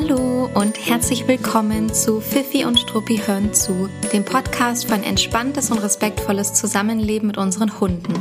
Hallo 0.00 0.48
und 0.54 0.78
herzlich 0.78 1.26
willkommen 1.26 1.92
zu 1.92 2.20
Fifi 2.20 2.64
und 2.64 2.78
Struppi 2.78 3.20
hören 3.26 3.52
zu, 3.52 3.88
dem 4.12 4.24
Podcast 4.24 4.86
für 4.86 4.94
ein 4.94 5.02
entspanntes 5.02 5.72
und 5.72 5.78
respektvolles 5.78 6.54
Zusammenleben 6.54 7.26
mit 7.26 7.36
unseren 7.36 7.80
Hunden. 7.80 8.14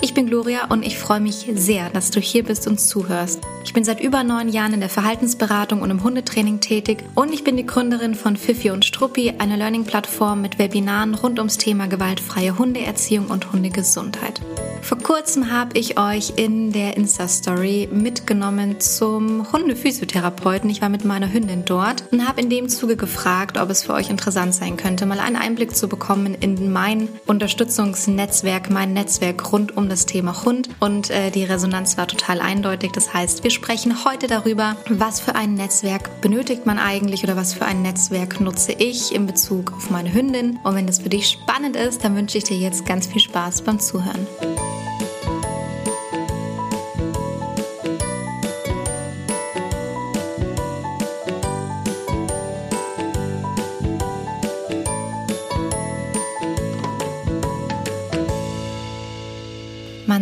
Ich 0.00 0.14
bin 0.14 0.28
Gloria 0.28 0.66
und 0.68 0.86
ich 0.86 0.96
freue 0.96 1.18
mich 1.18 1.50
sehr, 1.56 1.90
dass 1.90 2.12
du 2.12 2.20
hier 2.20 2.44
bist 2.44 2.68
und 2.68 2.78
zuhörst. 2.78 3.40
Ich 3.64 3.72
bin 3.72 3.82
seit 3.82 4.00
über 4.00 4.22
neun 4.22 4.48
Jahren 4.48 4.74
in 4.74 4.80
der 4.80 4.88
Verhaltensberatung 4.88 5.82
und 5.82 5.90
im 5.90 6.04
Hundetraining 6.04 6.60
tätig 6.60 6.98
und 7.16 7.34
ich 7.34 7.42
bin 7.42 7.56
die 7.56 7.66
Gründerin 7.66 8.14
von 8.14 8.36
Fifi 8.36 8.70
und 8.70 8.84
Struppi, 8.84 9.34
einer 9.38 9.56
Learning-Plattform 9.56 10.40
mit 10.40 10.60
Webinaren 10.60 11.16
rund 11.16 11.40
ums 11.40 11.58
Thema 11.58 11.88
gewaltfreie 11.88 12.56
Hundeerziehung 12.56 13.26
und 13.26 13.52
Hundegesundheit. 13.52 14.40
Vor 14.82 14.98
kurzem 14.98 15.50
habe 15.50 15.78
ich 15.78 15.98
euch 15.98 16.34
in 16.36 16.72
der 16.72 16.96
Insta-Story 16.96 17.88
mitgenommen 17.92 18.80
zum 18.80 19.52
Hundephysiotherapeuten. 19.52 20.70
Ich 20.70 20.80
war 20.80 20.88
mit 20.88 21.04
meiner 21.04 21.32
Hündin 21.32 21.64
dort 21.64 22.04
und 22.10 22.26
habe 22.26 22.40
in 22.40 22.50
dem 22.50 22.68
Zuge 22.68 22.96
gefragt, 22.96 23.58
ob 23.58 23.70
es 23.70 23.82
für 23.82 23.94
euch 23.94 24.10
interessant 24.10 24.54
sein 24.54 24.76
könnte, 24.76 25.06
mal 25.06 25.20
einen 25.20 25.36
Einblick 25.36 25.76
zu 25.76 25.88
bekommen 25.88 26.34
in 26.34 26.72
mein 26.72 27.08
Unterstützungsnetzwerk, 27.26 28.70
mein 28.70 28.92
Netzwerk 28.92 29.52
rund 29.52 29.76
um 29.76 29.88
das 29.88 30.06
Thema 30.06 30.44
Hund. 30.44 30.68
Und 30.80 31.10
äh, 31.10 31.30
die 31.30 31.44
Resonanz 31.44 31.98
war 31.98 32.06
total 32.06 32.40
eindeutig. 32.40 32.92
Das 32.92 33.12
heißt, 33.12 33.44
wir 33.44 33.50
sprechen 33.50 34.04
heute 34.04 34.26
darüber, 34.26 34.76
was 34.88 35.20
für 35.20 35.34
ein 35.34 35.54
Netzwerk 35.54 36.20
benötigt 36.20 36.66
man 36.66 36.78
eigentlich 36.78 37.24
oder 37.24 37.36
was 37.36 37.54
für 37.54 37.66
ein 37.66 37.82
Netzwerk 37.82 38.40
nutze 38.40 38.72
ich 38.72 39.14
in 39.14 39.26
Bezug 39.26 39.72
auf 39.72 39.90
meine 39.90 40.12
Hündin. 40.12 40.58
Und 40.64 40.74
wenn 40.74 40.86
das 40.86 41.00
für 41.00 41.08
dich 41.08 41.28
spannend 41.28 41.76
ist, 41.76 42.04
dann 42.04 42.16
wünsche 42.16 42.38
ich 42.38 42.44
dir 42.44 42.56
jetzt 42.56 42.86
ganz 42.86 43.06
viel 43.06 43.20
Spaß 43.20 43.62
beim 43.62 43.78
Zuhören. 43.80 44.26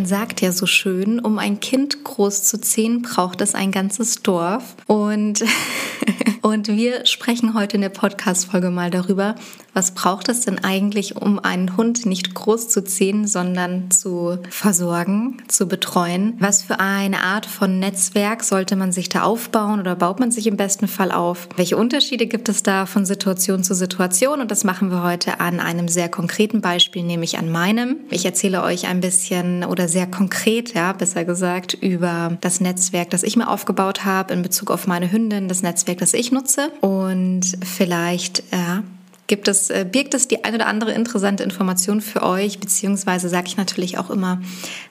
Sagt 0.07 0.41
ja 0.41 0.51
so 0.51 0.65
schön, 0.65 1.19
um 1.19 1.37
ein 1.37 1.59
Kind 1.59 2.03
großzuziehen, 2.03 3.01
braucht 3.03 3.41
es 3.41 3.53
ein 3.53 3.71
ganzes 3.71 4.23
Dorf. 4.23 4.75
Und 4.87 5.43
Und 6.47 6.69
wir 6.69 7.05
sprechen 7.05 7.55
heute 7.55 7.75
in 7.75 7.81
der 7.81 7.89
Podcast-Folge 7.89 8.69
mal 8.69 8.89
darüber, 8.89 9.35
was 9.73 9.91
braucht 9.91 10.29
es 10.29 10.41
denn 10.41 10.63
eigentlich, 10.63 11.17
um 11.17 11.39
einen 11.39 11.75
Hund 11.75 12.05
nicht 12.05 12.33
groß 12.33 12.69
zu 12.69 12.83
ziehen, 12.85 13.27
sondern 13.27 13.91
zu 13.91 14.39
versorgen, 14.49 15.37
zu 15.49 15.67
betreuen? 15.67 16.35
Was 16.39 16.63
für 16.63 16.79
eine 16.79 17.21
Art 17.21 17.45
von 17.45 17.79
Netzwerk 17.79 18.45
sollte 18.45 18.77
man 18.77 18.93
sich 18.93 19.09
da 19.09 19.23
aufbauen 19.23 19.81
oder 19.81 19.95
baut 19.95 20.21
man 20.21 20.31
sich 20.31 20.47
im 20.47 20.55
besten 20.55 20.87
Fall 20.87 21.11
auf? 21.11 21.49
Welche 21.57 21.75
Unterschiede 21.75 22.27
gibt 22.27 22.47
es 22.47 22.63
da 22.63 22.85
von 22.85 23.05
Situation 23.05 23.63
zu 23.63 23.75
Situation? 23.75 24.39
Und 24.39 24.49
das 24.49 24.63
machen 24.63 24.89
wir 24.89 25.03
heute 25.03 25.41
an 25.41 25.59
einem 25.59 25.89
sehr 25.89 26.07
konkreten 26.07 26.61
Beispiel, 26.61 27.03
nämlich 27.03 27.37
an 27.37 27.51
meinem. 27.51 27.97
Ich 28.09 28.25
erzähle 28.25 28.63
euch 28.63 28.87
ein 28.87 29.01
bisschen 29.01 29.65
oder 29.65 29.89
sehr 29.89 30.07
konkret, 30.07 30.73
ja, 30.73 30.93
besser 30.93 31.25
gesagt, 31.25 31.73
über 31.73 32.37
das 32.39 32.61
Netzwerk, 32.61 33.09
das 33.09 33.23
ich 33.23 33.35
mir 33.35 33.49
aufgebaut 33.49 34.05
habe 34.05 34.33
in 34.33 34.43
Bezug 34.43 34.71
auf 34.71 34.87
meine 34.87 35.11
Hündin, 35.11 35.49
das 35.49 35.61
Netzwerk, 35.61 35.97
das 35.97 36.13
ich 36.13 36.31
nutze 36.37 36.71
und 36.81 37.57
vielleicht 37.63 38.43
ja, 38.51 38.83
gibt 39.27 39.47
es, 39.49 39.69
äh, 39.69 39.85
birgt 39.89 40.13
es 40.13 40.27
die 40.27 40.43
ein 40.45 40.55
oder 40.55 40.67
andere 40.67 40.93
interessante 40.93 41.43
Information 41.43 42.01
für 42.01 42.23
euch, 42.23 42.59
beziehungsweise 42.59 43.27
sage 43.29 43.47
ich 43.47 43.57
natürlich 43.57 43.97
auch 43.97 44.09
immer 44.09 44.41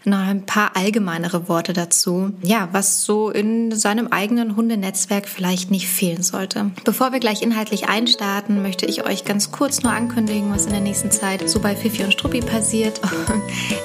noch 0.05 0.19
ein 0.19 0.45
paar 0.45 0.77
allgemeinere 0.77 1.49
Worte 1.49 1.73
dazu, 1.73 2.33
ja, 2.43 2.69
was 2.73 3.03
so 3.05 3.31
in 3.31 3.75
seinem 3.75 4.09
eigenen 4.09 4.55
Hundenetzwerk 4.55 5.27
vielleicht 5.27 5.71
nicht 5.71 5.89
fehlen 5.89 6.23
sollte. 6.23 6.71
Bevor 6.85 7.13
wir 7.13 7.19
gleich 7.19 7.43
inhaltlich 7.43 7.89
einstarten, 7.89 8.63
möchte 8.63 8.85
ich 8.87 9.05
euch 9.05 9.25
ganz 9.25 9.51
kurz 9.51 9.83
nur 9.83 9.93
ankündigen, 9.93 10.53
was 10.53 10.67
in 10.67 10.73
der 10.73 10.81
nächsten 10.81 11.11
Zeit 11.11 11.49
so 11.49 11.59
bei 11.59 11.75
Fifi 11.75 12.05
und 12.05 12.13
Struppi 12.13 12.41
passiert. 12.41 13.01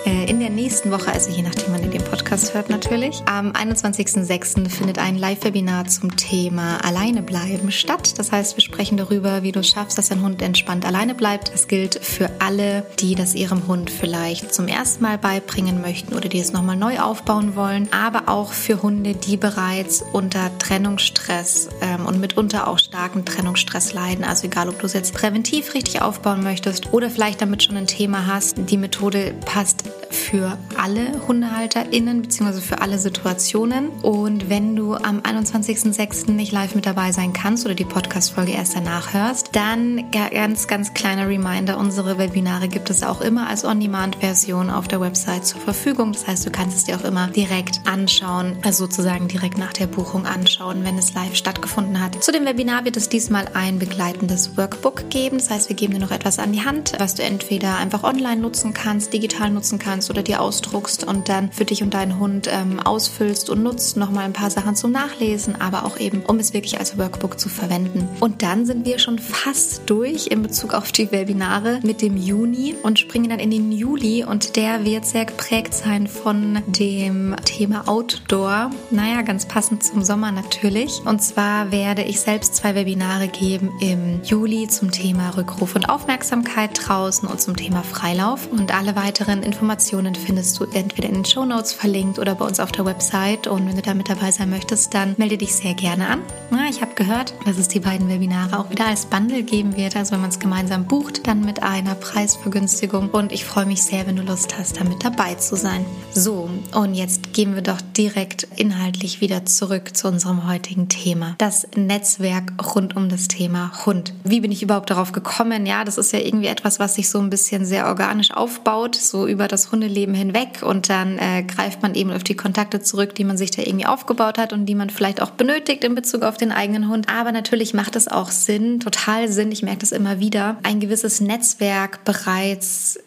Äh, 0.06 0.30
in 0.30 0.40
der 0.40 0.50
nächsten 0.50 0.92
Woche, 0.92 1.12
also 1.12 1.30
je 1.30 1.44
nachdem 1.44 1.72
man 1.72 1.84
in 1.84 1.92
den 1.92 2.04
Podcast 2.04 2.54
hört 2.54 2.70
natürlich, 2.70 3.22
am 3.26 3.52
21.06. 3.52 4.70
findet 4.70 4.98
ein 4.98 5.18
Live-Webinar 5.18 5.88
zum 5.88 6.16
Thema 6.16 6.84
Alleine 6.84 7.22
bleiben 7.22 7.72
statt. 7.72 8.18
Das 8.18 8.32
heißt, 8.32 8.58
wir 8.58 8.64
sprechen 8.64 8.98
darüber, 8.98 9.44
wie 9.44 9.52
du 9.52 9.64
schaffst, 9.64 9.98
dass 9.98 10.10
dein 10.10 10.22
Hund 10.22 10.41
entspannt 10.42 10.86
alleine 10.86 11.16
bleibt. 11.16 11.54
Das 11.54 11.68
gilt 11.68 11.96
für 12.04 12.30
alle, 12.40 12.86
die 13.00 13.16
das 13.16 13.36
ihrem 13.36 13.68
Hund 13.68 13.90
vielleicht 13.90 14.54
zum 14.54 14.68
ersten 14.68 15.04
Mal 15.04 15.18
beibringen 15.18 15.82
möchten 15.82 16.14
oder 16.14 16.30
die 16.30 16.40
es 16.40 16.54
nochmal 16.54 16.76
neu 16.76 17.00
aufbauen 17.00 17.56
wollen, 17.56 17.88
aber 17.92 18.30
auch 18.30 18.54
für 18.54 18.82
Hunde, 18.82 19.14
die 19.14 19.38
bereits 19.38 20.04
unter 20.14 20.58
Trennungsstress 20.60 21.70
ähm, 21.82 22.06
und 22.06 22.20
mitunter 22.20 22.68
auch 22.68 22.80
starken 22.80 23.26
Trennungsstress 23.26 23.94
leiden. 23.94 24.24
Also 24.24 24.48
egal, 24.48 24.70
ob 24.70 24.80
du 24.80 24.86
es 24.86 24.94
jetzt 24.94 25.14
präventiv 25.14 25.74
richtig 25.74 26.02
aufbauen 26.02 26.44
möchtest 26.44 26.94
oder 26.94 27.10
vielleicht 27.10 27.42
damit 27.42 27.64
schon 27.64 27.78
ein 27.78 27.88
Thema 27.88 28.28
hast, 28.28 28.58
die 28.58 28.78
Methode 28.78 29.34
passt 29.46 29.84
für 30.12 30.58
alle 30.78 31.28
HundehalterInnen 31.28 32.22
bzw. 32.22 32.62
für 32.62 32.82
alle 32.82 32.98
Situationen. 32.98 33.90
Und 34.02 34.50
wenn 34.50 34.76
du 34.76 34.96
am 34.96 35.20
21.06. 35.20 36.32
nicht 36.32 36.52
live 36.52 36.76
mit 36.76 36.86
dabei 36.86 37.12
sein 37.12 37.34
kannst 37.34 37.66
oder 37.66 37.76
die 37.76 37.86
Podcast-Folge 37.86 38.52
erst 38.52 38.76
danach 38.76 39.14
hörst, 39.14 39.56
dann 39.56 40.12
ganz, 40.32 40.68
ganz 40.68 40.94
kleiner 40.94 41.28
Reminder, 41.28 41.78
unsere 41.78 42.18
Webinare 42.18 42.68
gibt 42.68 42.90
es 42.90 43.04
auch 43.04 43.22
immer 43.22 43.48
als 43.48 43.66
On-Demand-Version 43.66 44.70
auf 44.70 44.88
der 44.88 45.02
Website 45.02 45.46
zur 45.46 45.60
Verfügung. 45.60 46.14
Das 46.14 46.26
heißt, 46.26 46.46
du 46.46 46.52
kannst 46.52 46.78
es 46.78 46.84
dir 46.86 46.96
auch 46.96 47.04
immer 47.04 47.28
direkt 47.28 47.82
anschauen, 47.86 48.58
also 48.64 48.86
sozusagen 48.86 49.28
direkt 49.28 49.58
nach 49.58 49.74
der 49.74 49.88
Buchung 49.88 50.26
anschauen, 50.26 50.84
wenn 50.84 50.98
es 50.98 51.14
live 51.14 51.36
stattgefunden 51.36 52.00
hat. 52.00 52.24
Zu 52.24 52.32
dem 52.32 52.46
Webinar 52.46 52.86
wird 52.86 52.98
es 52.98 53.10
diesmal 53.10 53.46
ein 53.54 53.78
begleitendes 53.78 54.58
Workbook 54.58 55.10
geben. 55.10 55.38
Das 55.38 55.50
heißt, 55.50 55.70
wir 55.70 55.76
geben 55.76 55.94
dir 55.94 56.00
noch 56.00 56.12
etwas 56.12 56.40
an 56.40 56.54
die 56.54 56.64
Hand, 56.64 56.94
was 56.98 57.16
du 57.16 57.24
entweder 57.24 57.78
einfach 57.78 58.04
online 58.04 58.42
nutzen 58.42 58.74
kannst, 58.74 59.14
digital 59.14 59.52
nutzen 59.52 59.80
kannst 59.80 60.10
oder 60.10 60.24
dir 60.24 60.42
ausdruckst 60.42 61.04
und 61.04 61.30
dann 61.30 61.52
für 61.52 61.66
dich 61.66 61.84
und 61.84 61.94
deinen 61.94 62.20
Hund 62.20 62.48
ähm, 62.50 62.80
ausfüllst 62.80 63.50
und 63.50 63.64
nutzt. 63.64 63.98
Nochmal 63.98 64.26
ein 64.26 64.34
paar 64.34 64.50
Sachen 64.50 64.76
zum 64.76 64.92
Nachlesen, 64.92 65.60
aber 65.60 65.86
auch 65.86 66.00
eben, 66.00 66.22
um 66.22 66.40
es 66.40 66.54
wirklich 66.54 66.80
als 66.80 66.98
Workbook 66.98 67.40
zu 67.40 67.50
verwenden. 67.50 68.08
Und 68.22 68.42
dann 68.42 68.66
sind 68.66 68.86
wir 68.86 68.98
schon 68.98 69.20
fast 69.20 69.84
durch 69.88 70.21
durch 70.22 70.28
in 70.32 70.42
Bezug 70.42 70.74
auf 70.74 70.92
die 70.92 71.12
Webinare 71.12 71.80
mit 71.84 72.02
dem 72.02 72.18
Juni 72.18 72.76
und 72.84 73.00
springen 73.00 73.30
dann 73.30 73.40
in 73.40 73.52
den 73.52 73.72
Juli 73.72 74.24
und 74.24 74.56
der 74.56 74.86
wird 74.86 75.06
sehr 75.06 75.26
geprägt 75.26 75.74
sein 75.74 76.08
von 76.08 76.62
dem 76.68 77.36
Thema 77.46 77.88
Outdoor. 77.88 78.72
Naja, 78.92 79.22
ganz 79.22 79.46
passend 79.46 79.84
zum 79.84 80.04
Sommer 80.04 80.32
natürlich. 80.32 81.02
Und 81.06 81.22
zwar 81.22 81.72
werde 81.72 82.04
ich 82.04 82.20
selbst 82.20 82.56
zwei 82.56 82.76
Webinare 82.76 83.28
geben 83.28 83.72
im 83.82 84.22
Juli 84.24 84.68
zum 84.68 84.92
Thema 84.92 85.32
Rückruf 85.38 85.76
und 85.76 85.90
Aufmerksamkeit 85.90 86.72
draußen 86.74 87.28
und 87.28 87.42
zum 87.42 87.56
Thema 87.56 87.84
Freilauf. 87.84 88.48
Und 88.52 88.74
alle 88.74 88.96
weiteren 88.96 89.44
Informationen 89.44 90.16
findest 90.16 90.60
du 90.60 90.66
entweder 90.66 91.08
in 91.10 91.16
den 91.16 91.26
Show 91.26 91.46
Notes 91.46 91.74
verlinkt 91.74 92.20
oder 92.20 92.36
bei 92.36 92.46
uns 92.46 92.60
auf 92.60 92.72
der 92.72 92.86
Website. 92.86 93.48
Und 93.48 93.68
wenn 93.68 93.76
du 93.76 93.82
da 93.82 93.94
mit 93.94 94.10
dabei 94.10 94.32
sein 94.32 94.50
möchtest, 94.50 94.94
dann 94.94 95.16
melde 95.18 95.38
dich 95.38 95.56
sehr 95.56 95.74
gerne 95.74 96.08
an. 96.08 96.22
Na, 96.50 96.70
ich 96.70 96.82
habe 96.82 96.94
gehört, 96.96 97.34
dass 97.46 97.58
es 97.58 97.68
die 97.68 97.80
beiden 97.80 98.10
Webinare 98.10 98.60
auch 98.60 98.70
wieder 98.70 98.88
als 98.88 99.06
Bundle 99.06 99.44
geben 99.44 99.76
wird. 99.78 99.96
Also 99.96 100.11
wenn 100.12 100.22
man 100.22 100.30
es 100.30 100.40
gemeinsam 100.40 100.86
bucht, 100.86 101.28
dann 101.28 101.46
mit 101.46 101.64
einer 101.64 101.96
Preisvergünstigung. 101.96 103.10
Und 103.10 103.32
ich 103.32 103.46
freue 103.46 103.66
mich 103.66 103.82
sehr, 103.82 104.06
wenn 104.08 104.16
du 104.16 104.24
Lust 104.24 104.58
hast, 104.58 104.80
damit 104.80 105.04
dabei 105.04 105.36
zu 105.36 105.56
sein. 105.56 105.86
So, 106.14 106.50
und 106.74 106.94
jetzt 106.94 107.34
gehen 107.34 107.56
wir 107.56 107.62
doch 107.62 107.80
direkt 107.98 108.48
inhaltlich 108.58 109.22
wieder 109.22 109.46
zurück 109.46 109.96
zu 109.96 110.08
unserem 110.08 110.48
heutigen 110.48 110.90
Thema. 110.90 111.36
Das 111.38 111.68
Netzwerk 111.76 112.54
rund 112.76 112.96
um 112.96 113.10
das 113.10 113.28
Thema 113.28 113.72
Hund. 113.86 114.14
Wie 114.24 114.42
bin 114.42 114.52
ich 114.52 114.62
überhaupt 114.62 114.90
darauf 114.90 115.12
gekommen? 115.14 115.66
Ja, 115.66 115.86
das 115.86 115.98
ist 115.98 116.12
ja 116.12 116.20
irgendwie 116.20 116.48
etwas, 116.48 116.80
was 116.80 116.96
sich 116.96 117.10
so 117.10 117.20
ein 117.20 117.30
bisschen 117.30 117.66
sehr 117.66 117.88
organisch 117.88 118.32
aufbaut, 118.32 118.96
so 118.96 119.28
über 119.28 119.48
das 119.48 119.72
Hundeleben 119.72 120.14
hinweg. 120.14 120.62
Und 120.64 120.90
dann 120.90 121.18
äh, 121.18 121.44
greift 121.44 121.82
man 121.82 121.96
eben 121.96 122.12
auf 122.12 122.24
die 122.24 122.36
Kontakte 122.36 122.82
zurück, 122.82 123.16
die 123.16 123.24
man 123.24 123.38
sich 123.38 123.52
da 123.52 123.62
irgendwie 123.62 123.86
aufgebaut 123.86 124.38
hat 124.38 124.52
und 124.52 124.66
die 124.66 124.76
man 124.76 124.90
vielleicht 124.90 125.22
auch 125.22 125.32
benötigt 125.32 125.84
in 125.84 125.96
Bezug 125.96 126.24
auf 126.24 126.38
den 126.38 126.52
eigenen 126.52 126.90
Hund. 126.90 127.08
Aber 127.10 127.32
natürlich 127.32 127.74
macht 127.74 127.96
es 127.96 128.08
auch 128.08 128.30
Sinn, 128.32 128.80
total 128.80 129.30
Sinn. 129.32 129.52
Ich 129.52 129.64
merke 129.64 129.80
das 129.80 129.91
immer 129.92 130.20
wieder, 130.20 130.58
ein 130.64 130.80
gewisses 130.80 131.22
Netzwerk 131.22 132.04
bereits 132.06 133.00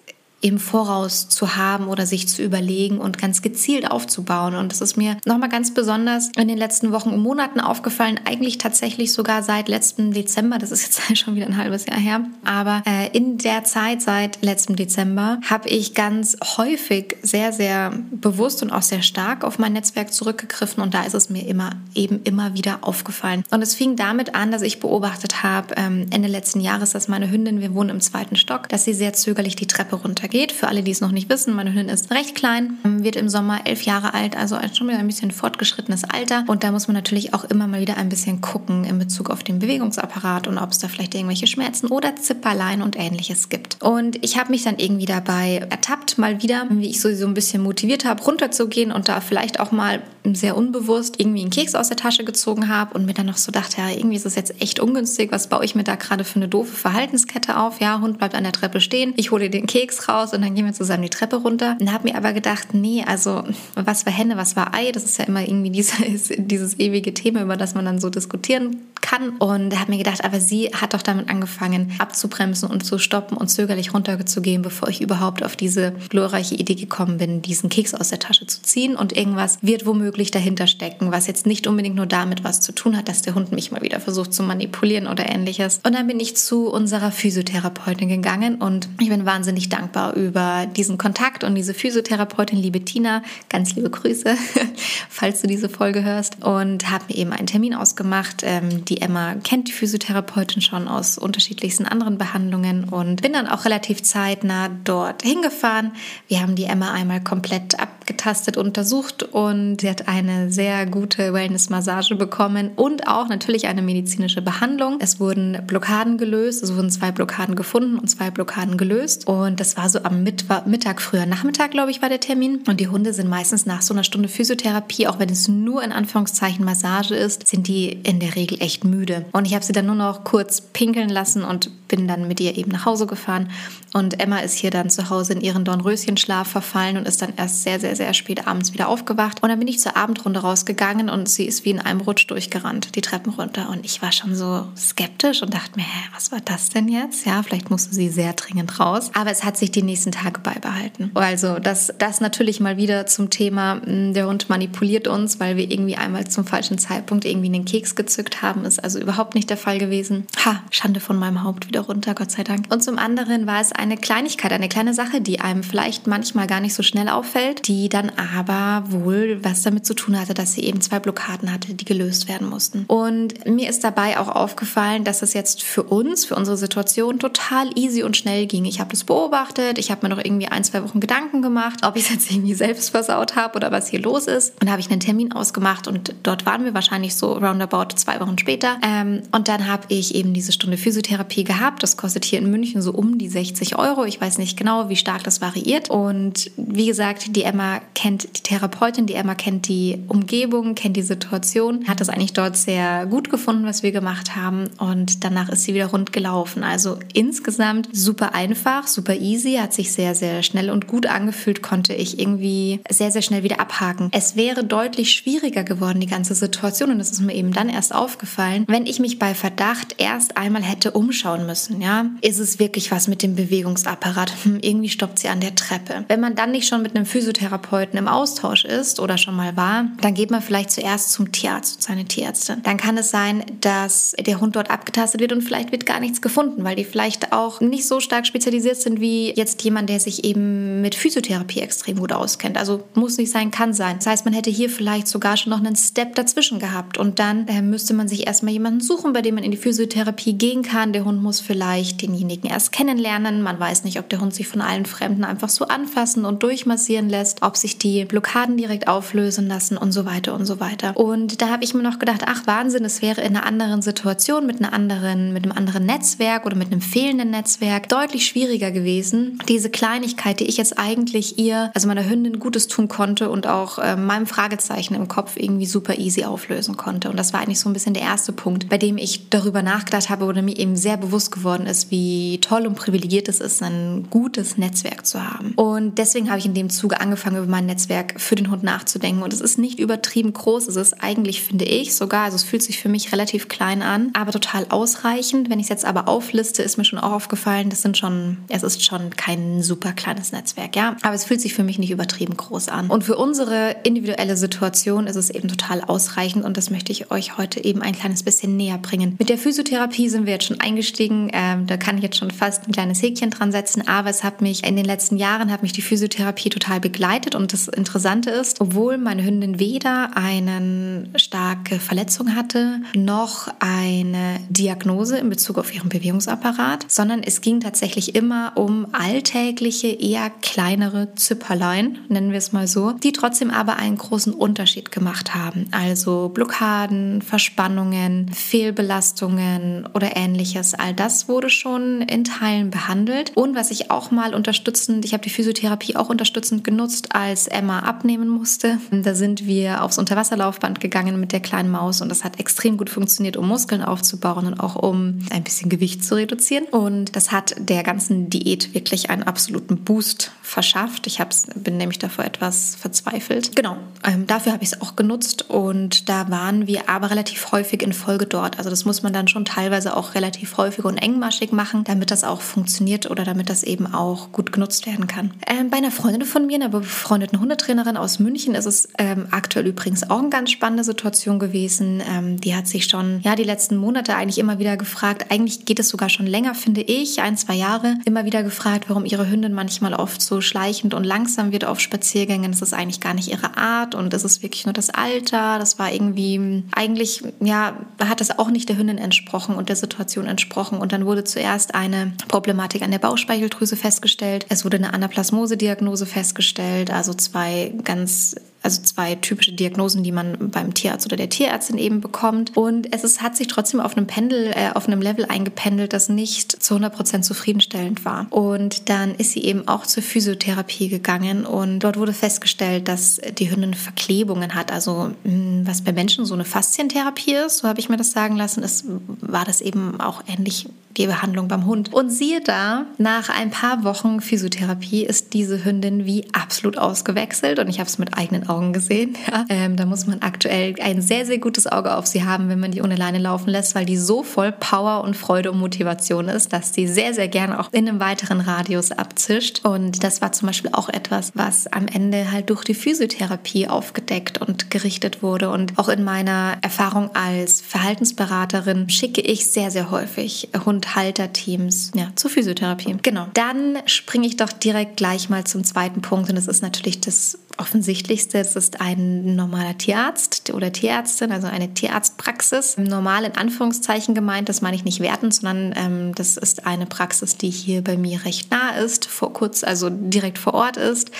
im 0.44 0.58
Voraus 0.58 1.30
zu 1.30 1.56
haben 1.56 1.88
oder 1.88 2.04
sich 2.04 2.28
zu 2.28 2.42
überlegen 2.42 2.98
und 2.98 3.16
ganz 3.16 3.40
gezielt 3.40 3.90
aufzubauen. 3.90 4.54
Und 4.56 4.72
das 4.72 4.82
ist 4.82 4.94
mir 4.94 5.16
nochmal 5.24 5.48
ganz 5.48 5.72
besonders 5.72 6.28
in 6.36 6.48
den 6.48 6.58
letzten 6.58 6.92
Wochen 6.92 7.08
und 7.08 7.22
Monaten 7.22 7.60
aufgefallen, 7.60 8.20
eigentlich 8.26 8.58
tatsächlich 8.58 9.14
sogar 9.14 9.42
seit 9.42 9.70
letztem 9.70 10.12
Dezember, 10.12 10.58
das 10.58 10.70
ist 10.70 10.84
jetzt 10.84 11.18
schon 11.18 11.34
wieder 11.34 11.46
ein 11.46 11.56
halbes 11.56 11.86
Jahr 11.86 11.98
her, 11.98 12.26
aber 12.44 12.82
äh, 12.84 13.08
in 13.16 13.38
der 13.38 13.64
Zeit 13.64 14.02
seit 14.02 14.42
letztem 14.42 14.76
Dezember 14.76 15.40
habe 15.48 15.70
ich 15.70 15.94
ganz 15.94 16.36
häufig 16.58 17.16
sehr, 17.22 17.54
sehr 17.54 17.94
bewusst 18.10 18.62
und 18.62 18.70
auch 18.70 18.82
sehr 18.82 19.00
stark 19.00 19.44
auf 19.44 19.58
mein 19.58 19.72
Netzwerk 19.72 20.12
zurückgegriffen 20.12 20.82
und 20.82 20.92
da 20.92 21.04
ist 21.04 21.14
es 21.14 21.30
mir 21.30 21.46
immer 21.46 21.70
eben 21.94 22.20
immer 22.24 22.52
wieder 22.52 22.80
aufgefallen. 22.82 23.44
Und 23.50 23.62
es 23.62 23.74
fing 23.74 23.96
damit 23.96 24.34
an, 24.34 24.52
dass 24.52 24.60
ich 24.60 24.78
beobachtet 24.78 25.42
habe, 25.42 25.74
ähm, 25.78 26.06
Ende 26.10 26.28
letzten 26.28 26.60
Jahres, 26.60 26.90
dass 26.90 27.08
meine 27.08 27.30
Hündin, 27.30 27.62
wir 27.62 27.72
wohnen 27.72 27.88
im 27.88 28.00
zweiten 28.02 28.36
Stock, 28.36 28.68
dass 28.68 28.84
sie 28.84 28.92
sehr 28.92 29.14
zögerlich 29.14 29.56
die 29.56 29.66
Treppe 29.66 29.96
runtergeht 29.96 30.33
geht. 30.34 30.50
Für 30.50 30.66
alle, 30.66 30.82
die 30.82 30.90
es 30.90 31.00
noch 31.00 31.12
nicht 31.12 31.30
wissen, 31.30 31.54
meine 31.54 31.70
Hündin 31.72 31.88
ist 31.88 32.10
recht 32.10 32.34
klein, 32.34 32.78
wird 32.82 33.14
im 33.14 33.28
Sommer 33.28 33.60
elf 33.66 33.82
Jahre 33.82 34.14
alt, 34.14 34.36
also 34.36 34.58
schon 34.72 34.88
wieder 34.88 34.98
ein 34.98 35.06
bisschen 35.06 35.30
fortgeschrittenes 35.30 36.02
Alter. 36.02 36.42
Und 36.48 36.64
da 36.64 36.72
muss 36.72 36.88
man 36.88 36.96
natürlich 36.96 37.32
auch 37.34 37.44
immer 37.44 37.68
mal 37.68 37.80
wieder 37.80 37.98
ein 37.98 38.08
bisschen 38.08 38.40
gucken 38.40 38.84
in 38.84 38.98
Bezug 38.98 39.30
auf 39.30 39.44
den 39.44 39.60
Bewegungsapparat 39.60 40.48
und 40.48 40.58
ob 40.58 40.72
es 40.72 40.78
da 40.78 40.88
vielleicht 40.88 41.14
irgendwelche 41.14 41.46
Schmerzen 41.46 41.86
oder 41.86 42.16
Zipperlein 42.16 42.82
und 42.82 42.98
ähnliches 42.98 43.48
gibt. 43.48 43.80
Und 43.80 44.24
ich 44.24 44.36
habe 44.36 44.50
mich 44.50 44.64
dann 44.64 44.76
irgendwie 44.76 45.06
dabei 45.06 45.64
ertappt, 45.70 46.18
mal 46.18 46.42
wieder, 46.42 46.66
wie 46.68 46.90
ich 46.90 47.00
so, 47.00 47.14
so 47.14 47.26
ein 47.28 47.34
bisschen 47.34 47.62
motiviert 47.62 48.04
habe, 48.04 48.20
runterzugehen 48.24 48.90
und 48.90 49.08
da 49.08 49.20
vielleicht 49.20 49.60
auch 49.60 49.70
mal 49.70 50.02
sehr 50.32 50.56
unbewusst 50.56 51.20
irgendwie 51.20 51.42
einen 51.42 51.50
Keks 51.50 51.74
aus 51.74 51.88
der 51.88 51.98
Tasche 51.98 52.24
gezogen 52.24 52.68
habe 52.68 52.94
und 52.94 53.04
mir 53.04 53.12
dann 53.12 53.26
noch 53.26 53.36
so 53.36 53.52
dachte, 53.52 53.76
ja, 53.78 53.90
irgendwie 53.90 54.16
ist 54.16 54.24
das 54.24 54.36
jetzt 54.36 54.62
echt 54.62 54.80
ungünstig. 54.80 55.30
Was 55.30 55.48
baue 55.48 55.64
ich 55.64 55.74
mir 55.74 55.84
da 55.84 55.96
gerade 55.96 56.24
für 56.24 56.36
eine 56.36 56.48
doofe 56.48 56.74
Verhaltenskette 56.74 57.58
auf? 57.58 57.80
Ja, 57.80 58.00
Hund 58.00 58.16
bleibt 58.16 58.34
an 58.34 58.44
der 58.44 58.52
Treppe 58.52 58.80
stehen, 58.80 59.12
ich 59.16 59.30
hole 59.30 59.50
den 59.50 59.66
Keks 59.66 60.08
raus 60.08 60.32
und 60.32 60.40
dann 60.40 60.54
gehen 60.54 60.64
wir 60.64 60.72
zusammen 60.72 61.02
die 61.02 61.10
Treppe 61.10 61.36
runter. 61.36 61.76
Und 61.78 61.92
habe 61.92 62.08
mir 62.08 62.16
aber 62.16 62.32
gedacht, 62.32 62.72
nee, 62.72 63.04
also 63.06 63.44
was 63.74 64.06
war 64.06 64.12
Henne, 64.12 64.38
was 64.38 64.56
war 64.56 64.72
Ei? 64.74 64.92
Das 64.92 65.04
ist 65.04 65.18
ja 65.18 65.24
immer 65.26 65.42
irgendwie 65.42 65.70
dieses, 65.70 66.32
dieses 66.38 66.78
ewige 66.78 67.12
Thema, 67.12 67.42
über 67.42 67.58
das 67.58 67.74
man 67.74 67.84
dann 67.84 68.00
so 68.00 68.08
diskutieren 68.08 68.78
kann. 69.14 69.36
Und 69.38 69.78
habe 69.78 69.90
mir 69.90 69.98
gedacht, 69.98 70.24
aber 70.24 70.40
sie 70.40 70.68
hat 70.68 70.94
doch 70.94 71.02
damit 71.02 71.28
angefangen, 71.28 71.92
abzubremsen 71.98 72.68
und 72.70 72.84
zu 72.84 72.98
stoppen 72.98 73.36
und 73.36 73.48
zögerlich 73.48 73.92
runterzugehen, 73.94 74.62
bevor 74.62 74.88
ich 74.88 75.00
überhaupt 75.00 75.44
auf 75.44 75.56
diese 75.56 75.92
glorreiche 76.08 76.54
Idee 76.54 76.74
gekommen 76.74 77.18
bin, 77.18 77.42
diesen 77.42 77.68
Keks 77.68 77.94
aus 77.94 78.08
der 78.08 78.18
Tasche 78.18 78.46
zu 78.46 78.62
ziehen. 78.62 78.96
Und 78.96 79.16
irgendwas 79.16 79.58
wird 79.62 79.86
womöglich 79.86 80.30
dahinter 80.30 80.66
stecken, 80.66 81.12
was 81.12 81.26
jetzt 81.26 81.46
nicht 81.46 81.66
unbedingt 81.66 81.96
nur 81.96 82.06
damit 82.06 82.44
was 82.44 82.60
zu 82.60 82.72
tun 82.72 82.96
hat, 82.96 83.08
dass 83.08 83.22
der 83.22 83.34
Hund 83.34 83.52
mich 83.52 83.70
mal 83.70 83.82
wieder 83.82 84.00
versucht 84.00 84.32
zu 84.32 84.42
manipulieren 84.42 85.06
oder 85.06 85.28
ähnliches. 85.28 85.80
Und 85.84 85.94
dann 85.94 86.06
bin 86.06 86.20
ich 86.20 86.36
zu 86.36 86.70
unserer 86.70 87.10
Physiotherapeutin 87.10 88.08
gegangen 88.08 88.56
und 88.56 88.88
ich 89.00 89.08
bin 89.08 89.26
wahnsinnig 89.26 89.68
dankbar 89.68 90.14
über 90.14 90.66
diesen 90.66 90.98
Kontakt 90.98 91.44
und 91.44 91.54
diese 91.54 91.74
Physiotherapeutin, 91.74 92.58
liebe 92.58 92.84
Tina, 92.84 93.22
ganz 93.48 93.74
liebe 93.74 93.90
Grüße, 93.90 94.36
falls 95.08 95.40
du 95.40 95.46
diese 95.46 95.68
Folge 95.68 96.02
hörst. 96.02 96.44
Und 96.44 96.90
habe 96.90 97.04
mir 97.08 97.16
eben 97.16 97.32
einen 97.32 97.46
Termin 97.46 97.74
ausgemacht, 97.74 98.42
ähm, 98.44 98.84
die 98.84 98.94
die 98.94 99.02
Emma 99.04 99.34
kennt 99.34 99.68
die 99.68 99.72
Physiotherapeutin 99.72 100.62
schon 100.62 100.88
aus 100.88 101.18
unterschiedlichsten 101.18 101.84
anderen 101.84 102.16
Behandlungen 102.16 102.84
und 102.84 103.20
bin 103.20 103.34
dann 103.34 103.46
auch 103.46 103.66
relativ 103.66 104.02
zeitnah 104.02 104.70
dort 104.82 105.22
hingefahren. 105.22 105.92
Wir 106.26 106.40
haben 106.40 106.56
die 106.56 106.64
Emma 106.64 106.92
einmal 106.92 107.22
komplett 107.22 107.78
abgetastet, 108.04 108.58
untersucht 108.58 109.22
und 109.22 109.80
sie 109.80 109.88
hat 109.88 110.08
eine 110.08 110.52
sehr 110.52 110.84
gute 110.84 111.32
Wellness-Massage 111.32 112.16
bekommen 112.16 112.72
und 112.76 113.08
auch 113.08 113.28
natürlich 113.28 113.66
eine 113.66 113.80
medizinische 113.80 114.42
Behandlung. 114.42 114.98
Es 115.00 115.20
wurden 115.20 115.58
Blockaden 115.66 116.18
gelöst, 116.18 116.62
es 116.62 116.76
wurden 116.76 116.90
zwei 116.90 117.12
Blockaden 117.12 117.54
gefunden 117.56 117.98
und 117.98 118.08
zwei 118.08 118.30
Blockaden 118.30 118.76
gelöst 118.76 119.26
und 119.26 119.58
das 119.58 119.78
war 119.78 119.88
so 119.88 120.02
am 120.02 120.22
Mittag, 120.22 121.00
früher 121.00 121.24
Nachmittag, 121.24 121.70
glaube 121.70 121.90
ich, 121.90 122.02
war 122.02 122.10
der 122.10 122.20
Termin 122.20 122.60
und 122.68 122.78
die 122.78 122.88
Hunde 122.88 123.14
sind 123.14 123.30
meistens 123.30 123.64
nach 123.64 123.80
so 123.80 123.94
einer 123.94 124.04
Stunde 124.04 124.28
Physiotherapie, 124.28 125.06
auch 125.06 125.18
wenn 125.18 125.30
es 125.30 125.48
nur 125.48 125.82
in 125.82 125.90
Anführungszeichen 125.90 126.62
Massage 126.62 127.14
ist, 127.14 127.48
sind 127.48 127.68
die 127.68 127.88
in 127.88 128.20
der 128.20 128.36
Regel 128.36 128.60
echt 128.60 128.84
müde. 128.84 129.24
Und 129.32 129.46
ich 129.46 129.54
habe 129.54 129.64
sie 129.64 129.72
dann 129.72 129.86
nur 129.86 129.94
noch 129.94 130.24
kurz 130.24 130.60
pinkeln 130.60 131.08
lassen 131.08 131.42
und 131.42 131.70
bin 131.88 132.08
dann 132.08 132.28
mit 132.28 132.40
ihr 132.40 132.56
eben 132.56 132.70
nach 132.70 132.86
Hause 132.86 133.06
gefahren. 133.06 133.50
Und 133.92 134.20
Emma 134.20 134.38
ist 134.38 134.58
hier 134.58 134.72
dann 134.72 134.90
zu 134.90 135.10
Hause 135.10 135.34
in 135.34 135.40
ihren 135.40 135.64
Dornröschenschlaf 135.64 136.48
verfallen 136.48 136.96
und 136.96 137.06
ist 137.06 137.22
dann 137.22 137.34
erst 137.36 137.62
sehr, 137.62 137.78
sehr, 137.78 137.93
sehr 137.96 138.14
spät 138.14 138.46
abends 138.46 138.72
wieder 138.72 138.88
aufgewacht. 138.88 139.42
Und 139.42 139.48
dann 139.48 139.58
bin 139.58 139.68
ich 139.68 139.80
zur 139.80 139.96
Abendrunde 139.96 140.40
rausgegangen 140.40 141.08
und 141.10 141.28
sie 141.28 141.44
ist 141.44 141.64
wie 141.64 141.70
in 141.70 141.80
einem 141.80 142.00
Rutsch 142.00 142.26
durchgerannt, 142.28 142.94
die 142.94 143.00
Treppen 143.00 143.32
runter. 143.32 143.68
Und 143.70 143.84
ich 143.84 144.02
war 144.02 144.12
schon 144.12 144.34
so 144.34 144.66
skeptisch 144.76 145.42
und 145.42 145.54
dachte 145.54 145.76
mir, 145.76 145.82
hä, 145.82 146.08
was 146.14 146.32
war 146.32 146.40
das 146.44 146.70
denn 146.70 146.88
jetzt? 146.88 147.26
Ja, 147.26 147.42
vielleicht 147.42 147.70
musste 147.70 147.94
sie 147.94 148.08
sehr 148.08 148.32
dringend 148.32 148.78
raus. 148.80 149.10
Aber 149.14 149.30
es 149.30 149.44
hat 149.44 149.56
sich 149.56 149.70
die 149.70 149.82
nächsten 149.82 150.12
Tage 150.12 150.40
beibehalten. 150.40 151.10
Also 151.14 151.58
das, 151.58 151.92
das 151.98 152.20
natürlich 152.20 152.60
mal 152.60 152.76
wieder 152.76 153.06
zum 153.06 153.30
Thema, 153.30 153.80
hm, 153.84 154.14
der 154.14 154.26
Hund 154.26 154.48
manipuliert 154.48 155.08
uns, 155.08 155.40
weil 155.40 155.56
wir 155.56 155.70
irgendwie 155.70 155.96
einmal 155.96 156.26
zum 156.26 156.44
falschen 156.44 156.78
Zeitpunkt 156.78 157.24
irgendwie 157.24 157.46
einen 157.46 157.64
Keks 157.64 157.94
gezückt 157.94 158.42
haben, 158.42 158.64
ist 158.64 158.82
also 158.82 158.98
überhaupt 158.98 159.34
nicht 159.34 159.50
der 159.50 159.56
Fall 159.56 159.78
gewesen. 159.78 160.26
Ha, 160.44 160.62
Schande 160.70 161.00
von 161.00 161.18
meinem 161.18 161.42
Haupt 161.42 161.68
wieder 161.68 161.80
runter, 161.80 162.14
Gott 162.14 162.30
sei 162.30 162.44
Dank. 162.44 162.66
Und 162.72 162.82
zum 162.82 162.98
anderen 162.98 163.46
war 163.46 163.60
es 163.60 163.72
eine 163.72 163.96
Kleinigkeit, 163.96 164.52
eine 164.52 164.68
kleine 164.68 164.94
Sache, 164.94 165.20
die 165.20 165.40
einem 165.40 165.62
vielleicht 165.62 166.06
manchmal 166.06 166.46
gar 166.46 166.60
nicht 166.60 166.74
so 166.74 166.82
schnell 166.82 167.08
auffällt, 167.08 167.66
die 167.68 167.83
dann 167.88 168.10
aber 168.10 168.84
wohl 168.90 169.38
was 169.42 169.62
damit 169.62 169.86
zu 169.86 169.94
tun 169.94 170.18
hatte, 170.18 170.34
dass 170.34 170.52
sie 170.52 170.62
eben 170.62 170.80
zwei 170.80 170.98
Blockaden 170.98 171.52
hatte, 171.52 171.74
die 171.74 171.84
gelöst 171.84 172.28
werden 172.28 172.48
mussten. 172.48 172.84
Und 172.86 173.46
mir 173.46 173.68
ist 173.68 173.84
dabei 173.84 174.18
auch 174.18 174.28
aufgefallen, 174.28 175.04
dass 175.04 175.22
es 175.22 175.34
jetzt 175.34 175.62
für 175.62 175.82
uns, 175.82 176.24
für 176.24 176.34
unsere 176.36 176.56
Situation 176.56 177.18
total 177.18 177.70
easy 177.76 178.02
und 178.02 178.16
schnell 178.16 178.46
ging. 178.46 178.64
Ich 178.64 178.80
habe 178.80 178.90
das 178.90 179.04
beobachtet, 179.04 179.78
ich 179.78 179.90
habe 179.90 180.06
mir 180.06 180.14
noch 180.14 180.22
irgendwie 180.22 180.48
ein, 180.48 180.64
zwei 180.64 180.82
Wochen 180.82 181.00
Gedanken 181.00 181.42
gemacht, 181.42 181.80
ob 181.84 181.96
ich 181.96 182.04
es 182.04 182.10
jetzt 182.10 182.30
irgendwie 182.30 182.54
selbst 182.54 182.90
versaut 182.90 183.36
habe 183.36 183.56
oder 183.56 183.72
was 183.72 183.88
hier 183.88 184.00
los 184.00 184.26
ist. 184.26 184.54
Und 184.60 184.70
habe 184.70 184.80
ich 184.80 184.90
einen 184.90 185.00
Termin 185.00 185.32
ausgemacht 185.32 185.88
und 185.88 186.14
dort 186.22 186.46
waren 186.46 186.64
wir 186.64 186.74
wahrscheinlich 186.74 187.14
so 187.14 187.32
roundabout 187.32 187.96
zwei 187.96 188.20
Wochen 188.20 188.38
später. 188.38 188.78
Ähm, 188.82 189.22
und 189.32 189.48
dann 189.48 189.66
habe 189.66 189.84
ich 189.88 190.14
eben 190.14 190.32
diese 190.32 190.52
Stunde 190.52 190.76
Physiotherapie 190.76 191.44
gehabt. 191.44 191.82
Das 191.82 191.96
kostet 191.96 192.24
hier 192.24 192.38
in 192.38 192.50
München 192.50 192.82
so 192.82 192.92
um 192.92 193.18
die 193.18 193.28
60 193.28 193.76
Euro. 193.76 194.04
Ich 194.04 194.20
weiß 194.20 194.38
nicht 194.38 194.56
genau, 194.56 194.88
wie 194.88 194.96
stark 194.96 195.24
das 195.24 195.40
variiert. 195.40 195.90
Und 195.90 196.50
wie 196.56 196.86
gesagt, 196.86 197.36
die 197.36 197.42
Emma 197.42 197.73
kennt 197.94 198.36
die 198.36 198.42
Therapeutin, 198.42 199.06
die 199.06 199.14
Emma 199.14 199.34
kennt 199.34 199.68
die 199.68 200.02
Umgebung, 200.08 200.74
kennt 200.74 200.96
die 200.96 201.02
Situation, 201.02 201.86
hat 201.88 202.00
das 202.00 202.08
eigentlich 202.08 202.32
dort 202.32 202.56
sehr 202.56 203.06
gut 203.06 203.30
gefunden, 203.30 203.66
was 203.66 203.82
wir 203.82 203.92
gemacht 203.92 204.36
haben. 204.36 204.70
Und 204.78 205.24
danach 205.24 205.48
ist 205.48 205.64
sie 205.64 205.74
wieder 205.74 205.86
rund 205.86 206.12
gelaufen. 206.12 206.64
Also 206.64 206.98
insgesamt 207.12 207.88
super 207.92 208.34
einfach, 208.34 208.86
super 208.86 209.14
easy, 209.16 209.54
hat 209.54 209.72
sich 209.72 209.92
sehr, 209.92 210.14
sehr 210.14 210.42
schnell 210.42 210.70
und 210.70 210.86
gut 210.86 211.06
angefühlt, 211.06 211.62
konnte 211.62 211.94
ich 211.94 212.18
irgendwie 212.18 212.80
sehr, 212.88 213.10
sehr 213.10 213.22
schnell 213.22 213.42
wieder 213.42 213.60
abhaken. 213.60 214.08
Es 214.12 214.36
wäre 214.36 214.64
deutlich 214.64 215.12
schwieriger 215.12 215.64
geworden, 215.64 216.00
die 216.00 216.06
ganze 216.06 216.34
Situation. 216.34 216.90
Und 216.90 216.98
das 216.98 217.10
ist 217.10 217.20
mir 217.20 217.34
eben 217.34 217.52
dann 217.52 217.68
erst 217.68 217.94
aufgefallen, 217.94 218.64
wenn 218.68 218.86
ich 218.86 219.00
mich 219.00 219.18
bei 219.18 219.34
Verdacht 219.34 219.96
erst 219.98 220.36
einmal 220.36 220.62
hätte 220.62 220.92
umschauen 220.92 221.46
müssen, 221.46 221.80
ja, 221.80 222.06
ist 222.20 222.38
es 222.38 222.58
wirklich 222.58 222.90
was 222.90 223.08
mit 223.08 223.22
dem 223.22 223.34
Bewegungsapparat? 223.34 224.32
Hm, 224.44 224.58
irgendwie 224.60 224.88
stoppt 224.88 225.18
sie 225.18 225.28
an 225.28 225.40
der 225.40 225.54
Treppe. 225.54 226.04
Wenn 226.08 226.20
man 226.20 226.34
dann 226.34 226.50
nicht 226.50 226.68
schon 226.68 226.82
mit 226.82 226.94
einem 226.94 227.06
Physiotherapeuten 227.06 227.63
im 227.72 228.08
Austausch 228.08 228.64
ist 228.64 229.00
oder 229.00 229.18
schon 229.18 229.36
mal 229.36 229.56
war, 229.56 229.86
dann 230.00 230.14
geht 230.14 230.30
man 230.30 230.42
vielleicht 230.42 230.70
zuerst 230.70 231.12
zum 231.12 231.32
Tierarzt, 231.32 231.82
seine 231.82 232.04
Tierärztin. 232.04 232.62
Dann 232.62 232.76
kann 232.76 232.96
es 232.96 233.10
sein, 233.10 233.44
dass 233.60 234.14
der 234.18 234.40
Hund 234.40 234.56
dort 234.56 234.70
abgetastet 234.70 235.20
wird 235.20 235.32
und 235.32 235.42
vielleicht 235.42 235.72
wird 235.72 235.86
gar 235.86 236.00
nichts 236.00 236.22
gefunden, 236.22 236.64
weil 236.64 236.76
die 236.76 236.84
vielleicht 236.84 237.32
auch 237.32 237.60
nicht 237.60 237.86
so 237.86 238.00
stark 238.00 238.26
spezialisiert 238.26 238.76
sind 238.76 239.00
wie 239.00 239.32
jetzt 239.34 239.62
jemand, 239.62 239.88
der 239.88 240.00
sich 240.00 240.24
eben 240.24 240.80
mit 240.80 240.94
Physiotherapie 240.94 241.60
extrem 241.60 241.98
gut 241.98 242.12
auskennt. 242.12 242.56
Also 242.56 242.84
muss 242.94 243.18
nicht 243.18 243.30
sein, 243.30 243.50
kann 243.50 243.72
sein. 243.72 243.96
Das 243.98 244.06
heißt, 244.06 244.24
man 244.24 244.34
hätte 244.34 244.50
hier 244.50 244.70
vielleicht 244.70 245.08
sogar 245.08 245.36
schon 245.36 245.50
noch 245.50 245.58
einen 245.58 245.76
Step 245.76 246.14
dazwischen 246.14 246.58
gehabt 246.58 246.98
und 246.98 247.18
dann 247.18 247.46
äh, 247.48 247.62
müsste 247.62 247.94
man 247.94 248.08
sich 248.08 248.26
erstmal 248.26 248.52
jemanden 248.52 248.80
suchen, 248.80 249.12
bei 249.12 249.22
dem 249.22 249.34
man 249.36 249.44
in 249.44 249.50
die 249.50 249.56
Physiotherapie 249.56 250.34
gehen 250.34 250.62
kann. 250.62 250.92
Der 250.92 251.04
Hund 251.04 251.22
muss 251.22 251.40
vielleicht 251.40 252.02
denjenigen 252.02 252.50
erst 252.50 252.72
kennenlernen. 252.72 253.42
Man 253.42 253.58
weiß 253.58 253.84
nicht, 253.84 253.98
ob 253.98 254.08
der 254.08 254.20
Hund 254.20 254.34
sich 254.34 254.48
von 254.48 254.60
allen 254.60 254.86
Fremden 254.86 255.24
einfach 255.24 255.48
so 255.48 255.66
anfassen 255.66 256.24
und 256.24 256.42
durchmassieren 256.42 257.08
lässt, 257.08 257.42
ob 257.42 257.53
sich 257.56 257.78
die 257.78 258.04
Blockaden 258.04 258.56
direkt 258.56 258.88
auflösen 258.88 259.48
lassen 259.48 259.76
und 259.76 259.92
so 259.92 260.04
weiter 260.04 260.34
und 260.34 260.46
so 260.46 260.60
weiter. 260.60 260.96
Und 260.96 261.42
da 261.42 261.48
habe 261.48 261.64
ich 261.64 261.74
mir 261.74 261.82
noch 261.82 261.98
gedacht, 261.98 262.22
ach 262.26 262.46
Wahnsinn, 262.46 262.84
es 262.84 263.02
wäre 263.02 263.20
in 263.20 263.36
einer 263.36 263.46
anderen 263.46 263.82
Situation 263.82 264.46
mit 264.46 264.58
einer 264.58 264.72
anderen, 264.72 265.32
mit 265.32 265.44
einem 265.44 265.56
anderen 265.56 265.86
Netzwerk 265.86 266.46
oder 266.46 266.56
mit 266.56 266.72
einem 266.72 266.80
fehlenden 266.80 267.30
Netzwerk 267.30 267.88
deutlich 267.88 268.26
schwieriger 268.26 268.70
gewesen, 268.70 269.38
diese 269.48 269.70
Kleinigkeit, 269.70 270.40
die 270.40 270.44
ich 270.44 270.56
jetzt 270.56 270.78
eigentlich 270.78 271.38
ihr, 271.38 271.70
also 271.74 271.88
meiner 271.88 272.08
Hündin 272.08 272.38
Gutes 272.38 272.68
tun 272.68 272.88
konnte 272.88 273.30
und 273.30 273.46
auch 273.46 273.78
äh, 273.78 273.96
meinem 273.96 274.26
Fragezeichen 274.26 274.94
im 274.94 275.08
Kopf 275.08 275.36
irgendwie 275.36 275.66
super 275.66 275.98
easy 275.98 276.24
auflösen 276.24 276.76
konnte. 276.76 277.10
Und 277.10 277.18
das 277.18 277.32
war 277.32 277.40
eigentlich 277.40 277.60
so 277.60 277.68
ein 277.68 277.72
bisschen 277.72 277.94
der 277.94 278.02
erste 278.02 278.32
Punkt, 278.32 278.68
bei 278.68 278.78
dem 278.78 278.98
ich 278.98 279.30
darüber 279.30 279.62
nachgedacht 279.62 280.10
habe 280.10 280.24
oder 280.24 280.42
mir 280.42 280.56
eben 280.56 280.76
sehr 280.76 280.96
bewusst 280.96 281.32
geworden 281.32 281.66
ist, 281.66 281.90
wie 281.90 282.38
toll 282.40 282.66
und 282.66 282.74
privilegiert 282.74 283.28
es 283.28 283.40
ist, 283.40 283.62
ein 283.62 284.06
gutes 284.10 284.56
Netzwerk 284.58 285.06
zu 285.06 285.22
haben. 285.22 285.52
Und 285.56 285.98
deswegen 285.98 286.28
habe 286.30 286.38
ich 286.38 286.46
in 286.46 286.54
dem 286.54 286.70
Zuge 286.70 287.00
angefangen, 287.00 287.43
mein 287.46 287.66
Netzwerk 287.66 288.20
für 288.20 288.34
den 288.34 288.50
Hund 288.50 288.62
nachzudenken. 288.62 289.22
Und 289.22 289.32
es 289.32 289.40
ist 289.40 289.58
nicht 289.58 289.78
übertrieben 289.78 290.32
groß. 290.32 290.68
Es 290.68 290.76
ist 290.76 291.02
eigentlich, 291.02 291.42
finde 291.42 291.64
ich, 291.64 291.94
sogar, 291.94 292.24
also 292.24 292.36
es 292.36 292.44
fühlt 292.44 292.62
sich 292.62 292.78
für 292.78 292.88
mich 292.88 293.12
relativ 293.12 293.48
klein 293.48 293.82
an, 293.82 294.10
aber 294.14 294.32
total 294.32 294.66
ausreichend. 294.68 295.50
Wenn 295.50 295.58
ich 295.58 295.64
es 295.64 295.70
jetzt 295.70 295.84
aber 295.84 296.08
aufliste, 296.08 296.62
ist 296.62 296.76
mir 296.76 296.84
schon 296.84 296.98
auch 296.98 297.12
aufgefallen, 297.12 297.70
das 297.70 297.82
sind 297.82 297.98
schon, 297.98 298.38
es 298.48 298.62
ist 298.62 298.84
schon 298.84 299.10
kein 299.10 299.62
super 299.62 299.92
kleines 299.92 300.32
Netzwerk, 300.32 300.76
ja. 300.76 300.96
Aber 301.02 301.14
es 301.14 301.24
fühlt 301.24 301.40
sich 301.40 301.54
für 301.54 301.64
mich 301.64 301.78
nicht 301.78 301.90
übertrieben 301.90 302.36
groß 302.36 302.68
an. 302.68 302.88
Und 302.88 303.04
für 303.04 303.16
unsere 303.16 303.76
individuelle 303.84 304.36
Situation 304.36 305.06
ist 305.06 305.16
es 305.16 305.30
eben 305.30 305.48
total 305.48 305.82
ausreichend 305.82 306.44
und 306.44 306.56
das 306.56 306.70
möchte 306.70 306.92
ich 306.92 307.10
euch 307.10 307.38
heute 307.38 307.64
eben 307.64 307.82
ein 307.82 307.94
kleines 307.94 308.22
bisschen 308.22 308.56
näher 308.56 308.78
bringen. 308.78 309.16
Mit 309.18 309.28
der 309.28 309.38
Physiotherapie 309.38 310.08
sind 310.08 310.26
wir 310.26 310.34
jetzt 310.34 310.46
schon 310.46 310.60
eingestiegen. 310.60 311.30
Ähm, 311.32 311.66
da 311.66 311.76
kann 311.76 311.96
ich 311.96 312.02
jetzt 312.02 312.16
schon 312.16 312.30
fast 312.30 312.66
ein 312.66 312.72
kleines 312.72 313.02
Häkchen 313.02 313.30
dran 313.30 313.52
setzen. 313.52 313.86
Aber 313.86 314.10
es 314.10 314.24
hat 314.24 314.40
mich 314.40 314.64
in 314.64 314.76
den 314.76 314.84
letzten 314.84 315.16
Jahren 315.16 315.50
hat 315.50 315.62
mich 315.62 315.72
die 315.72 315.82
Physiotherapie 315.82 316.50
total 316.50 316.80
begleitet 316.80 317.33
hat. 317.34 317.40
Und 317.40 317.52
das 317.52 317.68
Interessante 317.68 318.30
ist, 318.30 318.60
obwohl 318.60 318.98
meine 318.98 319.24
Hündin 319.24 319.58
weder 319.58 320.16
eine 320.16 321.08
starke 321.16 321.78
Verletzung 321.78 322.34
hatte, 322.34 322.80
noch 322.94 323.48
eine 323.58 324.40
Diagnose 324.48 325.18
in 325.18 325.28
Bezug 325.28 325.58
auf 325.58 325.74
ihren 325.74 325.88
Bewegungsapparat, 325.88 326.86
sondern 326.88 327.22
es 327.22 327.40
ging 327.40 327.60
tatsächlich 327.60 328.14
immer 328.14 328.52
um 328.56 328.86
alltägliche, 328.92 329.88
eher 329.88 330.30
kleinere 330.42 331.14
Zipperlein, 331.14 331.98
nennen 332.08 332.30
wir 332.30 332.38
es 332.38 332.52
mal 332.52 332.66
so, 332.66 332.92
die 332.92 333.12
trotzdem 333.12 333.50
aber 333.50 333.76
einen 333.76 333.98
großen 333.98 334.32
Unterschied 334.32 334.90
gemacht 334.90 335.34
haben. 335.34 335.66
Also 335.70 336.28
Blockaden, 336.28 337.22
Verspannungen, 337.22 338.30
Fehlbelastungen 338.32 339.88
oder 339.94 340.16
ähnliches. 340.16 340.74
All 340.74 340.94
das 340.94 341.28
wurde 341.28 341.50
schon 341.50 342.02
in 342.02 342.24
Teilen 342.24 342.70
behandelt. 342.70 343.32
Und 343.34 343.54
was 343.54 343.70
ich 343.70 343.90
auch 343.90 344.10
mal 344.10 344.34
unterstützend, 344.34 345.04
ich 345.04 345.12
habe 345.12 345.22
die 345.22 345.30
Physiotherapie 345.30 345.96
auch 345.96 346.08
unterstützend 346.08 346.64
genutzt, 346.64 347.13
als 347.14 347.46
Emma 347.46 347.80
abnehmen 347.80 348.28
musste. 348.28 348.78
Da 348.90 349.14
sind 349.14 349.46
wir 349.46 349.82
aufs 349.82 349.98
Unterwasserlaufband 349.98 350.80
gegangen 350.80 351.20
mit 351.20 351.32
der 351.32 351.40
kleinen 351.40 351.70
Maus 351.70 352.00
und 352.00 352.08
das 352.08 352.24
hat 352.24 352.40
extrem 352.40 352.76
gut 352.76 352.90
funktioniert, 352.90 353.36
um 353.36 353.46
Muskeln 353.46 353.82
aufzubauen 353.82 354.46
und 354.46 354.58
auch 354.58 354.74
um 354.74 355.20
ein 355.30 355.44
bisschen 355.44 355.70
Gewicht 355.70 356.04
zu 356.04 356.16
reduzieren. 356.16 356.64
Und 356.64 357.14
das 357.14 357.30
hat 357.30 357.54
der 357.58 357.84
ganzen 357.84 358.30
Diät 358.30 358.74
wirklich 358.74 359.10
einen 359.10 359.22
absoluten 359.22 359.84
Boost 359.84 360.32
verschafft. 360.42 361.06
Ich 361.06 361.18
bin 361.54 361.76
nämlich 361.76 361.98
davor 361.98 362.24
etwas 362.24 362.74
verzweifelt. 362.74 363.54
Genau, 363.54 363.76
ähm, 364.04 364.26
dafür 364.26 364.52
habe 364.52 364.64
ich 364.64 364.72
es 364.72 364.80
auch 364.80 364.96
genutzt 364.96 365.48
und 365.48 366.08
da 366.08 366.28
waren 366.30 366.66
wir 366.66 366.88
aber 366.88 367.10
relativ 367.10 367.52
häufig 367.52 367.82
in 367.82 367.92
Folge 367.92 368.26
dort. 368.26 368.58
Also 368.58 368.70
das 368.70 368.84
muss 368.84 369.02
man 369.02 369.12
dann 369.12 369.28
schon 369.28 369.44
teilweise 369.44 369.96
auch 369.96 370.14
relativ 370.14 370.56
häufig 370.56 370.84
und 370.84 370.98
engmaschig 370.98 371.52
machen, 371.52 371.84
damit 371.84 372.10
das 372.10 372.24
auch 372.24 372.40
funktioniert 372.40 373.10
oder 373.10 373.24
damit 373.24 373.50
das 373.50 373.62
eben 373.62 373.92
auch 373.92 374.32
gut 374.32 374.52
genutzt 374.52 374.86
werden 374.86 375.06
kann. 375.06 375.32
Ähm, 375.46 375.70
bei 375.70 375.78
einer 375.78 375.90
Freundin 375.90 376.24
von 376.24 376.46
mir, 376.46 376.56
einer 376.56 376.68
befreundeten 377.04 377.38
Hundetrainerin 377.38 377.98
aus 377.98 378.18
München, 378.18 378.54
ist 378.54 378.64
es 378.64 378.88
ähm, 378.96 379.26
aktuell 379.30 379.66
übrigens 379.66 380.08
auch 380.08 380.20
eine 380.20 380.30
ganz 380.30 380.50
spannende 380.50 380.84
Situation 380.84 381.38
gewesen. 381.38 382.02
Ähm, 382.10 382.40
die 382.40 382.56
hat 382.56 382.66
sich 382.66 382.86
schon 382.86 383.20
ja 383.22 383.36
die 383.36 383.44
letzten 383.44 383.76
Monate 383.76 384.16
eigentlich 384.16 384.38
immer 384.38 384.58
wieder 384.58 384.78
gefragt. 384.78 385.26
Eigentlich 385.30 385.66
geht 385.66 385.78
es 385.78 385.90
sogar 385.90 386.08
schon 386.08 386.24
länger, 386.24 386.54
finde 386.54 386.80
ich, 386.80 387.20
ein 387.20 387.36
zwei 387.36 387.56
Jahre 387.56 387.98
immer 388.06 388.24
wieder 388.24 388.42
gefragt, 388.42 388.86
warum 388.88 389.04
ihre 389.04 389.28
Hündin 389.28 389.52
manchmal 389.52 389.92
oft 389.92 390.22
so 390.22 390.40
schleichend 390.40 390.94
und 390.94 391.04
langsam 391.04 391.52
wird 391.52 391.66
auf 391.66 391.78
Spaziergängen. 391.78 392.52
Das 392.52 392.62
ist 392.62 392.72
eigentlich 392.72 393.00
gar 393.00 393.12
nicht 393.12 393.30
ihre 393.30 393.58
Art 393.58 393.94
und 393.94 394.14
es 394.14 394.24
ist 394.24 394.42
wirklich 394.42 394.64
nur 394.64 394.72
das 394.72 394.88
Alter. 394.88 395.58
Das 395.58 395.78
war 395.78 395.92
irgendwie 395.92 396.64
eigentlich 396.74 397.22
ja 397.40 397.76
hat 398.02 398.22
es 398.22 398.38
auch 398.38 398.48
nicht 398.48 398.70
der 398.70 398.78
Hündin 398.78 398.96
entsprochen 398.96 399.56
und 399.56 399.68
der 399.68 399.76
Situation 399.76 400.24
entsprochen 400.24 400.78
und 400.78 400.92
dann 400.92 401.04
wurde 401.04 401.24
zuerst 401.24 401.74
eine 401.74 402.14
Problematik 402.28 402.80
an 402.80 402.92
der 402.92 402.98
Bauchspeicheldrüse 402.98 403.76
festgestellt. 403.76 404.46
Es 404.48 404.64
wurde 404.64 404.78
eine 404.78 404.94
Anaplasmose-Diagnose 404.94 406.06
festgestellt, 406.06 406.93
also 406.94 407.12
zwei 407.14 407.72
ganz 407.82 408.36
also 408.64 408.82
zwei 408.82 409.14
typische 409.14 409.52
Diagnosen, 409.52 410.02
die 410.02 410.12
man 410.12 410.50
beim 410.50 410.72
Tierarzt 410.72 411.06
oder 411.06 411.16
der 411.16 411.28
Tierärztin 411.28 411.78
eben 411.78 412.00
bekommt. 412.00 412.56
Und 412.56 412.92
es 412.94 413.04
ist, 413.04 413.22
hat 413.22 413.36
sich 413.36 413.46
trotzdem 413.46 413.80
auf 413.80 413.96
einem 413.96 414.06
Pendel, 414.06 414.52
äh, 414.54 414.70
auf 414.74 414.86
einem 414.86 415.02
Level 415.02 415.26
eingependelt, 415.26 415.92
das 415.92 416.08
nicht 416.08 416.62
zu 416.62 416.74
100 416.74 416.94
Prozent 416.94 417.24
zufriedenstellend 417.24 418.04
war. 418.04 418.26
Und 418.30 418.88
dann 418.88 419.14
ist 419.14 419.32
sie 419.32 419.44
eben 419.44 419.68
auch 419.68 419.84
zur 419.86 420.02
Physiotherapie 420.02 420.88
gegangen 420.88 421.44
und 421.44 421.80
dort 421.80 421.98
wurde 421.98 422.14
festgestellt, 422.14 422.88
dass 422.88 423.20
die 423.38 423.50
Hündin 423.50 423.74
Verklebungen 423.74 424.54
hat. 424.54 424.72
Also 424.72 425.10
hm, 425.24 425.66
was 425.66 425.82
bei 425.82 425.92
Menschen 425.92 426.24
so 426.24 426.34
eine 426.34 426.44
Faszientherapie 426.44 427.34
ist, 427.34 427.58
so 427.58 427.68
habe 427.68 427.80
ich 427.80 427.88
mir 427.88 427.96
das 427.96 428.12
sagen 428.12 428.36
lassen, 428.36 428.62
ist, 428.62 428.86
war 429.20 429.44
das 429.44 429.60
eben 429.60 430.00
auch 430.00 430.22
ähnlich 430.26 430.66
die 430.96 431.06
Behandlung 431.06 431.48
beim 431.48 431.66
Hund. 431.66 431.92
Und 431.92 432.10
siehe 432.10 432.40
da, 432.40 432.86
nach 432.98 433.28
ein 433.28 433.50
paar 433.50 433.84
Wochen 433.84 434.20
Physiotherapie 434.20 435.04
ist 435.04 435.34
diese 435.34 435.64
Hündin 435.64 436.06
wie 436.06 436.26
absolut 436.32 436.78
ausgewechselt 436.78 437.58
und 437.58 437.68
ich 437.68 437.80
habe 437.80 437.88
es 437.88 437.98
mit 437.98 438.16
eigenen 438.16 438.48
Augen 438.48 438.53
gesehen. 438.72 439.16
Ja. 439.34 439.46
Ähm, 439.48 439.76
da 439.76 439.86
muss 439.86 440.06
man 440.06 440.20
aktuell 440.20 440.74
ein 440.82 441.00
sehr, 441.00 441.24
sehr 441.24 441.38
gutes 441.38 441.66
Auge 441.66 441.96
auf 441.96 442.06
sie 442.06 442.24
haben, 442.24 442.50
wenn 442.50 442.60
man 442.60 442.72
die 442.72 442.82
ohne 442.82 442.94
Leine 442.94 443.18
laufen 443.18 443.48
lässt, 443.48 443.74
weil 443.74 443.86
die 443.86 443.96
so 443.96 444.22
voll 444.22 444.52
Power 444.52 445.02
und 445.02 445.16
Freude 445.16 445.50
und 445.50 445.58
Motivation 445.58 446.28
ist, 446.28 446.52
dass 446.52 446.74
sie 446.74 446.86
sehr, 446.86 447.14
sehr 447.14 447.28
gerne 447.28 447.58
auch 447.58 447.72
in 447.72 447.88
einem 447.88 448.00
weiteren 448.00 448.40
Radius 448.40 448.92
abzischt. 448.92 449.64
Und 449.64 450.04
das 450.04 450.20
war 450.20 450.32
zum 450.32 450.46
Beispiel 450.46 450.70
auch 450.74 450.90
etwas, 450.90 451.32
was 451.34 451.66
am 451.72 451.88
Ende 451.88 452.30
halt 452.32 452.50
durch 452.50 452.64
die 452.64 452.74
Physiotherapie 452.74 453.66
aufgedeckt 453.66 454.38
und 454.42 454.70
gerichtet 454.70 455.22
wurde. 455.22 455.50
Und 455.50 455.78
auch 455.78 455.88
in 455.88 456.04
meiner 456.04 456.58
Erfahrung 456.60 457.10
als 457.14 457.62
Verhaltensberaterin 457.62 458.90
schicke 458.90 459.22
ich 459.22 459.46
sehr, 459.50 459.70
sehr 459.70 459.90
häufig 459.90 460.50
Hunde 460.66 460.74
und 460.74 460.96
Halterteams 460.96 461.92
ja, 461.94 462.10
zur 462.16 462.30
Physiotherapie. 462.30 462.96
Genau. 463.02 463.28
Dann 463.34 463.78
springe 463.86 464.26
ich 464.26 464.36
doch 464.36 464.52
direkt 464.52 464.96
gleich 464.96 465.30
mal 465.30 465.44
zum 465.44 465.64
zweiten 465.64 466.02
Punkt 466.02 466.28
und 466.28 466.36
das 466.36 466.48
ist 466.48 466.62
natürlich 466.62 467.00
das 467.00 467.38
offensichtlichste. 467.58 468.43
Es 468.44 468.56
ist 468.56 468.80
ein 468.80 469.36
normaler 469.36 469.78
Tierarzt 469.78 470.52
oder 470.52 470.72
Tierärztin, 470.72 471.32
also 471.32 471.46
eine 471.46 471.72
Tierarztpraxis. 471.72 472.76
Normal 472.76 473.24
in 473.24 473.32
Anführungszeichen 473.32 474.14
gemeint, 474.14 474.48
das 474.48 474.60
meine 474.60 474.76
ich 474.76 474.84
nicht 474.84 475.00
wertend, 475.00 475.34
sondern 475.34 475.74
ähm, 475.76 476.14
das 476.14 476.36
ist 476.36 476.66
eine 476.66 476.86
Praxis, 476.86 477.36
die 477.36 477.50
hier 477.50 477.82
bei 477.82 477.96
mir 477.96 478.24
recht 478.24 478.50
nah 478.50 478.70
ist, 478.70 479.06
vor 479.06 479.32
kurz, 479.32 479.64
also 479.64 479.88
direkt 479.90 480.38
vor 480.38 480.54
Ort 480.54 480.76
ist. 480.76 481.10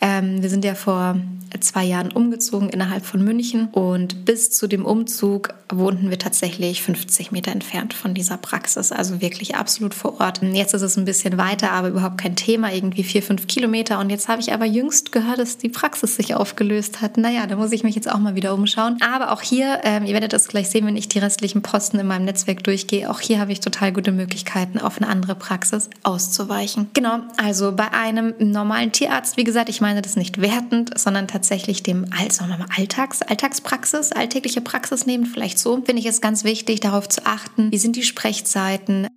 Ähm, 0.00 0.42
wir 0.42 0.50
sind 0.50 0.64
ja 0.64 0.74
vor 0.74 1.16
zwei 1.60 1.84
Jahren 1.84 2.12
umgezogen 2.12 2.68
innerhalb 2.68 3.06
von 3.06 3.24
München 3.24 3.68
und 3.68 4.24
bis 4.24 4.50
zu 4.50 4.66
dem 4.66 4.84
Umzug 4.84 5.54
wohnten 5.72 6.10
wir 6.10 6.18
tatsächlich 6.18 6.82
50 6.82 7.32
Meter 7.32 7.50
entfernt 7.52 7.94
von 7.94 8.14
dieser 8.14 8.36
Praxis, 8.36 8.92
also 8.92 9.20
wirklich 9.20 9.56
absolut 9.56 9.94
vor 9.94 10.20
Ort. 10.20 10.42
Jetzt 10.42 10.74
ist 10.74 10.82
es 10.82 10.96
ein 10.96 11.04
bisschen 11.04 11.38
weiter, 11.38 11.72
aber 11.72 11.88
überhaupt 11.88 12.18
kein 12.18 12.36
Thema, 12.36 12.72
irgendwie 12.72 13.02
vier, 13.02 13.22
fünf 13.22 13.46
Kilometer. 13.46 13.98
Und 13.98 14.10
jetzt 14.10 14.28
habe 14.28 14.40
ich 14.40 14.52
aber 14.52 14.64
jüngst 14.64 15.12
gehört, 15.12 15.38
dass 15.38 15.58
die 15.58 15.68
Praxis 15.68 16.16
sich 16.16 16.34
aufgelöst 16.56 17.02
hat. 17.02 17.18
Naja, 17.18 17.46
da 17.46 17.56
muss 17.56 17.72
ich 17.72 17.84
mich 17.84 17.94
jetzt 17.94 18.10
auch 18.10 18.18
mal 18.18 18.34
wieder 18.34 18.54
umschauen. 18.54 18.96
Aber 19.00 19.32
auch 19.32 19.42
hier, 19.42 19.80
ähm, 19.82 20.06
ihr 20.06 20.14
werdet 20.14 20.32
das 20.32 20.48
gleich 20.48 20.70
sehen, 20.70 20.86
wenn 20.86 20.96
ich 20.96 21.06
die 21.06 21.18
restlichen 21.18 21.60
Posten 21.60 21.98
in 21.98 22.06
meinem 22.06 22.24
Netzwerk 22.24 22.64
durchgehe, 22.64 23.10
auch 23.10 23.20
hier 23.20 23.38
habe 23.40 23.52
ich 23.52 23.60
total 23.60 23.92
gute 23.92 24.10
Möglichkeiten, 24.10 24.78
auf 24.78 24.96
eine 24.96 25.08
andere 25.08 25.34
Praxis 25.34 25.90
auszuweichen. 26.02 26.88
Genau, 26.94 27.18
also 27.36 27.72
bei 27.72 27.92
einem 27.92 28.32
normalen 28.38 28.90
Tierarzt, 28.90 29.36
wie 29.36 29.44
gesagt, 29.44 29.68
ich 29.68 29.82
meine 29.82 30.00
das 30.00 30.16
nicht 30.16 30.40
wertend, 30.40 30.98
sondern 30.98 31.28
tatsächlich 31.28 31.82
dem 31.82 32.06
mal, 32.10 32.66
Alltags, 32.74 33.20
Alltagspraxis, 33.20 34.12
alltägliche 34.12 34.62
Praxis 34.62 35.04
nehmen, 35.04 35.26
vielleicht 35.26 35.58
so, 35.58 35.82
finde 35.84 36.00
ich 36.00 36.06
es 36.06 36.22
ganz 36.22 36.44
wichtig, 36.44 36.80
darauf 36.80 37.06
zu 37.08 37.26
achten, 37.26 37.70
wie 37.70 37.78
sind 37.78 37.96
die 37.96 38.02
Sprechzeiten, 38.02 39.08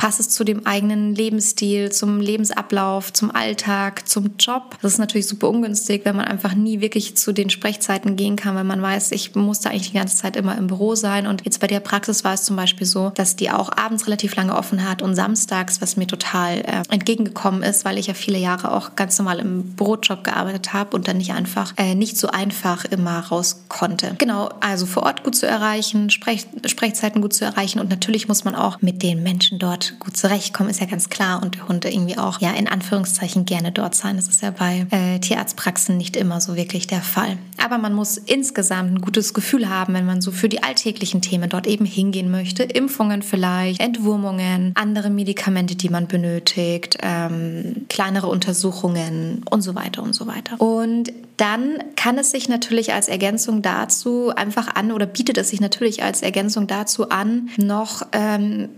Passt 0.00 0.18
es 0.18 0.30
zu 0.30 0.44
dem 0.44 0.66
eigenen 0.66 1.14
Lebensstil, 1.14 1.92
zum 1.92 2.22
Lebensablauf, 2.22 3.12
zum 3.12 3.30
Alltag, 3.30 4.08
zum 4.08 4.30
Job? 4.38 4.78
Das 4.80 4.94
ist 4.94 4.98
natürlich 4.98 5.26
super 5.26 5.50
ungünstig, 5.50 6.06
wenn 6.06 6.16
man 6.16 6.24
einfach 6.24 6.54
nie 6.54 6.80
wirklich 6.80 7.18
zu 7.18 7.32
den 7.32 7.50
Sprechzeiten 7.50 8.16
gehen 8.16 8.36
kann, 8.36 8.54
weil 8.54 8.64
man 8.64 8.80
weiß, 8.80 9.12
ich 9.12 9.34
musste 9.34 9.68
eigentlich 9.68 9.90
die 9.90 9.98
ganze 9.98 10.16
Zeit 10.16 10.36
immer 10.36 10.56
im 10.56 10.68
Büro 10.68 10.94
sein. 10.94 11.26
Und 11.26 11.44
jetzt 11.44 11.60
bei 11.60 11.66
der 11.66 11.80
Praxis 11.80 12.24
war 12.24 12.32
es 12.32 12.44
zum 12.44 12.56
Beispiel 12.56 12.86
so, 12.86 13.10
dass 13.10 13.36
die 13.36 13.50
auch 13.50 13.76
abends 13.76 14.06
relativ 14.06 14.34
lange 14.36 14.56
offen 14.56 14.88
hat 14.88 15.02
und 15.02 15.14
samstags, 15.14 15.82
was 15.82 15.98
mir 15.98 16.06
total 16.06 16.60
äh, 16.60 16.82
entgegengekommen 16.88 17.62
ist, 17.62 17.84
weil 17.84 17.98
ich 17.98 18.06
ja 18.06 18.14
viele 18.14 18.38
Jahre 18.38 18.72
auch 18.72 18.96
ganz 18.96 19.18
normal 19.18 19.38
im 19.38 19.74
Bürojob 19.76 20.24
gearbeitet 20.24 20.72
habe 20.72 20.96
und 20.96 21.08
dann 21.08 21.18
nicht 21.18 21.34
einfach, 21.34 21.74
äh, 21.76 21.94
nicht 21.94 22.16
so 22.16 22.28
einfach 22.28 22.86
immer 22.86 23.18
raus 23.18 23.64
konnte. 23.68 24.14
Genau, 24.16 24.48
also 24.60 24.86
vor 24.86 25.02
Ort 25.02 25.24
gut 25.24 25.36
zu 25.36 25.46
erreichen, 25.46 26.08
Sprech 26.08 26.46
Sprechzeiten 26.64 27.20
gut 27.20 27.34
zu 27.34 27.44
erreichen 27.44 27.80
und 27.80 27.90
natürlich 27.90 28.28
muss 28.28 28.44
man 28.44 28.54
auch 28.54 28.80
mit 28.80 29.02
den 29.02 29.22
Menschen 29.22 29.58
dort 29.58 29.89
gut 29.98 30.16
zurechtkommen, 30.16 30.70
ist 30.70 30.80
ja 30.80 30.86
ganz 30.86 31.08
klar. 31.08 31.42
Und 31.42 31.56
der 31.56 31.68
Hund 31.68 31.84
irgendwie 31.84 32.18
auch, 32.18 32.40
ja, 32.40 32.52
in 32.52 32.68
Anführungszeichen 32.68 33.44
gerne 33.44 33.72
dort 33.72 33.94
sein. 33.94 34.16
Das 34.16 34.28
ist 34.28 34.42
ja 34.42 34.50
bei 34.50 34.86
äh, 34.90 35.18
Tierarztpraxen 35.18 35.96
nicht 35.96 36.16
immer 36.16 36.40
so 36.40 36.56
wirklich 36.56 36.86
der 36.86 37.02
Fall. 37.02 37.38
Aber 37.62 37.78
man 37.78 37.94
muss 37.94 38.16
insgesamt 38.16 38.92
ein 38.92 39.00
gutes 39.00 39.34
Gefühl 39.34 39.68
haben, 39.68 39.94
wenn 39.94 40.06
man 40.06 40.20
so 40.20 40.30
für 40.30 40.48
die 40.48 40.62
alltäglichen 40.62 41.20
Themen 41.20 41.48
dort 41.48 41.66
eben 41.66 41.84
hingehen 41.84 42.30
möchte. 42.30 42.62
Impfungen 42.62 43.22
vielleicht, 43.22 43.80
Entwurmungen, 43.80 44.72
andere 44.74 45.10
Medikamente, 45.10 45.76
die 45.76 45.88
man 45.88 46.06
benötigt, 46.06 46.98
ähm, 47.02 47.86
kleinere 47.88 48.28
Untersuchungen 48.28 49.42
und 49.50 49.62
so 49.62 49.74
weiter 49.74 50.02
und 50.02 50.14
so 50.14 50.26
weiter. 50.26 50.60
Und 50.60 51.12
dann 51.40 51.78
kann 51.96 52.18
es 52.18 52.32
sich 52.32 52.50
natürlich 52.50 52.92
als 52.92 53.08
Ergänzung 53.08 53.62
dazu 53.62 54.30
einfach 54.34 54.74
an 54.74 54.92
oder 54.92 55.06
bietet 55.06 55.38
es 55.38 55.48
sich 55.48 55.60
natürlich 55.60 56.02
als 56.02 56.20
Ergänzung 56.20 56.66
dazu 56.66 57.08
an, 57.08 57.48
noch 57.56 58.02
ähm, 58.12 58.68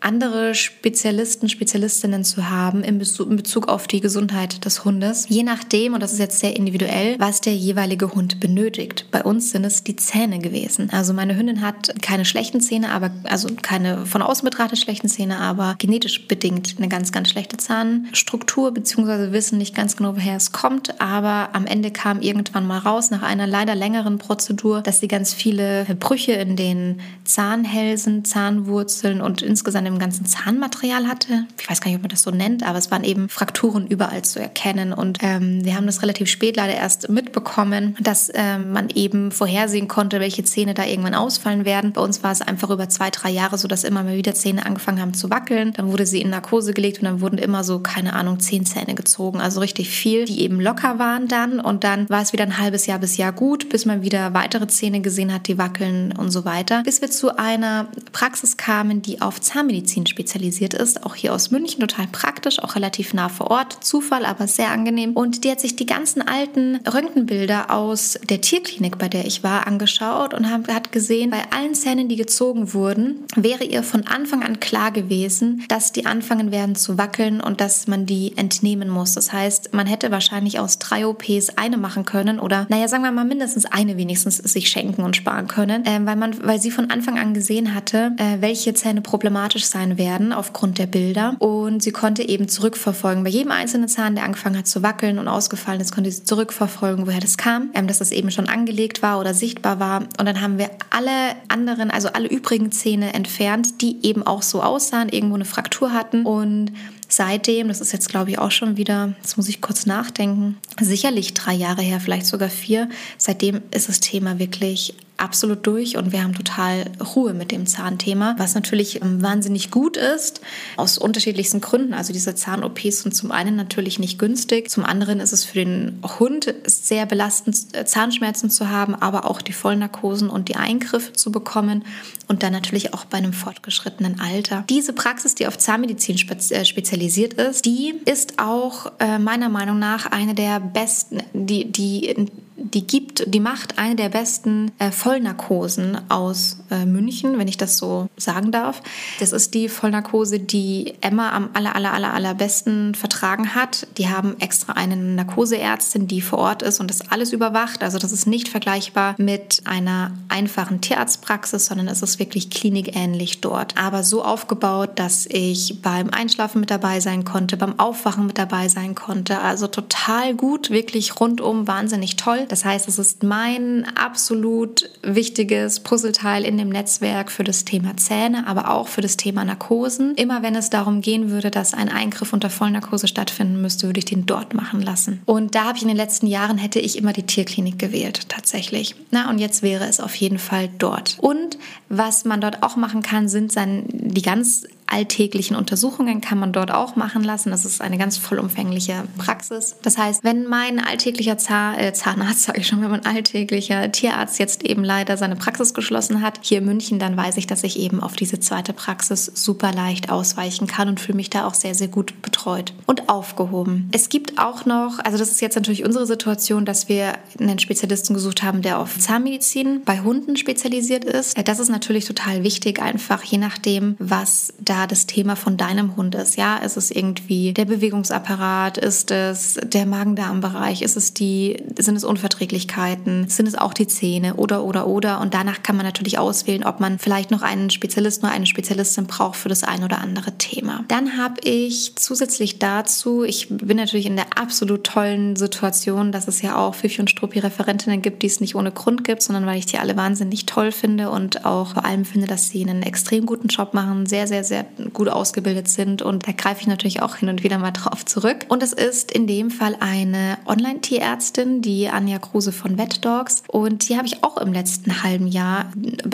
andere 0.00 0.54
Spezialisten, 0.54 1.48
Spezialistinnen 1.48 2.24
zu 2.24 2.50
haben 2.50 2.82
in 2.82 2.98
Bezug, 2.98 3.30
in 3.30 3.36
Bezug 3.36 3.68
auf 3.68 3.86
die 3.86 4.00
Gesundheit 4.00 4.64
des 4.66 4.84
Hundes. 4.84 5.26
Je 5.28 5.42
nachdem, 5.42 5.94
und 5.94 6.02
das 6.02 6.12
ist 6.12 6.18
jetzt 6.18 6.40
sehr 6.40 6.56
individuell, 6.56 7.16
was 7.18 7.40
der 7.40 7.54
jeweilige 7.54 8.12
Hund 8.12 8.29
unbedingt 8.30 8.40
benötigt. 8.40 9.06
Bei 9.10 9.22
uns 9.22 9.50
sind 9.50 9.64
es 9.64 9.82
die 9.84 9.96
Zähne 9.96 10.38
gewesen. 10.38 10.90
Also 10.92 11.12
meine 11.12 11.36
Hündin 11.36 11.60
hat 11.62 12.00
keine 12.02 12.24
schlechten 12.24 12.60
Zähne, 12.60 12.90
aber 12.90 13.10
also 13.24 13.48
keine 13.62 14.06
von 14.06 14.22
außen 14.22 14.44
betrachtet 14.44 14.78
schlechten 14.78 15.08
Zähne, 15.08 15.38
aber 15.38 15.74
genetisch 15.78 16.28
bedingt 16.28 16.74
eine 16.78 16.88
ganz, 16.88 17.12
ganz 17.12 17.30
schlechte 17.30 17.56
Zahnstruktur, 17.56 18.72
beziehungsweise 18.72 19.32
wissen 19.32 19.58
nicht 19.58 19.74
ganz 19.74 19.96
genau, 19.96 20.16
woher 20.16 20.36
es 20.36 20.52
kommt. 20.52 21.00
Aber 21.00 21.50
am 21.54 21.66
Ende 21.66 21.90
kam 21.90 22.20
irgendwann 22.20 22.66
mal 22.66 22.78
raus, 22.78 23.10
nach 23.10 23.22
einer 23.22 23.46
leider 23.46 23.74
längeren 23.74 24.18
Prozedur, 24.18 24.82
dass 24.82 25.00
sie 25.00 25.08
ganz 25.08 25.32
viele 25.32 25.86
Brüche 25.98 26.32
in 26.32 26.56
den 26.56 27.00
Zahnhälsen, 27.24 28.24
Zahnwurzeln 28.24 29.20
und 29.20 29.42
insgesamt 29.42 29.88
im 29.88 29.98
ganzen 29.98 30.26
Zahnmaterial 30.26 31.06
hatte. 31.06 31.46
Ich 31.58 31.68
weiß 31.68 31.80
gar 31.80 31.90
nicht, 31.90 31.96
ob 31.96 32.02
man 32.02 32.10
das 32.10 32.22
so 32.22 32.30
nennt, 32.30 32.62
aber 32.62 32.78
es 32.78 32.90
waren 32.90 33.04
eben 33.04 33.28
Frakturen 33.28 33.86
überall 33.86 34.22
zu 34.22 34.40
erkennen. 34.40 34.92
Und 34.92 35.18
ähm, 35.22 35.64
wir 35.64 35.76
haben 35.76 35.86
das 35.86 36.02
relativ 36.02 36.28
spät 36.28 36.56
leider 36.56 36.74
erst 36.74 37.08
mitbekommen, 37.08 37.96
dass 38.00 38.19
ähm, 38.34 38.72
man 38.72 38.90
eben 38.90 39.32
vorhersehen 39.32 39.88
konnte, 39.88 40.20
welche 40.20 40.44
Zähne 40.44 40.74
da 40.74 40.84
irgendwann 40.84 41.14
ausfallen 41.14 41.64
werden. 41.64 41.92
Bei 41.92 42.00
uns 42.00 42.22
war 42.22 42.32
es 42.32 42.42
einfach 42.42 42.70
über 42.70 42.88
zwei, 42.88 43.10
drei 43.10 43.30
Jahre 43.30 43.56
so, 43.56 43.68
dass 43.68 43.84
immer 43.84 44.02
mal 44.02 44.16
wieder 44.16 44.34
Zähne 44.34 44.66
angefangen 44.66 45.00
haben 45.00 45.14
zu 45.14 45.30
wackeln. 45.30 45.72
Dann 45.72 45.90
wurde 45.90 46.06
sie 46.06 46.20
in 46.20 46.30
Narkose 46.30 46.74
gelegt 46.74 46.98
und 46.98 47.04
dann 47.04 47.20
wurden 47.20 47.38
immer 47.38 47.64
so, 47.64 47.78
keine 47.78 48.12
Ahnung, 48.12 48.40
zehn 48.40 48.66
Zähne 48.66 48.94
gezogen. 48.94 49.40
Also 49.40 49.60
richtig 49.60 49.90
viel, 49.90 50.24
die 50.24 50.40
eben 50.40 50.60
locker 50.60 50.98
waren 50.98 51.28
dann. 51.28 51.60
Und 51.60 51.84
dann 51.84 52.08
war 52.08 52.22
es 52.22 52.32
wieder 52.32 52.44
ein 52.44 52.58
halbes 52.58 52.86
Jahr 52.86 52.98
bis 52.98 53.16
Jahr 53.16 53.32
gut, 53.32 53.68
bis 53.68 53.86
man 53.86 54.02
wieder 54.02 54.34
weitere 54.34 54.66
Zähne 54.66 55.00
gesehen 55.00 55.32
hat, 55.32 55.48
die 55.48 55.58
wackeln 55.58 56.12
und 56.16 56.30
so 56.30 56.44
weiter. 56.44 56.82
Bis 56.82 57.00
wir 57.00 57.10
zu 57.10 57.38
einer 57.38 57.88
Praxis 58.12 58.56
kamen, 58.56 59.02
die 59.02 59.20
auf 59.20 59.40
Zahnmedizin 59.40 60.06
spezialisiert 60.06 60.74
ist. 60.74 61.04
Auch 61.04 61.14
hier 61.14 61.34
aus 61.34 61.50
München, 61.50 61.80
total 61.80 62.06
praktisch, 62.08 62.58
auch 62.58 62.74
relativ 62.74 63.14
nah 63.14 63.28
vor 63.28 63.50
Ort. 63.50 63.84
Zufall, 63.84 64.24
aber 64.24 64.46
sehr 64.46 64.70
angenehm. 64.70 65.12
Und 65.12 65.44
die 65.44 65.50
hat 65.50 65.60
sich 65.60 65.76
die 65.76 65.86
ganzen 65.86 66.26
alten 66.26 66.76
Röntgenbilder 66.86 67.70
aus 67.70 68.09
der 68.14 68.40
Tierklinik, 68.40 68.98
bei 68.98 69.08
der 69.08 69.26
ich 69.26 69.42
war, 69.42 69.66
angeschaut 69.66 70.34
und 70.34 70.50
hat 70.50 70.92
gesehen, 70.92 71.30
bei 71.30 71.42
allen 71.50 71.74
Zähnen, 71.74 72.08
die 72.08 72.16
gezogen 72.16 72.72
wurden, 72.72 73.24
wäre 73.36 73.64
ihr 73.64 73.82
von 73.82 74.06
Anfang 74.06 74.42
an 74.42 74.60
klar 74.60 74.90
gewesen, 74.90 75.64
dass 75.68 75.92
die 75.92 76.06
anfangen 76.06 76.50
werden 76.50 76.74
zu 76.74 76.98
wackeln 76.98 77.40
und 77.40 77.60
dass 77.60 77.86
man 77.86 78.06
die 78.06 78.36
entnehmen 78.36 78.88
muss. 78.88 79.12
Das 79.12 79.32
heißt, 79.32 79.72
man 79.74 79.86
hätte 79.86 80.10
wahrscheinlich 80.10 80.58
aus 80.58 80.78
drei 80.78 81.06
OPs 81.06 81.50
eine 81.56 81.76
machen 81.76 82.04
können 82.04 82.40
oder, 82.40 82.66
naja, 82.68 82.88
sagen 82.88 83.02
wir 83.02 83.12
mal 83.12 83.24
mindestens 83.24 83.66
eine 83.66 83.96
wenigstens 83.96 84.38
sich 84.38 84.68
schenken 84.68 85.02
und 85.02 85.16
sparen 85.16 85.46
können, 85.46 85.84
äh, 85.84 86.00
weil 86.04 86.16
man, 86.16 86.36
weil 86.44 86.60
sie 86.60 86.70
von 86.70 86.90
Anfang 86.90 87.18
an 87.18 87.34
gesehen 87.34 87.74
hatte, 87.74 88.12
äh, 88.16 88.40
welche 88.40 88.74
Zähne 88.74 89.00
problematisch 89.00 89.66
sein 89.66 89.98
werden 89.98 90.32
aufgrund 90.32 90.78
der 90.78 90.86
Bilder 90.86 91.36
und 91.38 91.82
sie 91.82 91.92
konnte 91.92 92.28
eben 92.28 92.48
zurückverfolgen. 92.48 93.24
Bei 93.24 93.30
jedem 93.30 93.52
einzelnen 93.52 93.88
Zahn, 93.88 94.14
der 94.14 94.24
angefangen 94.24 94.58
hat 94.58 94.66
zu 94.66 94.82
wackeln 94.82 95.18
und 95.18 95.28
ausgefallen 95.28 95.80
ist, 95.80 95.94
konnte 95.94 96.10
sie 96.10 96.24
zurückverfolgen, 96.24 97.06
woher 97.06 97.20
das 97.20 97.36
kam, 97.36 97.70
ähm, 97.74 97.86
dass 97.86 97.99
das 98.00 98.10
eben 98.10 98.30
schon 98.30 98.48
angelegt 98.48 99.02
war 99.02 99.20
oder 99.20 99.34
sichtbar 99.34 99.78
war. 99.78 100.00
Und 100.18 100.26
dann 100.26 100.40
haben 100.40 100.58
wir 100.58 100.70
alle 100.90 101.36
anderen, 101.48 101.90
also 101.90 102.08
alle 102.08 102.28
übrigen 102.28 102.72
Zähne 102.72 103.14
entfernt, 103.14 103.80
die 103.80 103.98
eben 104.02 104.22
auch 104.22 104.42
so 104.42 104.62
aussahen, 104.62 105.08
irgendwo 105.08 105.36
eine 105.36 105.44
Fraktur 105.44 105.92
hatten. 105.92 106.24
Und 106.24 106.72
seitdem, 107.08 107.68
das 107.68 107.80
ist 107.80 107.92
jetzt 107.92 108.08
glaube 108.08 108.30
ich 108.30 108.38
auch 108.38 108.50
schon 108.50 108.76
wieder, 108.76 109.14
jetzt 109.18 109.36
muss 109.36 109.48
ich 109.48 109.60
kurz 109.60 109.86
nachdenken, 109.86 110.58
sicherlich 110.80 111.34
drei 111.34 111.54
Jahre 111.54 111.82
her, 111.82 112.00
vielleicht 112.00 112.26
sogar 112.26 112.48
vier, 112.48 112.88
seitdem 113.18 113.62
ist 113.72 113.88
das 113.88 114.00
Thema 114.00 114.38
wirklich 114.38 114.94
absolut 115.20 115.66
durch 115.66 115.96
und 115.96 116.12
wir 116.12 116.22
haben 116.22 116.34
total 116.34 116.84
Ruhe 117.14 117.34
mit 117.34 117.52
dem 117.52 117.66
Zahnthema, 117.66 118.34
was 118.38 118.54
natürlich 118.54 119.02
ähm, 119.02 119.22
wahnsinnig 119.22 119.70
gut 119.70 119.96
ist, 119.96 120.40
aus 120.76 120.98
unterschiedlichsten 120.98 121.60
Gründen. 121.60 121.94
Also 121.94 122.12
diese 122.12 122.34
Zahn-OPs 122.34 123.02
sind 123.02 123.14
zum 123.14 123.30
einen 123.30 123.56
natürlich 123.56 123.98
nicht 123.98 124.18
günstig, 124.18 124.70
zum 124.70 124.84
anderen 124.84 125.20
ist 125.20 125.32
es 125.32 125.44
für 125.44 125.64
den 125.64 126.02
Hund 126.18 126.54
sehr 126.64 127.06
belastend, 127.06 127.56
äh, 127.72 127.84
Zahnschmerzen 127.84 128.50
zu 128.50 128.70
haben, 128.70 128.94
aber 128.94 129.30
auch 129.30 129.42
die 129.42 129.52
Vollnarkosen 129.52 130.30
und 130.30 130.48
die 130.48 130.56
Eingriffe 130.56 131.12
zu 131.12 131.30
bekommen 131.30 131.84
und 132.28 132.42
dann 132.42 132.52
natürlich 132.52 132.94
auch 132.94 133.04
bei 133.04 133.18
einem 133.18 133.32
fortgeschrittenen 133.32 134.20
Alter. 134.20 134.64
Diese 134.70 134.92
Praxis, 134.92 135.34
die 135.34 135.46
auf 135.46 135.58
Zahnmedizin 135.58 136.16
äh, 136.16 136.64
spezialisiert 136.64 137.34
ist, 137.34 137.66
die 137.66 137.94
ist 138.04 138.38
auch 138.38 138.92
äh, 138.98 139.18
meiner 139.18 139.48
Meinung 139.48 139.78
nach 139.78 140.06
eine 140.06 140.34
der 140.34 140.60
besten, 140.60 141.18
die, 141.32 141.70
die 141.70 142.28
die 142.74 142.86
gibt, 142.86 143.32
die 143.32 143.40
macht 143.40 143.78
eine 143.78 143.96
der 143.96 144.08
besten 144.08 144.72
äh, 144.78 144.90
Vollnarkosen 144.90 145.98
aus 146.08 146.58
äh, 146.70 146.84
München, 146.84 147.38
wenn 147.38 147.48
ich 147.48 147.56
das 147.56 147.76
so 147.76 148.08
sagen 148.16 148.52
darf. 148.52 148.82
Das 149.18 149.32
ist 149.32 149.54
die 149.54 149.68
Vollnarkose, 149.68 150.38
die 150.38 150.94
Emma 151.00 151.32
am 151.32 151.50
aller, 151.54 151.74
aller, 151.74 151.92
aller, 151.92 152.14
allerbesten 152.14 152.94
vertragen 152.94 153.54
hat. 153.54 153.86
Die 153.98 154.08
haben 154.08 154.36
extra 154.38 154.74
eine 154.74 154.96
Narkoseärztin, 154.96 156.06
die 156.06 156.20
vor 156.20 156.38
Ort 156.38 156.62
ist 156.62 156.80
und 156.80 156.90
das 156.90 157.10
alles 157.10 157.32
überwacht. 157.32 157.82
Also 157.82 157.98
das 157.98 158.12
ist 158.12 158.26
nicht 158.26 158.48
vergleichbar 158.48 159.14
mit 159.18 159.62
einer 159.64 160.12
einfachen 160.28 160.80
Tierarztpraxis, 160.80 161.66
sondern 161.66 161.88
es 161.88 162.02
ist 162.02 162.18
wirklich 162.18 162.50
klinikähnlich 162.50 163.40
dort. 163.40 163.76
Aber 163.76 164.02
so 164.02 164.24
aufgebaut, 164.24 164.90
dass 164.96 165.26
ich 165.26 165.82
beim 165.82 166.10
Einschlafen 166.10 166.60
mit 166.60 166.70
dabei 166.70 167.00
sein 167.00 167.24
konnte, 167.24 167.56
beim 167.56 167.78
Aufwachen 167.78 168.26
mit 168.26 168.38
dabei 168.38 168.68
sein 168.68 168.94
konnte. 168.94 169.40
Also 169.40 169.66
total 169.66 170.34
gut, 170.34 170.70
wirklich 170.70 171.20
rundum 171.20 171.66
wahnsinnig 171.66 172.16
toll. 172.16 172.46
Das 172.48 172.59
heißt, 172.64 172.88
es 172.88 172.98
ist 172.98 173.22
mein 173.22 173.86
absolut 173.96 174.90
wichtiges 175.02 175.80
Puzzleteil 175.80 176.44
in 176.44 176.58
dem 176.58 176.68
Netzwerk 176.68 177.30
für 177.30 177.44
das 177.44 177.64
Thema 177.64 177.96
Zähne, 177.96 178.46
aber 178.46 178.70
auch 178.70 178.88
für 178.88 179.00
das 179.00 179.16
Thema 179.16 179.44
Narkosen. 179.44 180.14
Immer 180.14 180.42
wenn 180.42 180.54
es 180.54 180.70
darum 180.70 181.00
gehen 181.00 181.30
würde, 181.30 181.50
dass 181.50 181.74
ein 181.74 181.88
Eingriff 181.88 182.32
unter 182.32 182.50
Vollnarkose 182.50 183.08
stattfinden 183.08 183.60
müsste, 183.60 183.86
würde 183.86 183.98
ich 183.98 184.04
den 184.04 184.26
dort 184.26 184.54
machen 184.54 184.82
lassen. 184.82 185.22
Und 185.26 185.54
da 185.54 185.64
habe 185.64 185.76
ich 185.76 185.82
in 185.82 185.88
den 185.88 185.96
letzten 185.96 186.26
Jahren 186.26 186.58
hätte 186.58 186.80
ich 186.80 186.98
immer 186.98 187.12
die 187.12 187.26
Tierklinik 187.26 187.78
gewählt, 187.78 188.28
tatsächlich. 188.28 188.94
Na, 189.10 189.30
und 189.30 189.38
jetzt 189.38 189.62
wäre 189.62 189.86
es 189.86 190.00
auf 190.00 190.14
jeden 190.14 190.38
Fall 190.38 190.68
dort. 190.78 191.16
Und 191.20 191.58
was 191.88 192.24
man 192.24 192.40
dort 192.40 192.62
auch 192.62 192.76
machen 192.76 193.02
kann, 193.02 193.28
sind 193.28 193.56
dann 193.56 193.84
die 193.88 194.22
ganz 194.22 194.64
alltäglichen 194.90 195.56
Untersuchungen 195.56 196.20
kann 196.20 196.38
man 196.38 196.52
dort 196.52 196.70
auch 196.70 196.96
machen 196.96 197.22
lassen. 197.22 197.50
Das 197.50 197.64
ist 197.64 197.80
eine 197.80 197.96
ganz 197.96 198.18
vollumfängliche 198.18 199.04
Praxis. 199.18 199.76
Das 199.82 199.96
heißt, 199.96 200.24
wenn 200.24 200.46
mein 200.46 200.80
alltäglicher 200.80 201.38
Zahn, 201.38 201.78
äh, 201.78 201.92
Zahnarzt, 201.92 202.42
sage 202.44 202.60
ich 202.60 202.66
schon, 202.66 202.82
wenn 202.82 202.90
mein 202.90 203.06
alltäglicher 203.06 203.90
Tierarzt 203.92 204.38
jetzt 204.38 204.64
eben 204.64 204.84
leider 204.84 205.16
seine 205.16 205.36
Praxis 205.36 205.74
geschlossen 205.74 206.22
hat, 206.22 206.40
hier 206.42 206.58
in 206.58 206.64
München, 206.64 206.98
dann 206.98 207.16
weiß 207.16 207.36
ich, 207.36 207.46
dass 207.46 207.64
ich 207.64 207.78
eben 207.78 208.02
auf 208.02 208.16
diese 208.16 208.40
zweite 208.40 208.72
Praxis 208.72 209.30
super 209.34 209.72
leicht 209.72 210.10
ausweichen 210.10 210.66
kann 210.66 210.88
und 210.88 211.00
fühle 211.00 211.16
mich 211.16 211.30
da 211.30 211.46
auch 211.46 211.54
sehr, 211.54 211.74
sehr 211.74 211.88
gut 211.88 212.22
betreut 212.22 212.74
und 212.86 213.08
aufgehoben. 213.08 213.88
Es 213.92 214.08
gibt 214.08 214.38
auch 214.38 214.66
noch, 214.66 214.98
also 215.04 215.18
das 215.18 215.30
ist 215.30 215.40
jetzt 215.40 215.54
natürlich 215.54 215.84
unsere 215.84 216.06
Situation, 216.06 216.64
dass 216.64 216.88
wir 216.88 217.14
einen 217.38 217.58
Spezialisten 217.58 218.14
gesucht 218.14 218.42
haben, 218.42 218.62
der 218.62 218.78
auf 218.78 218.98
Zahnmedizin 218.98 219.82
bei 219.84 220.00
Hunden 220.00 220.36
spezialisiert 220.36 221.04
ist. 221.04 221.38
Äh, 221.38 221.44
das 221.44 221.60
ist 221.60 221.68
natürlich 221.68 222.06
total 222.06 222.42
wichtig, 222.42 222.82
einfach 222.82 223.22
je 223.22 223.38
nachdem, 223.38 223.96
was 223.98 224.52
da 224.58 224.79
das 224.86 225.06
Thema 225.06 225.36
von 225.36 225.56
deinem 225.56 225.96
Hund 225.96 226.14
ist. 226.14 226.36
Ja, 226.36 226.56
ist 226.56 226.76
es 226.76 226.90
irgendwie 226.90 227.52
der 227.52 227.64
Bewegungsapparat? 227.64 228.78
Ist 228.78 229.10
es 229.10 229.58
der 229.62 229.86
Magen-Darm-Bereich? 229.86 230.82
Ist 230.82 230.96
es 230.96 231.14
die, 231.14 231.62
sind 231.78 231.96
es 231.96 232.04
Unverträglichkeiten? 232.04 233.28
Sind 233.28 233.46
es 233.46 233.54
auch 233.54 233.74
die 233.74 233.86
Zähne? 233.86 234.34
Oder, 234.34 234.64
oder, 234.64 234.86
oder? 234.86 235.20
Und 235.20 235.34
danach 235.34 235.62
kann 235.62 235.76
man 235.76 235.86
natürlich 235.86 236.18
auswählen, 236.18 236.64
ob 236.64 236.80
man 236.80 236.98
vielleicht 236.98 237.30
noch 237.30 237.42
einen 237.42 237.70
Spezialisten 237.70 238.26
oder 238.26 238.34
eine 238.34 238.46
Spezialistin 238.46 239.06
braucht 239.06 239.36
für 239.36 239.48
das 239.48 239.64
ein 239.64 239.84
oder 239.84 239.98
andere 239.98 240.36
Thema. 240.38 240.84
Dann 240.88 241.16
habe 241.16 241.40
ich 241.44 241.96
zusätzlich 241.96 242.58
dazu, 242.58 243.24
ich 243.24 243.48
bin 243.48 243.76
natürlich 243.76 244.06
in 244.06 244.16
der 244.16 244.38
absolut 244.38 244.84
tollen 244.84 245.36
Situation, 245.36 246.12
dass 246.12 246.28
es 246.28 246.42
ja 246.42 246.56
auch 246.56 246.74
Fifi 246.74 247.00
und 247.00 247.10
Struppi 247.10 247.38
Referentinnen 247.38 248.02
gibt, 248.02 248.22
die 248.22 248.26
es 248.26 248.40
nicht 248.40 248.54
ohne 248.54 248.72
Grund 248.72 249.04
gibt, 249.04 249.22
sondern 249.22 249.46
weil 249.46 249.58
ich 249.58 249.66
die 249.66 249.78
alle 249.78 249.96
wahnsinnig 249.96 250.46
toll 250.46 250.72
finde 250.72 251.10
und 251.10 251.44
auch 251.44 251.74
vor 251.74 251.84
allem 251.84 252.04
finde, 252.04 252.26
dass 252.26 252.48
sie 252.48 252.62
einen 252.62 252.82
extrem 252.82 253.26
guten 253.26 253.48
Job 253.48 253.74
machen, 253.74 254.06
sehr, 254.06 254.26
sehr, 254.26 254.44
sehr 254.44 254.64
gut 254.92 255.08
ausgebildet 255.08 255.68
sind. 255.68 256.02
Und 256.02 256.26
da 256.26 256.32
greife 256.32 256.60
ich 256.60 256.66
natürlich 256.66 257.02
auch 257.02 257.16
hin 257.16 257.28
und 257.28 257.42
wieder 257.42 257.58
mal 257.58 257.70
drauf 257.70 258.04
zurück. 258.04 258.46
Und 258.48 258.62
es 258.62 258.72
ist 258.72 259.12
in 259.12 259.26
dem 259.26 259.50
Fall 259.50 259.76
eine 259.80 260.38
Online-Tierärztin, 260.46 261.62
die 261.62 261.88
Anja 261.88 262.18
Kruse 262.18 262.52
von 262.52 262.78
VetDogs. 262.78 263.42
Und 263.48 263.88
die 263.88 263.96
habe 263.96 264.06
ich 264.06 264.22
auch 264.24 264.36
im 264.36 264.52
letzten 264.52 265.02
halben 265.02 265.26
Jahr, 265.26 265.66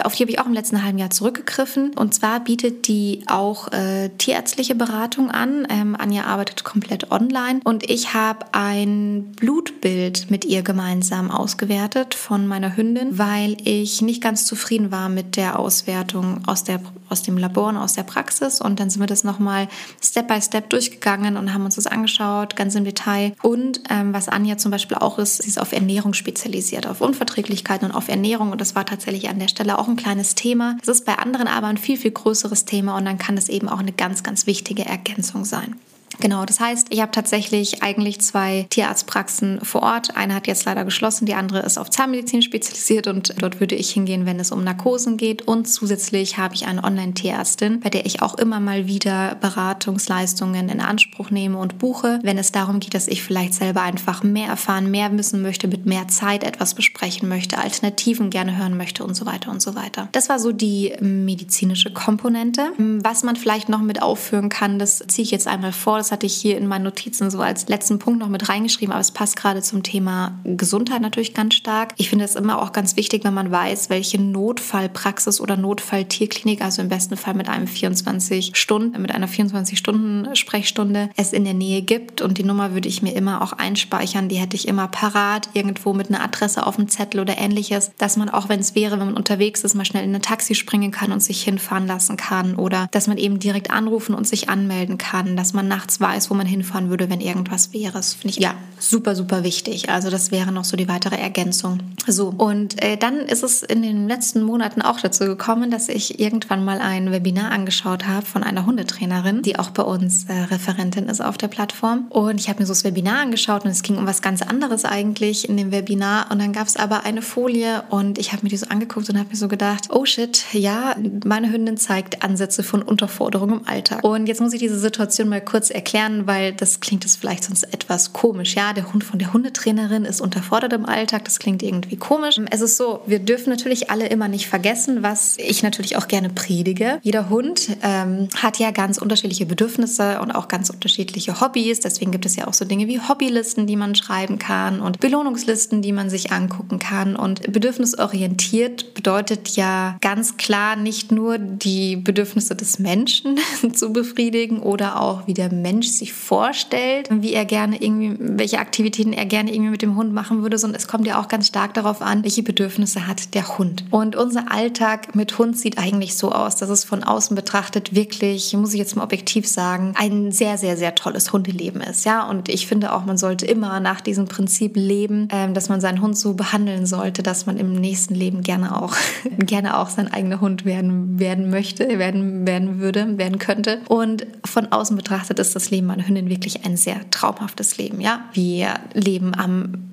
auf 0.03 0.15
die 0.15 0.23
habe 0.23 0.31
ich 0.31 0.39
auch 0.41 0.47
im 0.47 0.53
letzten 0.53 0.83
halben 0.83 0.99
Jahr 0.99 1.11
zurückgegriffen. 1.11 1.95
Und 1.95 2.15
zwar 2.15 2.41
bietet 2.41 2.89
die 2.89 3.25
auch 3.27 3.73
äh, 3.73 4.11
tierärztliche 4.19 4.75
Beratung 4.75 5.31
an. 5.31 5.67
Ähm, 5.71 5.97
Anja 5.99 6.25
arbeitet 6.25 6.65
komplett 6.65 7.11
online. 7.11 7.61
Und 7.65 7.89
ich 7.89 8.15
habe 8.15 8.47
ein 8.53 9.33
Blutbild 9.37 10.31
mit 10.31 10.45
ihr 10.45 10.63
gemeinsam 10.63 11.31
ausgewertet 11.31 12.15
von 12.15 12.47
meiner 12.47 12.77
Hündin, 12.77 13.19
weil 13.19 13.57
ich 13.65 14.03
nicht 14.03 14.23
ganz 14.23 14.47
zufrieden 14.47 14.91
war 14.91 15.09
mit 15.09 15.37
der 15.37 15.59
Auswertung 15.59 16.41
aus, 16.47 16.65
der, 16.65 16.81
aus 17.09 17.23
dem 17.23 17.39
Labor 17.39 17.69
und 17.69 17.77
aus 17.77 17.95
der 17.95 18.03
Praxis 18.03 18.46
ist. 18.47 18.61
Und 18.61 18.81
dann 18.81 18.91
sind 18.91 19.01
wir 19.01 19.07
das 19.07 19.25
nochmal 19.25 19.69
Step 20.03 20.29
by 20.29 20.41
Step 20.41 20.71
durchgegangen 20.71 21.37
und 21.37 21.53
haben 21.53 21.65
uns 21.65 21.77
das 21.77 21.87
angeschaut, 21.87 22.57
ganz 22.57 22.75
im 22.75 22.85
Detail. 22.85 23.35
Und 23.43 23.81
ähm, 23.91 24.13
was 24.15 24.29
Anja 24.29 24.57
zum 24.57 24.71
Beispiel 24.71 24.97
auch 24.97 25.19
ist, 25.19 25.43
sie 25.43 25.49
ist 25.49 25.61
auf 25.61 25.73
Ernährung 25.73 26.15
spezialisiert, 26.15 26.87
auf 26.87 27.01
Unverträglichkeiten 27.01 27.91
und 27.91 27.95
auf 27.95 28.09
Ernährung. 28.09 28.53
Und 28.53 28.61
das 28.61 28.75
war 28.75 28.87
tatsächlich 28.87 29.29
an 29.29 29.39
der 29.39 29.49
Stelle 29.49 29.79
auch 29.79 29.89
ein 29.89 29.97
kleines 29.97 30.35
Thema. 30.35 30.77
Es 30.83 30.89
ist 30.89 31.05
bei 31.05 31.19
anderen 31.19 31.49
aber 31.49 31.67
ein 31.67 31.79
viel, 31.79 31.97
viel 31.97 32.13
größeres 32.13 32.65
Thema 32.65 32.97
und 32.97 33.05
dann 33.05 33.19
kann 33.19 33.37
es 33.37 33.49
eben 33.49 33.69
auch 33.69 33.81
eine 33.81 33.93
ganz, 33.93 34.23
ganz 34.23 34.47
wichtige 34.47 34.85
Ergänzung 34.85 35.45
sein. 35.45 35.77
Genau, 36.21 36.45
das 36.45 36.61
heißt, 36.61 36.89
ich 36.91 37.01
habe 37.01 37.11
tatsächlich 37.11 37.83
eigentlich 37.83 38.21
zwei 38.21 38.67
Tierarztpraxen 38.71 39.61
vor 39.63 39.83
Ort. 39.83 40.17
Eine 40.17 40.35
hat 40.35 40.47
jetzt 40.47 40.65
leider 40.65 40.85
geschlossen, 40.85 41.27
die 41.27 41.35
andere 41.35 41.61
ist 41.61 41.79
auf 41.79 41.91
Zahnmedizin 41.91 42.43
spezialisiert 42.43 43.07
und 43.07 43.35
dort 43.43 43.61
würde 43.61 43.75
ich 43.75 43.91
hingehen, 43.91 44.25
wenn 44.25 44.41
es 44.41 44.51
um 44.51 44.65
Narkosen 44.65 45.17
geht. 45.17 45.43
Und 45.43 45.69
zusätzlich 45.69 46.39
habe 46.39 46.55
ich 46.55 46.67
eine 46.67 46.85
Online-Tierärztin, 46.85 47.81
bei 47.81 47.91
der 47.91 48.07
ich 48.07 48.23
auch 48.23 48.37
immer 48.37 48.61
mal 48.61 48.87
wieder 48.87 49.37
Beratungsleistungen 49.41 50.69
in 50.69 50.81
Anspruch 50.81 51.31
nehme 51.31 51.59
und 51.59 51.79
buche, 51.79 52.19
wenn 52.23 52.39
es 52.39 52.53
darum 52.53 52.81
geht, 52.81 52.95
dass 52.95 53.09
ich 53.09 53.23
vielleicht 53.23 53.55
selber 53.55 53.83
einfach 53.83 54.23
mehr 54.23 54.49
erfahren, 54.49 54.91
mehr 54.91 55.17
wissen 55.17 55.43
möchte, 55.43 55.69
mit 55.69 55.87
mehr 55.87 56.09
Zeit 56.09 56.45
etwas 56.45 56.75
besprechen 56.75 57.29
möchte, 57.29 57.59
Alternativen 57.59 58.31
gerne 58.31 58.57
hören 58.57 58.77
möchte 58.77 59.05
und 59.05 59.15
so 59.15 59.27
weiter 59.27 59.51
und 59.51 59.61
so 59.61 59.75
weiter. 59.75 60.09
Das 60.13 60.29
war 60.29 60.39
so 60.39 60.53
die 60.53 60.95
medizinische 61.01 61.93
Komponente. 61.93 62.73
Was 62.79 63.23
man 63.23 63.37
vielleicht 63.37 63.69
noch 63.69 63.81
mit 63.81 64.03
aufführen 64.03 64.49
kann, 64.49 64.79
das 64.79 65.05
ziehe 65.09 65.25
ich 65.25 65.31
jetzt 65.31 65.47
einmal 65.47 65.73
vor 65.73 65.96
das 65.97 66.13
hatte 66.13 66.27
ich 66.27 66.35
hier 66.35 66.57
in 66.57 66.67
meinen 66.67 66.85
Notizen 66.85 67.31
so 67.31 67.41
als 67.41 67.69
letzten 67.69 67.99
Punkt 67.99 68.21
noch 68.21 68.29
mit 68.29 68.49
reingeschrieben, 68.49 68.93
aber 68.93 69.01
es 69.01 69.11
passt 69.11 69.37
gerade 69.37 69.63
zum 69.63 69.83
Thema 69.83 70.39
Gesundheit 70.45 71.03
natürlich 71.03 71.35
ganz 71.35 71.55
stark. 71.55 71.95
Ich 71.97 72.09
finde 72.09 72.25
es 72.25 72.35
immer 72.35 72.63
auch 72.63 72.73
ganz 72.73 72.97
wichtig, 72.97 73.25
wenn 73.25 73.35
man 73.35 73.51
weiß, 73.51 73.91
welche 73.91 74.21
Notfallpraxis 74.21 75.41
oder 75.41 75.57
Notfalltierklinik, 75.57 76.63
also 76.63 76.83
im 76.83 76.89
besten 76.89 77.17
Fall 77.17 77.35
mit 77.35 77.49
einem 77.49 77.67
24 77.67 78.57
Stunden, 78.57 79.01
mit 79.01 79.13
einer 79.15 79.29
24 79.29 79.79
Stunden 79.79 80.35
Sprechstunde 80.37 81.11
es 81.17 81.33
in 81.33 81.45
der 81.45 81.55
Nähe 81.55 81.83
gibt. 81.83 82.21
Und 82.21 82.39
die 82.39 82.45
Nummer 82.45 82.75
würde 82.75 82.89
ich 82.89 83.03
mir 83.03 83.15
immer 83.15 83.43
auch 83.43 83.53
einspeichern. 83.53 84.29
Die 84.29 84.37
hätte 84.37 84.57
ich 84.57 84.69
immer 84.69 84.89
parat, 84.89 85.51
irgendwo 85.55 85.93
mit 85.93 86.09
einer 86.09 86.23
Adresse 86.23 86.67
auf 86.67 86.77
dem 86.77 86.89
Zettel 86.89 87.21
oder 87.21 87.39
ähnliches, 87.39 87.91
dass 87.99 88.17
man 88.17 88.29
auch, 88.29 88.49
wenn 88.49 88.61
es 88.61 88.75
wäre, 88.75 88.99
wenn 88.99 89.07
man 89.07 89.17
unterwegs 89.17 89.65
ist, 89.65 89.75
mal 89.75 89.85
schnell 89.85 90.05
in 90.05 90.15
ein 90.15 90.23
Taxi 90.23 90.55
springen 90.55 90.91
kann 90.91 91.13
und 91.13 91.21
sich 91.21 91.43
hinfahren 91.43 91.87
lassen 91.87 92.17
kann 92.17 92.57
oder 92.57 92.89
dass 92.91 93.07
man 93.07 93.19
eben 93.19 93.39
direkt 93.39 93.71
anrufen 93.71 94.15
und 94.15 94.27
sich 94.27 94.49
anmelden 94.49 94.99
kann, 94.99 95.37
dass 95.37 95.53
man 95.53 95.69
nachts 95.87 96.01
weiß, 96.01 96.31
wo 96.31 96.35
man 96.35 96.47
hinfahren 96.47 96.91
würde, 96.91 97.09
wenn 97.09 97.21
irgendwas 97.21 97.73
wäre. 97.73 97.93
Das 97.93 98.15
finde 98.15 98.37
ich 98.37 98.43
ja 98.43 98.55
super, 98.79 99.15
super 99.15 99.45
wichtig. 99.45 99.89
Also 99.89 100.11
das 100.11 100.31
wäre 100.33 100.53
noch 100.53 100.65
so 100.65 100.77
die 100.77 100.89
weitere 100.89 101.17
Ergänzung. 101.17 101.79
So, 102.07 102.29
und 102.37 102.83
äh, 102.83 102.97
dann 102.97 103.21
ist 103.21 103.43
es 103.43 103.63
in 103.63 103.83
den 103.83 104.09
letzten 104.09 104.43
Monaten 104.43 104.83
auch 104.83 105.01
dazu 105.01 105.25
gekommen, 105.25 105.71
dass 105.71 105.89
ich 105.89 106.21
irgendwann 106.21 106.65
mal 106.65 106.81
ein 106.81 107.11
Webinar 107.11 107.53
angeschaut 107.53 108.07
habe 108.07 108.27
von 108.27 108.43
einer 108.43 108.67
Hundetrainerin, 108.67 109.43
die 109.43 109.59
auch 109.59 109.71
bei 109.71 109.83
uns 109.83 110.25
äh, 110.25 110.33
Referentin 110.33 111.09
ist 111.09 111.21
auf 111.21 111.39
der 111.39 111.49
Plattform. 111.49 112.07
Und 112.11 112.41
ich 112.41 112.49
habe 112.49 112.61
mir 112.61 112.67
so 112.67 112.73
das 112.73 112.85
Webinar 112.85 113.21
angeschaut 113.21 113.65
und 113.65 113.71
es 113.71 113.83
ging 113.83 113.97
um 113.97 114.07
was 114.07 114.23
ganz 114.23 114.43
anderes 114.43 114.85
eigentlich 114.85 115.49
in 115.49 115.57
dem 115.57 115.71
Webinar. 115.71 116.31
Und 116.31 116.41
dann 116.41 116.53
gab 116.53 116.67
es 116.67 116.77
aber 116.77 117.05
eine 117.05 117.23
Folie 117.23 117.85
und 117.91 118.19
ich 118.19 118.33
habe 118.33 118.43
mir 118.43 118.51
die 118.51 118.57
so 118.57 118.67
angeguckt 118.67 119.09
und 119.09 119.19
habe 119.19 119.31
mir 119.31 119.37
so 119.37 119.49
gedacht, 119.49 119.89
oh 119.91 120.05
shit, 120.05 120.45
ja, 120.53 120.97
meine 121.25 121.51
Hündin 121.51 121.77
zeigt 121.77 122.23
Ansätze 122.23 122.63
von 122.63 122.83
Unterforderung 122.83 123.53
im 123.53 123.69
Alltag. 123.69 124.05
Und 124.05 124.27
jetzt 124.27 124.41
muss 124.41 124.53
ich 124.53 124.61
diese 124.61 124.79
Situation 124.79 125.29
mal 125.29 125.41
kurz 125.41 125.71
erklären 125.77 126.27
weil 126.27 126.53
das 126.53 126.81
klingt 126.81 127.05
jetzt 127.05 127.17
vielleicht 127.17 127.45
sonst 127.45 127.63
etwas 127.63 128.13
komisch. 128.13 128.55
Ja, 128.55 128.73
der 128.73 128.93
Hund 128.93 129.05
von 129.05 129.19
der 129.19 129.33
Hundetrainerin 129.33 130.05
ist 130.05 130.21
unterfordert 130.21 130.73
im 130.73 130.87
Alltag. 130.87 131.25
Das 131.25 131.39
klingt 131.39 131.63
irgendwie 131.63 131.97
komisch. 131.97 132.41
Es 132.51 132.61
ist 132.61 132.77
so, 132.77 133.01
wir 133.07 133.19
dürfen 133.19 133.51
natürlich 133.51 133.91
alle 133.91 134.07
immer 134.09 134.29
nicht 134.29 134.49
vergessen, 134.49 135.03
was 135.03 135.37
ich 135.39 135.63
natürlich 135.63 135.97
auch 135.97 136.09
gerne 136.09 136.31
predige. 136.31 136.99
Jeder 137.03 137.29
Hund 137.29 137.69
ähm, 137.83 138.29
hat 138.37 138.59
ja 138.59 138.71
ganz 138.71 138.99
unterschiedliche 138.99 139.47
Bedürfnisse 139.47 140.21
und 140.21 140.33
auch 140.33 140.49
ganz 140.49 140.71
unterschiedliche 140.71 141.41
Hobbys. 141.41 141.81
Deswegen 141.81 142.11
gibt 142.11 142.27
es 142.27 142.37
ja 142.37 142.47
auch 142.47 142.55
so 142.55 142.65
Dinge 142.65 142.87
wie 142.89 143.01
Hobbylisten, 143.01 143.67
die 143.67 143.77
man 143.77 143.95
schreiben 143.95 144.39
kann 144.39 144.81
und 144.81 145.01
Belohnungslisten, 145.01 145.83
die 145.83 145.93
man 145.93 146.11
sich 146.11 146.33
angucken 146.33 146.79
kann. 146.79 147.17
Und 147.17 147.53
bedürfnisorientiert 147.53 148.95
bedeutet 148.95 149.51
ja 149.51 149.97
ganz 150.01 150.37
klar 150.37 150.77
nicht 150.77 151.13
nur 151.13 151.39
die 151.39 151.97
Bedürfnisse 151.97 152.57
des 152.57 152.79
Menschen 152.79 153.39
zu 153.73 153.93
befriedigen 153.93 154.61
oder 154.61 155.01
auch 155.01 155.27
wie 155.27 155.35
der 155.35 155.53
Mensch 155.53 155.66
Mensch 155.67 155.89
sich 155.89 156.13
vorstellt, 156.13 157.09
wie 157.11 157.33
er 157.33 157.45
gerne 157.45 157.83
irgendwie, 157.83 158.15
welche 158.21 158.61
Aktivitäten 158.61 159.13
er 159.13 159.27
gerne 159.27 159.53
irgendwie 159.53 159.71
mit 159.71 159.83
dem 159.83 159.97
Hund 159.97 160.13
machen 160.13 160.43
würde, 160.43 160.59
sondern 160.59 160.79
es 160.79 160.87
kommt 160.87 161.09
ja 161.09 161.21
auch 161.21 161.27
ganz 161.27 161.49
stark 161.49 161.75
darauf 161.75 162.03
an, 162.03 162.23
welche 162.23 162.45
Bedürfnisse 162.45 163.09
hat 163.09 163.35
der 163.35 163.59
Hund. 163.59 163.85
Und 163.91 164.15
unser 164.15 164.53
Alltag 164.53 165.17
mit 165.17 165.37
Hund 165.39 165.59
sieht 165.59 165.77
eigentlich 165.77 166.17
so 166.17 166.31
aus, 166.31 166.55
dass 166.55 166.71
es 166.71 166.85
von 166.85 167.03
außen 167.03 167.35
betrachtet 167.35 167.97
wirklich, 167.97 168.55
muss 168.55 168.75
ich 168.75 168.79
jetzt 168.79 168.95
mal 168.95 169.03
objektiv 169.03 169.49
sagen, 169.49 169.93
ein 169.97 170.31
sehr, 170.31 170.57
sehr, 170.57 170.77
sehr 170.77 170.95
tolles 170.95 171.33
Hundeleben 171.33 171.81
ist. 171.81 172.05
Ja, 172.05 172.29
und 172.31 172.49
ich 172.49 172.69
finde 172.69 172.93
auch, 172.93 173.05
man 173.05 173.19
sollte 173.19 173.45
immer 173.45 173.81
nach 173.81 174.01
diesem 174.01 174.29
Prinzip 174.29 174.77
leben, 174.77 175.27
ähm, 175.33 175.53
dass 175.53 175.69
man 175.69 175.81
seinen 175.81 176.01
Hund 176.01 176.17
so 176.17 176.35
behandeln 176.35 176.87
sollte, 176.87 177.25
dass 177.25 177.47
man 177.47 177.57
im 177.57 177.73
nächsten 177.73 178.15
Leben 178.15 178.43
gerne 178.43 178.81
auch, 178.81 178.95
gerne 179.39 179.79
auch 179.79 179.89
sein 179.89 180.13
eigener 180.13 180.41
Hund 180.41 180.65
werden, 180.65 181.19
werden 181.19 181.51
möchte, 181.51 181.99
werden, 181.99 182.47
werden 182.47 182.79
würde, 182.79 183.19
werden 183.19 183.41
könnte. 183.41 183.81
Und 183.89 184.29
von 184.45 184.71
außen 184.71 184.97
betrachtet 184.97 185.41
ist 185.41 185.56
das 185.57 185.71
Leben 185.71 185.87
meiner 185.87 186.07
Hündin 186.07 186.29
wirklich 186.29 186.65
ein 186.65 186.77
sehr 186.77 187.09
traumhaftes 187.11 187.79
Leben. 187.79 188.01
Ja, 188.01 188.29
wir 188.33 188.75
leben 188.95 189.35
am 189.35 189.93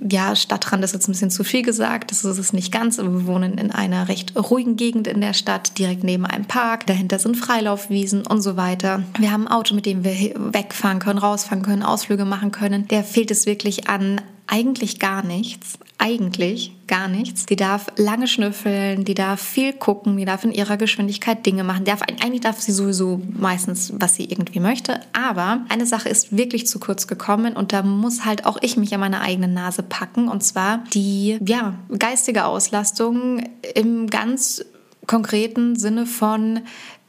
ja, 0.00 0.36
Stadtrand 0.36 0.84
ist 0.84 0.94
jetzt 0.94 1.08
ein 1.08 1.12
bisschen 1.12 1.30
zu 1.30 1.42
viel 1.42 1.62
gesagt, 1.62 2.12
das 2.12 2.24
ist 2.24 2.38
es 2.38 2.52
nicht 2.52 2.70
ganz, 2.70 3.00
aber 3.00 3.12
wir 3.12 3.26
wohnen 3.26 3.58
in 3.58 3.72
einer 3.72 4.08
recht 4.08 4.36
ruhigen 4.36 4.76
Gegend 4.76 5.08
in 5.08 5.20
der 5.20 5.34
Stadt, 5.34 5.76
direkt 5.76 6.04
neben 6.04 6.24
einem 6.24 6.44
Park. 6.44 6.86
Dahinter 6.86 7.18
sind 7.18 7.36
Freilaufwiesen 7.36 8.24
und 8.24 8.40
so 8.40 8.56
weiter. 8.56 9.02
Wir 9.18 9.32
haben 9.32 9.48
ein 9.48 9.52
Auto, 9.52 9.74
mit 9.74 9.86
dem 9.86 10.04
wir 10.04 10.14
wegfahren 10.52 11.00
können, 11.00 11.18
rausfahren 11.18 11.64
können, 11.64 11.82
Ausflüge 11.82 12.24
machen 12.24 12.52
können. 12.52 12.86
Der 12.86 13.02
fehlt 13.02 13.32
es 13.32 13.46
wirklich 13.46 13.88
an 13.88 14.20
eigentlich 14.46 15.00
gar 15.00 15.24
nichts. 15.24 15.78
Eigentlich 16.00 16.72
gar 16.86 17.08
nichts. 17.08 17.46
Die 17.46 17.56
darf 17.56 17.88
lange 17.96 18.28
schnüffeln, 18.28 19.04
die 19.04 19.14
darf 19.14 19.40
viel 19.40 19.72
gucken, 19.72 20.16
die 20.16 20.24
darf 20.24 20.44
in 20.44 20.52
ihrer 20.52 20.76
Geschwindigkeit 20.76 21.44
Dinge 21.44 21.64
machen. 21.64 21.84
Darf, 21.84 22.02
eigentlich 22.02 22.42
darf 22.42 22.60
sie 22.60 22.70
sowieso 22.70 23.20
meistens, 23.36 23.92
was 23.96 24.14
sie 24.14 24.24
irgendwie 24.24 24.60
möchte. 24.60 25.00
Aber 25.12 25.64
eine 25.68 25.86
Sache 25.86 26.08
ist 26.08 26.36
wirklich 26.36 26.68
zu 26.68 26.78
kurz 26.78 27.08
gekommen 27.08 27.56
und 27.56 27.72
da 27.72 27.82
muss 27.82 28.24
halt 28.24 28.46
auch 28.46 28.58
ich 28.62 28.76
mich 28.76 28.94
an 28.94 29.00
meine 29.00 29.20
eigene 29.20 29.48
Nase 29.48 29.82
packen. 29.82 30.28
Und 30.28 30.44
zwar 30.44 30.84
die 30.94 31.40
ja, 31.44 31.74
geistige 31.98 32.44
Auslastung 32.44 33.42
im 33.74 34.06
ganz 34.08 34.64
konkreten 35.08 35.74
Sinne 35.74 36.06
von 36.06 36.60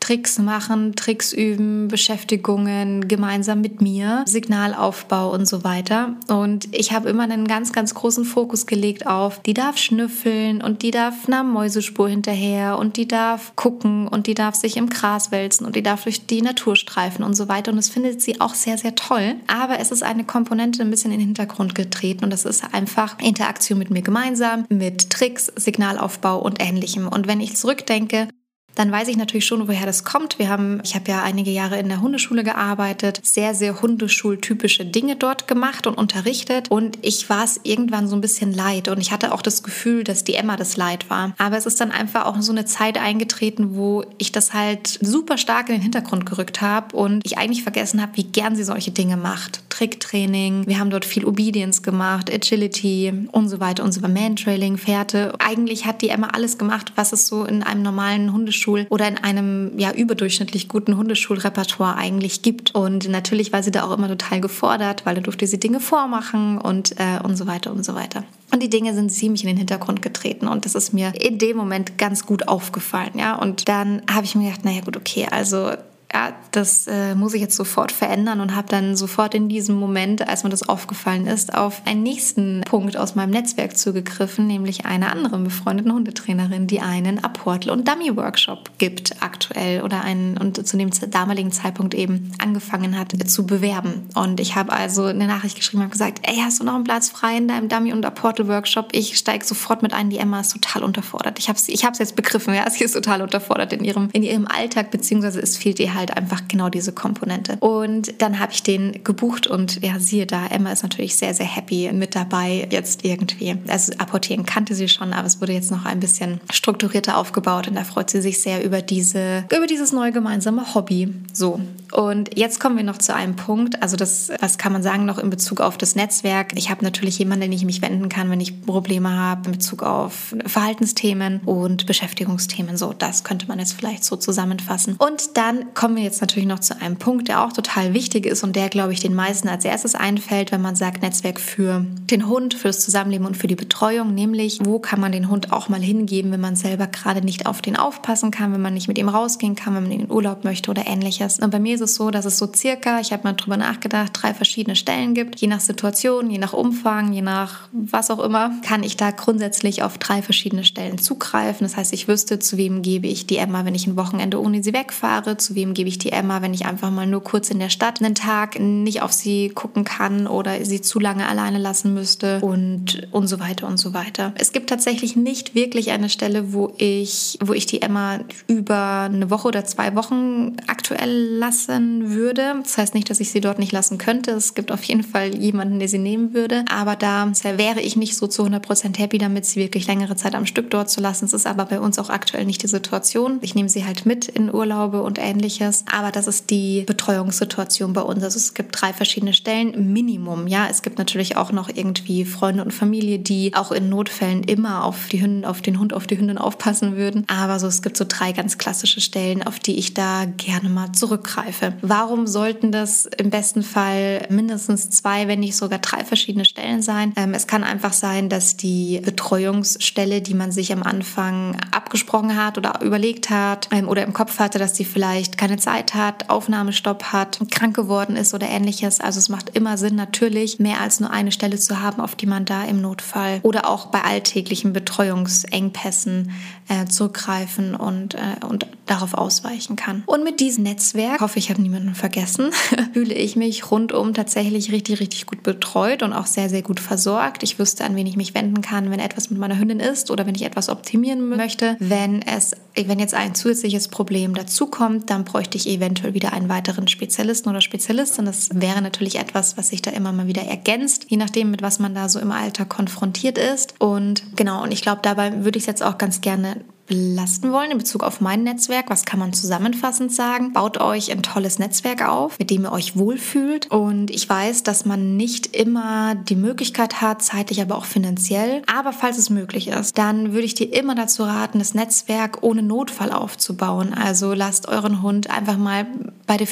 Tricks 0.10 0.40
machen, 0.40 0.96
Tricks 0.96 1.34
üben, 1.34 1.88
Beschäftigungen 1.88 3.08
gemeinsam 3.08 3.62
mit 3.62 3.80
mir, 3.80 4.24
Signalaufbau 4.26 5.32
und 5.32 5.48
so 5.48 5.64
weiter. 5.64 6.16
Und 6.28 6.68
ich 6.76 6.94
habe 6.94 7.10
immer 7.10 7.22
einen 7.22 7.48
ganz, 7.48 7.74
ganz 7.74 7.94
großen 7.94 8.26
Fokus 8.26 8.66
gelegt 8.66 9.06
auf, 9.06 9.40
die 9.44 9.54
darf 9.54 9.78
schnüffeln 9.78 10.64
und 10.64 10.82
die 10.82 10.90
darf 10.90 11.28
einer 11.28 11.44
Mäusespur 11.44 12.10
hinterher 12.10 12.80
und 12.80 12.98
die 12.98 13.08
darf 13.08 13.56
gucken 13.56 14.08
und 14.08 14.26
die 14.26 14.34
darf 14.34 14.56
sich 14.56 14.78
im 14.78 14.90
Gras 14.90 15.32
wälzen 15.32 15.68
und 15.68 15.76
die 15.76 15.84
darf 15.84 16.06
durch 16.06 16.26
die 16.26 16.42
Natur 16.42 16.76
streifen 16.76 17.24
und 17.24 17.36
so 17.36 17.48
weiter. 17.48 17.70
Und 17.70 17.78
das 17.78 17.90
findet 17.90 18.20
sie 18.20 18.42
auch 18.42 18.56
sehr, 18.56 18.80
sehr 18.80 18.96
toll. 18.96 19.36
Aber 19.46 19.78
es 19.78 19.92
ist 19.92 20.02
eine 20.02 20.24
Komponente 20.24 20.82
ein 20.82 20.90
bisschen 20.90 21.12
in 21.12 21.20
den 21.20 21.28
Hintergrund 21.28 21.76
getreten 21.76 22.24
und 22.24 22.34
das 22.34 22.46
ist 22.46 22.64
einfach 22.74 23.20
Interaktion 23.20 23.78
mit 23.78 23.92
mir 23.92 24.02
gemeinsam, 24.02 24.66
mit 24.70 25.12
Tricks, 25.12 25.54
Signalaufbau 25.56 26.40
und 26.40 26.60
ähnlichem. 26.60 27.08
Und 27.08 27.28
wenn 27.28 27.42
ich 27.42 27.56
zurückdenke, 27.56 28.28
dann 28.76 28.92
weiß 28.92 29.10
ich 29.10 29.18
natürlich 29.18 29.46
schon, 29.46 29.68
woher 29.68 29.86
das 29.86 30.06
kommt. 30.06 30.40
Wir 30.40 30.50
haben, 30.50 30.80
ich 30.84 30.96
habe 30.96 31.12
ja 31.12 31.22
einige 31.22 31.52
Jahre 31.52 31.78
in 31.78 31.90
der 31.90 32.02
Hundeschule 32.02 32.44
gearbeitet, 32.46 33.20
sehr, 33.24 33.54
sehr 33.54 33.82
hundeschultypische 33.82 34.86
Dinge 34.86 35.18
dort 35.18 35.48
gemacht 35.48 35.86
und 35.86 35.98
unterrichtet. 35.98 36.72
Und 36.72 36.98
ich 37.02 37.30
war 37.30 37.44
es 37.44 37.60
irgendwann 37.64 38.08
so 38.08 38.16
ein 38.16 38.22
bisschen 38.22 38.54
leid. 38.54 38.88
Und 38.88 39.02
ich 39.02 39.12
hatte 39.12 39.34
auch 39.34 39.42
das 39.42 39.64
Gefühl, 39.64 40.06
dass 40.06 40.24
die 40.24 40.36
Emma 40.36 40.56
das 40.56 40.78
Leid 40.78 41.10
war. 41.10 41.34
Aber 41.38 41.58
es 41.58 41.66
ist 41.66 41.82
dann 41.82 41.92
einfach 41.92 42.26
auch 42.26 42.40
so 42.42 42.54
eine 42.54 42.64
Zeit 42.64 42.98
eingetreten, 42.98 43.76
wo 43.76 44.06
ich 44.18 44.32
das 44.32 44.54
halt 44.54 45.00
super 45.02 45.38
stark 45.38 45.68
in 45.68 45.76
den 45.76 45.82
Hintergrund 45.82 46.26
gerückt 46.26 46.62
habe 46.62 46.96
und 46.96 47.26
ich 47.26 47.38
eigentlich 47.38 47.64
vergessen 47.64 48.02
habe, 48.02 48.16
wie 48.16 48.24
gern 48.24 48.56
sie 48.56 48.64
solche 48.64 48.92
Dinge 48.92 49.18
macht. 49.18 49.62
Tricktraining, 49.70 50.68
wir 50.68 50.80
haben 50.80 50.90
dort 50.90 51.06
viel 51.06 51.26
Obedience 51.26 51.84
gemacht, 51.84 52.34
Agility 52.34 53.14
und 53.32 53.50
so 53.50 53.60
weiter 53.60 53.84
und 53.84 53.92
so 53.92 54.02
weiter, 54.02 54.14
Mantrailing, 54.14 54.78
Fährte. 54.78 55.34
Eigentlich 55.40 55.86
hat 55.86 56.02
die 56.02 56.10
Emma 56.10 56.28
alles 56.28 56.58
gemacht, 56.58 56.94
was 56.96 57.14
es 57.14 57.28
so 57.28 57.46
in 57.46 57.64
einem 57.64 57.82
normalen 57.82 58.34
Hundeschul 58.34 58.69
Hundeschul- 58.70 58.88
oder 58.90 59.08
in 59.08 59.18
einem 59.18 59.78
ja 59.78 59.92
überdurchschnittlich 59.92 60.68
guten 60.68 60.98
Hundeschulrepertoire 60.98 61.96
eigentlich 61.96 62.42
gibt. 62.42 62.76
Und 62.76 63.10
natürlich 63.10 63.52
war 63.52 63.64
sie 63.64 63.72
da 63.72 63.84
auch 63.84 63.92
immer 63.92 64.08
total 64.08 64.42
gefordert, 64.42 65.06
weil 65.06 65.16
da 65.16 65.22
durfte 65.22 65.48
sie 65.48 65.60
Dinge 65.60 65.80
vormachen 65.80 66.58
und, 66.58 67.00
äh, 67.00 67.20
und 67.24 67.36
so 67.36 67.48
weiter 67.48 67.72
und 67.72 67.84
so 67.84 67.96
weiter. 67.96 68.24
Und 68.52 68.64
die 68.64 68.70
Dinge 68.70 68.94
sind 68.94 69.12
ziemlich 69.12 69.44
in 69.44 69.48
den 69.48 69.58
Hintergrund 69.58 70.02
getreten 70.02 70.48
und 70.48 70.66
das 70.66 70.74
ist 70.74 70.94
mir 70.94 71.14
in 71.20 71.38
dem 71.38 71.56
Moment 71.56 71.98
ganz 71.98 72.26
gut 72.26 72.48
aufgefallen, 72.48 73.12
ja. 73.16 73.36
Und 73.36 73.70
dann 73.70 74.02
habe 74.10 74.26
ich 74.26 74.36
mir 74.36 74.50
gedacht, 74.50 74.66
naja 74.66 74.82
gut, 74.82 74.98
okay, 74.98 75.28
also 75.30 75.72
ja, 76.12 76.34
das 76.52 76.88
äh, 76.88 77.14
muss 77.14 77.36
ich 77.36 77.42
jetzt 77.42 77.56
sofort 77.56 77.92
verändern 77.92 78.42
und 78.42 78.56
habe 78.56 78.68
dann 78.68 78.96
sofort 78.96 79.36
in 79.36 79.48
diesem 79.48 79.76
Moment, 79.76 80.28
als 80.28 80.44
mir 80.44 80.50
das 80.50 80.68
aufgefallen 80.68 81.28
ist, 81.28 81.54
auf 81.54 81.84
einen 81.86 82.02
nächsten 82.02 82.62
Punkt 82.62 82.98
aus 82.98 83.14
meinem 83.14 83.30
Netzwerk 83.30 83.78
zugegriffen, 83.78 84.48
nämlich 84.48 84.86
einer 84.86 85.12
anderen 85.12 85.44
befreundeten 85.44 85.94
Hundetrainerin, 85.94 86.66
die 86.66 86.80
einen 86.80 87.24
Apportel- 87.24 87.70
und 87.70 87.88
Dummy-Workshop 87.88 88.72
gibt 88.80 89.22
aktuell 89.22 89.84
oder 89.84 90.02
einen 90.04 90.38
und 90.38 90.66
zu 90.66 90.78
dem 90.78 90.90
damaligen 91.12 91.52
Zeitpunkt 91.52 91.94
eben 91.94 92.32
angefangen 92.40 92.98
hat 92.98 93.14
zu 93.30 93.46
bewerben. 93.46 94.08
Und 94.16 94.40
ich 94.40 94.56
habe 94.56 94.72
also 94.72 95.06
eine 95.06 95.28
Nachricht 95.28 95.58
geschrieben 95.58 95.84
und 95.84 95.92
gesagt, 95.92 96.22
ey, 96.24 96.38
hast 96.38 96.60
du 96.60 96.64
noch 96.64 96.76
einen 96.76 96.86
Platz 96.86 97.10
frei 97.10 97.38
in 97.38 97.48
deinem 97.48 97.70
Dummy- 97.70 97.94
und 97.94 98.06
Apportel-Workshop? 98.06 98.90
Ich 98.94 99.18
steige 99.18 99.46
sofort 99.46 99.84
mit 99.84 99.94
ein, 99.94 100.10
die 100.10 100.18
Emma 100.18 100.40
ist 100.40 100.54
total 100.54 100.84
unterfordert. 100.84 101.38
Ich 101.38 101.50
habe 101.50 101.58
es 101.58 101.70
ich 101.70 101.82
jetzt 101.82 102.16
begriffen, 102.16 102.56
ja, 102.56 102.68
sie 102.70 102.84
ist 102.84 102.94
total 102.94 103.22
unterfordert 103.22 103.74
in 103.74 103.84
ihrem, 103.84 104.10
in 104.12 104.24
ihrem 104.24 104.48
Alltag, 104.48 104.90
beziehungsweise 104.90 105.40
es 105.40 105.58
fehlt 105.58 105.80
ihr 105.80 105.94
halt 105.94 105.99
halt 106.00 106.16
einfach 106.18 106.42
genau 106.48 106.70
diese 106.70 106.92
Komponente. 106.92 107.58
Und 107.60 108.22
dann 108.22 108.40
habe 108.40 108.54
ich 108.54 108.64
den 108.64 109.04
gebucht 109.04 109.48
und 109.48 109.84
ja, 109.84 110.00
siehe 110.00 110.26
da, 110.26 110.48
Emma 110.48 110.72
ist 110.72 110.84
natürlich 110.84 111.16
sehr, 111.16 111.34
sehr 111.34 111.46
happy 111.46 111.92
mit 111.94 112.16
dabei 112.16 112.68
jetzt 112.72 113.06
irgendwie. 113.06 113.56
Also 113.68 113.94
apportieren 113.98 114.46
kannte 114.46 114.76
sie 114.76 114.88
schon, 114.88 115.14
aber 115.14 115.28
es 115.28 115.42
wurde 115.42 115.54
jetzt 115.54 115.72
noch 115.72 115.86
ein 115.86 116.00
bisschen 116.00 116.40
strukturierter 116.52 117.18
aufgebaut 117.18 117.68
und 117.68 117.76
da 117.76 117.84
freut 117.84 118.10
sie 118.10 118.22
sich 118.22 118.42
sehr 118.42 118.64
über 118.64 118.82
diese, 118.82 119.46
über 119.56 119.68
dieses 119.68 119.92
neue 119.92 120.12
gemeinsame 120.12 120.74
Hobby. 120.74 121.14
So. 121.34 121.60
Und 121.92 122.38
jetzt 122.38 122.60
kommen 122.60 122.78
wir 122.78 122.84
noch 122.84 122.98
zu 122.98 123.16
einem 123.16 123.36
Punkt. 123.36 123.82
Also 123.82 123.98
das, 123.98 124.32
was 124.40 124.58
kann 124.58 124.72
man 124.72 124.84
sagen 124.84 125.06
noch 125.06 125.18
in 125.18 125.30
Bezug 125.30 125.60
auf 125.60 125.78
das 125.78 125.96
Netzwerk? 125.96 126.52
Ich 126.56 126.70
habe 126.70 126.84
natürlich 126.84 127.18
jemanden, 127.18 127.42
den 127.42 127.52
ich 127.52 127.66
mich 127.66 127.82
wenden 127.82 128.10
kann, 128.10 128.30
wenn 128.30 128.42
ich 128.42 128.62
Probleme 128.62 129.10
habe 129.10 129.48
in 129.48 129.52
Bezug 129.54 129.84
auf 129.84 130.36
Verhaltensthemen 130.46 131.42
und 131.46 131.86
Beschäftigungsthemen. 131.88 132.78
So, 132.78 132.94
das 132.94 133.24
könnte 133.24 133.48
man 133.48 133.60
jetzt 133.60 133.74
vielleicht 133.74 134.04
so 134.04 134.16
zusammenfassen. 134.16 134.96
Und 134.98 135.38
dann 135.38 135.74
kommen 135.90 135.98
wir 135.98 136.04
jetzt 136.04 136.22
natürlich 136.22 136.48
noch 136.48 136.60
zu 136.60 136.80
einem 136.80 136.98
Punkt, 136.98 137.30
der 137.30 137.44
auch 137.44 137.52
total 137.52 137.96
wichtig 137.96 138.28
ist 138.28 138.44
und 138.44 138.56
der, 138.56 138.70
glaube 138.70 138.94
ich, 138.94 139.00
den 139.00 139.16
meisten 139.16 139.48
als 139.48 139.66
erstes 139.66 139.96
einfällt, 139.96 140.52
wenn 140.52 140.62
man 140.62 140.76
sagt 140.76 141.02
Netzwerk 141.02 141.40
für 141.40 141.84
den 142.12 142.28
Hund, 142.28 142.54
für 142.54 142.68
das 142.68 142.82
Zusammenleben 142.82 143.26
und 143.26 143.36
für 143.36 143.48
die 143.48 143.56
Betreuung, 143.56 144.14
nämlich 144.14 144.60
wo 144.64 144.78
kann 144.78 145.00
man 145.00 145.12
den 145.12 145.32
Hund 145.32 145.52
auch 145.52 145.68
mal 145.68 145.82
hingeben, 145.82 146.32
wenn 146.32 146.42
man 146.42 146.56
selber 146.56 146.86
gerade 146.86 147.24
nicht 147.24 147.48
auf 147.48 147.64
den 147.64 147.76
aufpassen 147.76 148.30
kann, 148.30 148.54
wenn 148.54 148.62
man 148.62 148.76
nicht 148.76 148.88
mit 148.88 149.00
ihm 149.00 149.10
rausgehen 149.10 149.56
kann, 149.56 149.74
wenn 149.74 149.82
man 149.82 149.92
in 149.92 150.02
den 150.02 150.12
Urlaub 150.12 150.44
möchte 150.44 150.70
oder 150.70 150.86
ähnliches. 150.86 151.40
Und 151.40 151.50
bei 151.50 151.58
mir 151.58 151.74
ist 151.74 151.82
es 151.82 151.96
so, 151.96 152.12
dass 152.12 152.26
es 152.26 152.38
so 152.38 152.48
circa, 152.54 153.00
ich 153.00 153.12
habe 153.12 153.24
mal 153.24 153.34
drüber 153.34 153.58
nachgedacht, 153.58 154.12
drei 154.14 154.36
verschiedene 154.36 154.76
Stellen 154.76 155.16
gibt. 155.16 155.40
Je 155.40 155.48
nach 155.48 155.60
Situation, 155.60 156.30
je 156.30 156.38
nach 156.38 156.54
Umfang, 156.54 157.14
je 157.14 157.24
nach 157.24 157.68
was 157.72 158.12
auch 158.12 158.20
immer, 158.20 158.52
kann 158.64 158.84
ich 158.84 158.96
da 158.96 159.10
grundsätzlich 159.10 159.82
auf 159.82 159.98
drei 159.98 160.22
verschiedene 160.22 160.64
Stellen 160.64 161.00
zugreifen. 161.00 161.66
Das 161.66 161.78
heißt, 161.78 161.94
ich 161.94 162.08
wüsste, 162.08 162.38
zu 162.38 162.58
wem 162.58 162.84
gebe 162.84 163.08
ich 163.08 163.26
die 163.26 163.38
Emma, 163.38 163.66
wenn 163.66 163.74
ich 163.74 163.88
ein 163.88 163.98
Wochenende 163.98 164.40
ohne 164.40 164.62
sie 164.62 164.74
wegfahre, 164.74 165.38
zu 165.38 165.56
wem 165.56 165.74
gebe 165.80 165.88
ich 165.88 165.98
die 165.98 166.12
Emma, 166.12 166.42
wenn 166.42 166.54
ich 166.54 166.66
einfach 166.66 166.92
mal 166.92 167.08
nur 167.08 167.24
kurz 167.24 167.50
in 167.52 167.58
der 167.58 167.70
Stadt 167.70 168.02
einen 168.02 168.14
Tag 168.14 168.60
nicht 168.60 169.02
auf 169.02 169.14
sie 169.14 169.48
gucken 169.48 169.86
kann 169.86 170.28
oder 170.28 170.66
sie 170.66 170.82
zu 170.82 171.00
lange 171.00 171.26
alleine 171.26 171.58
lassen 171.58 171.94
müsste 171.94 172.42
und, 172.42 173.08
und 173.14 173.28
so 173.28 173.40
weiter 173.40 173.66
und 173.66 173.78
so 173.78 173.94
weiter. 173.94 174.34
Es 174.36 174.52
gibt 174.52 174.70
tatsächlich 174.70 175.16
nicht 175.16 175.56
wirklich 175.56 175.92
eine 175.92 176.10
Stelle, 176.10 176.52
wo 176.52 176.74
ich, 176.78 177.40
wo 177.42 177.54
ich 177.54 177.66
die 177.66 177.82
Emma 177.82 178.20
über 178.48 179.04
eine 179.04 179.30
Woche 179.30 179.48
oder 179.48 179.64
zwei 179.64 179.96
Wochen 179.96 180.58
aktuell 180.68 181.38
lassen 181.38 182.10
würde. 182.10 182.56
Das 182.62 182.78
heißt 182.78 182.94
nicht, 182.94 183.10
dass 183.10 183.22
ich 183.22 183.32
sie 183.32 183.40
dort 183.40 183.58
nicht 183.58 183.72
lassen 183.72 183.98
könnte. 183.98 184.32
Es 184.32 184.56
gibt 184.56 184.74
auf 184.74 184.84
jeden 184.84 185.04
Fall 185.04 185.34
jemanden, 185.34 185.80
der 185.80 185.88
sie 185.88 185.98
nehmen 185.98 186.34
würde. 186.34 186.66
Aber 186.70 186.98
da 186.98 187.32
wäre 187.56 187.80
ich 187.80 187.96
nicht 187.96 188.18
so 188.18 188.28
zu 188.28 188.44
100% 188.44 188.98
happy 188.98 189.18
damit, 189.18 189.46
sie 189.46 189.62
wirklich 189.62 189.88
längere 189.88 190.18
Zeit 190.18 190.36
am 190.36 190.46
Stück 190.46 190.72
dort 190.72 190.90
zu 190.90 191.00
lassen. 191.00 191.24
Es 191.24 191.32
ist 191.32 191.48
aber 191.48 191.64
bei 191.64 191.80
uns 191.80 192.00
auch 192.00 192.10
aktuell 192.10 192.44
nicht 192.44 192.64
die 192.64 192.68
Situation. 192.68 193.40
Ich 193.44 193.56
nehme 193.56 193.70
sie 193.70 193.86
halt 193.86 194.06
mit 194.06 194.28
in 194.28 194.54
Urlaube 194.54 195.04
und 195.04 195.20
ähnliches. 195.20 195.69
Aber 195.92 196.12
das 196.12 196.28
ist 196.28 196.50
die 196.50 196.84
Betreuungssituation 196.86 197.94
bei 197.94 198.02
uns. 198.02 198.24
Also 198.24 198.38
es 198.38 198.54
gibt 198.54 198.80
drei 198.80 198.94
verschiedene 198.94 199.34
Stellen, 199.34 199.94
Minimum. 199.94 200.48
Ja, 200.48 200.68
es 200.70 200.82
gibt 200.82 200.98
natürlich 200.98 201.38
auch 201.38 201.52
noch 201.52 201.70
irgendwie 201.70 202.26
Freunde 202.26 202.64
und 202.64 202.74
Familie, 202.74 203.20
die 203.20 203.54
auch 203.56 203.72
in 203.72 203.90
Notfällen 203.90 204.44
immer 204.44 204.84
auf 204.84 205.08
die 205.12 205.22
Hündin, 205.22 205.46
auf 205.46 205.62
den 205.62 205.80
Hund, 205.80 205.94
auf 205.94 206.08
die 206.08 206.18
Hündin 206.18 206.38
aufpassen 206.38 206.96
würden. 206.96 207.26
Aber 207.28 207.60
so, 207.60 207.68
es 207.68 207.82
gibt 207.82 207.98
so 207.98 208.06
drei 208.08 208.32
ganz 208.32 208.58
klassische 208.58 209.02
Stellen, 209.02 209.44
auf 209.44 209.60
die 209.60 209.78
ich 209.78 209.94
da 209.94 210.26
gerne 210.26 210.70
mal 210.70 210.92
zurückgreife. 210.92 211.74
Warum 211.82 212.28
sollten 212.28 212.72
das 212.72 213.06
im 213.18 213.30
besten 213.30 213.64
Fall 213.64 214.26
mindestens 214.30 214.90
zwei, 214.90 215.28
wenn 215.28 215.40
nicht 215.40 215.56
sogar 215.56 215.80
drei 215.80 216.04
verschiedene 216.04 216.46
Stellen 216.46 216.82
sein? 216.82 217.14
Ähm, 217.16 217.34
es 217.34 217.48
kann 217.48 217.64
einfach 217.64 217.94
sein, 217.94 218.30
dass 218.30 218.58
die 218.58 219.02
Betreuungsstelle, 219.04 220.22
die 220.22 220.34
man 220.34 220.52
sich 220.52 220.74
am 220.74 220.84
Anfang 220.84 221.58
abgesprochen 221.72 222.36
hat 222.36 222.58
oder 222.58 222.82
überlegt 222.82 223.30
hat 223.30 223.68
ähm, 223.72 223.88
oder 223.88 224.04
im 224.04 224.14
Kopf 224.14 224.40
hatte, 224.40 224.60
dass 224.60 224.74
die 224.74 224.86
vielleicht 224.86 225.38
keine 225.38 225.58
Zeit 225.60 225.94
hat, 225.94 226.30
Aufnahmestopp 226.30 227.04
hat, 227.06 227.40
krank 227.52 227.76
geworden 227.76 228.16
ist 228.16 228.34
oder 228.34 228.48
ähnliches. 228.48 229.00
Also 229.00 229.20
es 229.20 229.30
macht 229.30 229.50
immer 229.56 229.78
Sinn, 229.78 229.96
natürlich 229.96 230.60
mehr 230.60 230.82
als 230.82 231.00
nur 231.00 231.12
eine 231.12 231.32
Stelle 231.32 231.58
zu 231.58 231.82
haben, 231.82 232.02
auf 232.02 232.16
die 232.16 232.26
man 232.26 232.46
da 232.46 232.64
im 232.64 232.82
Notfall 232.82 233.40
oder 233.44 233.70
auch 233.70 233.88
bei 233.88 234.02
alltäglichen 234.02 234.74
Betreuungsengpässen 234.74 236.32
äh, 236.70 236.86
zurückgreifen 236.86 237.76
und, 237.76 238.16
äh, 238.16 238.46
und 238.48 238.68
darauf 238.86 239.14
ausweichen 239.14 239.76
kann. 239.76 240.04
Und 240.06 240.24
mit 240.24 240.40
diesem 240.40 240.64
Netzwerk, 240.64 241.22
hoffe 241.22 241.40
ich 241.40 241.50
habe 241.50 241.62
niemanden 241.62 241.96
vergessen, 241.96 242.52
fühle 242.94 243.14
ich 243.14 243.36
mich 243.36 243.70
rundum 243.72 244.14
tatsächlich 244.14 244.72
richtig, 244.72 245.00
richtig 245.00 245.26
gut 245.26 245.44
betreut 245.44 246.04
und 246.04 246.14
auch 246.14 246.26
sehr, 246.26 246.50
sehr 246.50 246.62
gut 246.62 246.80
versorgt. 246.80 247.44
Ich 247.44 247.60
wüsste, 247.60 247.84
an 247.84 247.96
wen 247.96 248.08
ich 248.08 248.18
mich 248.18 248.34
wenden 248.34 248.62
kann, 248.62 248.92
wenn 248.92 249.00
etwas 249.00 249.30
mit 249.30 249.40
meiner 249.40 249.58
Hündin 249.58 249.80
ist 249.80 250.12
oder 250.12 250.26
wenn 250.26 250.36
ich 250.36 250.44
etwas 250.44 250.70
optimieren 250.70 251.28
möchte. 251.30 251.76
Wenn 251.80 252.22
es, 252.22 252.56
wenn 252.76 253.00
jetzt 253.00 253.14
ein 253.14 253.36
zusätzliches 253.36 253.88
Problem 253.88 254.34
dazukommt, 254.34 255.10
dann 255.10 255.26
bräuchte 255.26 255.49
ich 255.58 255.68
eventuell 255.68 256.14
wieder 256.14 256.34
einen 256.34 256.50
weiteren 256.50 256.88
Spezialisten 256.88 257.50
oder 257.50 257.62
Spezialistin. 257.62 258.26
Das 258.26 258.50
wäre 258.54 258.82
natürlich 258.82 259.18
etwas, 259.18 259.58
was 259.58 259.70
sich 259.70 259.82
da 259.82 259.92
immer 259.92 260.12
mal 260.12 260.28
wieder 260.28 260.44
ergänzt, 260.44 261.06
je 261.10 261.18
nachdem, 261.18 261.52
mit 261.52 261.62
was 261.62 261.80
man 261.80 261.96
da 261.96 262.10
so 262.10 262.20
im 262.20 262.32
Alter 262.32 262.66
konfrontiert 262.66 263.38
ist. 263.38 263.76
Und 263.80 264.24
genau, 264.36 264.64
und 264.64 264.72
ich 264.72 264.82
glaube, 264.82 265.00
dabei 265.02 265.44
würde 265.44 265.58
ich 265.58 265.64
es 265.64 265.68
jetzt 265.68 265.84
auch 265.84 265.98
ganz 265.98 266.22
gerne 266.22 266.62
belasten 266.90 267.54
wollen 267.54 267.72
in 267.72 267.78
Bezug 267.78 268.04
auf 268.04 268.20
mein 268.20 268.44
Netzwerk, 268.44 268.90
was 268.90 269.06
kann 269.06 269.20
man 269.20 269.32
zusammenfassend 269.32 270.12
sagen? 270.12 270.52
Baut 270.52 270.82
euch 270.82 271.12
ein 271.12 271.24
tolles 271.24 271.60
Netzwerk 271.60 272.06
auf, 272.06 272.38
mit 272.40 272.50
dem 272.50 272.64
ihr 272.64 272.72
euch 272.72 272.98
wohlfühlt. 272.98 273.72
Und 273.72 274.10
ich 274.12 274.28
weiß, 274.28 274.64
dass 274.64 274.86
man 274.86 275.16
nicht 275.16 275.56
immer 275.56 276.16
die 276.16 276.36
Möglichkeit 276.36 277.00
hat, 277.00 277.22
zeitlich, 277.22 277.62
aber 277.62 277.78
auch 277.78 277.86
finanziell. 277.86 278.64
Aber 278.66 278.92
falls 278.92 279.18
es 279.18 279.30
möglich 279.30 279.68
ist, 279.68 279.98
dann 279.98 280.34
würde 280.34 280.46
ich 280.46 280.56
dir 280.56 280.74
immer 280.74 280.96
dazu 280.96 281.24
raten, 281.24 281.60
das 281.60 281.76
Netzwerk 281.76 282.40
ohne 282.42 282.64
Notfall 282.64 283.12
aufzubauen. 283.12 283.94
Also 283.94 284.34
lasst 284.34 284.68
euren 284.68 285.04
Hund 285.04 285.30
einfach 285.30 285.58
mal 285.58 285.86
bei 286.26 286.38
der 286.38 286.48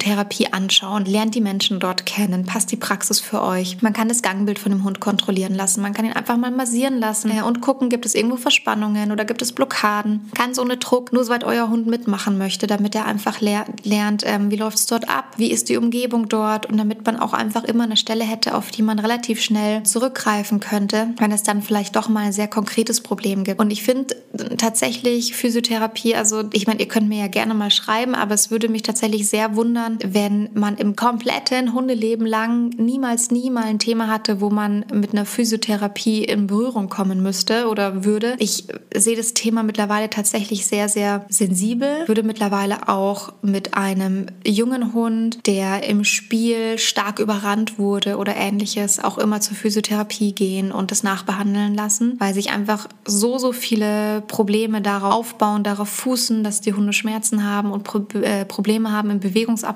Physiotherapie 0.00 0.52
anschauen, 0.52 1.04
lernt 1.04 1.34
die 1.34 1.40
Menschen 1.40 1.78
dort 1.78 2.06
kennen, 2.06 2.46
passt 2.46 2.72
die 2.72 2.76
Praxis 2.76 3.20
für 3.20 3.42
euch. 3.42 3.80
Man 3.82 3.92
kann 3.92 4.08
das 4.08 4.22
Gangbild 4.22 4.58
von 4.58 4.72
dem 4.72 4.84
Hund 4.84 5.00
kontrollieren 5.00 5.54
lassen, 5.54 5.82
man 5.82 5.92
kann 5.92 6.04
ihn 6.04 6.12
einfach 6.12 6.36
mal 6.36 6.50
massieren 6.50 6.98
lassen 6.98 7.30
und 7.42 7.60
gucken, 7.60 7.88
gibt 7.90 8.06
es 8.06 8.14
irgendwo 8.14 8.36
Verspannungen 8.36 9.12
oder 9.12 9.24
gibt 9.24 9.42
es 9.42 9.52
Blockaden. 9.52 10.30
Ganz 10.34 10.58
ohne 10.58 10.78
Druck, 10.78 11.12
nur 11.12 11.24
soweit 11.24 11.44
euer 11.44 11.68
Hund 11.68 11.86
mitmachen 11.86 12.38
möchte, 12.38 12.66
damit 12.66 12.94
er 12.94 13.06
einfach 13.06 13.40
lernt, 13.40 14.22
ähm, 14.24 14.50
wie 14.50 14.56
läuft 14.56 14.78
es 14.78 14.86
dort 14.86 15.08
ab, 15.08 15.34
wie 15.36 15.50
ist 15.50 15.68
die 15.68 15.76
Umgebung 15.76 16.28
dort 16.28 16.66
und 16.66 16.78
damit 16.78 17.04
man 17.04 17.18
auch 17.18 17.32
einfach 17.32 17.64
immer 17.64 17.84
eine 17.84 17.96
Stelle 17.96 18.24
hätte, 18.24 18.54
auf 18.54 18.70
die 18.70 18.82
man 18.82 18.98
relativ 18.98 19.40
schnell 19.40 19.82
zurückgreifen 19.82 20.60
könnte, 20.60 21.08
wenn 21.18 21.32
es 21.32 21.42
dann 21.42 21.62
vielleicht 21.62 21.96
doch 21.96 22.08
mal 22.08 22.26
ein 22.26 22.32
sehr 22.32 22.48
konkretes 22.48 23.00
Problem 23.00 23.44
gibt. 23.44 23.60
Und 23.60 23.70
ich 23.70 23.82
finde 23.82 24.16
tatsächlich 24.56 25.34
Physiotherapie, 25.34 26.14
also 26.14 26.44
ich 26.52 26.66
meine, 26.66 26.80
ihr 26.80 26.88
könnt 26.88 27.08
mir 27.08 27.20
ja 27.20 27.28
gerne 27.28 27.54
mal 27.54 27.70
schreiben, 27.70 28.14
aber 28.14 28.34
es 28.34 28.50
würde 28.50 28.68
mich 28.68 28.82
tatsächlich 28.82 29.28
sehr 29.28 29.56
wundern, 29.56 29.89
wenn 30.02 30.50
man 30.54 30.76
im 30.76 30.96
kompletten 30.96 31.74
Hundeleben 31.74 32.26
lang 32.26 32.70
niemals 32.76 33.30
nie 33.30 33.50
mal 33.50 33.64
ein 33.64 33.78
Thema 33.78 34.08
hatte, 34.08 34.40
wo 34.40 34.48
man 34.48 34.84
mit 34.92 35.12
einer 35.12 35.26
Physiotherapie 35.26 36.24
in 36.24 36.46
Berührung 36.46 36.88
kommen 36.88 37.22
müsste 37.22 37.68
oder 37.68 38.04
würde. 38.04 38.36
Ich 38.38 38.68
sehe 38.94 39.16
das 39.16 39.34
Thema 39.34 39.62
mittlerweile 39.62 40.08
tatsächlich 40.08 40.66
sehr, 40.66 40.88
sehr 40.88 41.26
sensibel. 41.28 42.06
Würde 42.06 42.22
mittlerweile 42.22 42.88
auch 42.88 43.32
mit 43.42 43.74
einem 43.74 44.26
jungen 44.46 44.94
Hund, 44.94 45.46
der 45.46 45.84
im 45.88 46.04
Spiel 46.04 46.78
stark 46.78 47.18
überrannt 47.18 47.78
wurde 47.78 48.16
oder 48.16 48.36
ähnliches, 48.36 49.02
auch 49.02 49.18
immer 49.18 49.40
zur 49.40 49.56
Physiotherapie 49.56 50.32
gehen 50.32 50.72
und 50.72 50.90
das 50.90 51.02
nachbehandeln 51.02 51.74
lassen, 51.74 52.16
weil 52.18 52.34
sich 52.34 52.50
einfach 52.50 52.86
so, 53.04 53.38
so 53.38 53.52
viele 53.52 54.22
Probleme 54.28 54.80
darauf 54.80 55.10
aufbauen, 55.10 55.64
darauf 55.64 55.88
fußen, 55.88 56.44
dass 56.44 56.60
die 56.60 56.72
Hunde 56.72 56.92
Schmerzen 56.92 57.44
haben 57.44 57.72
und 57.72 57.86
äh, 58.22 58.44
Probleme 58.44 58.92
haben 58.92 59.00
haben 59.00 59.10
im 59.10 59.20
Bewegungsapparat. 59.20 59.69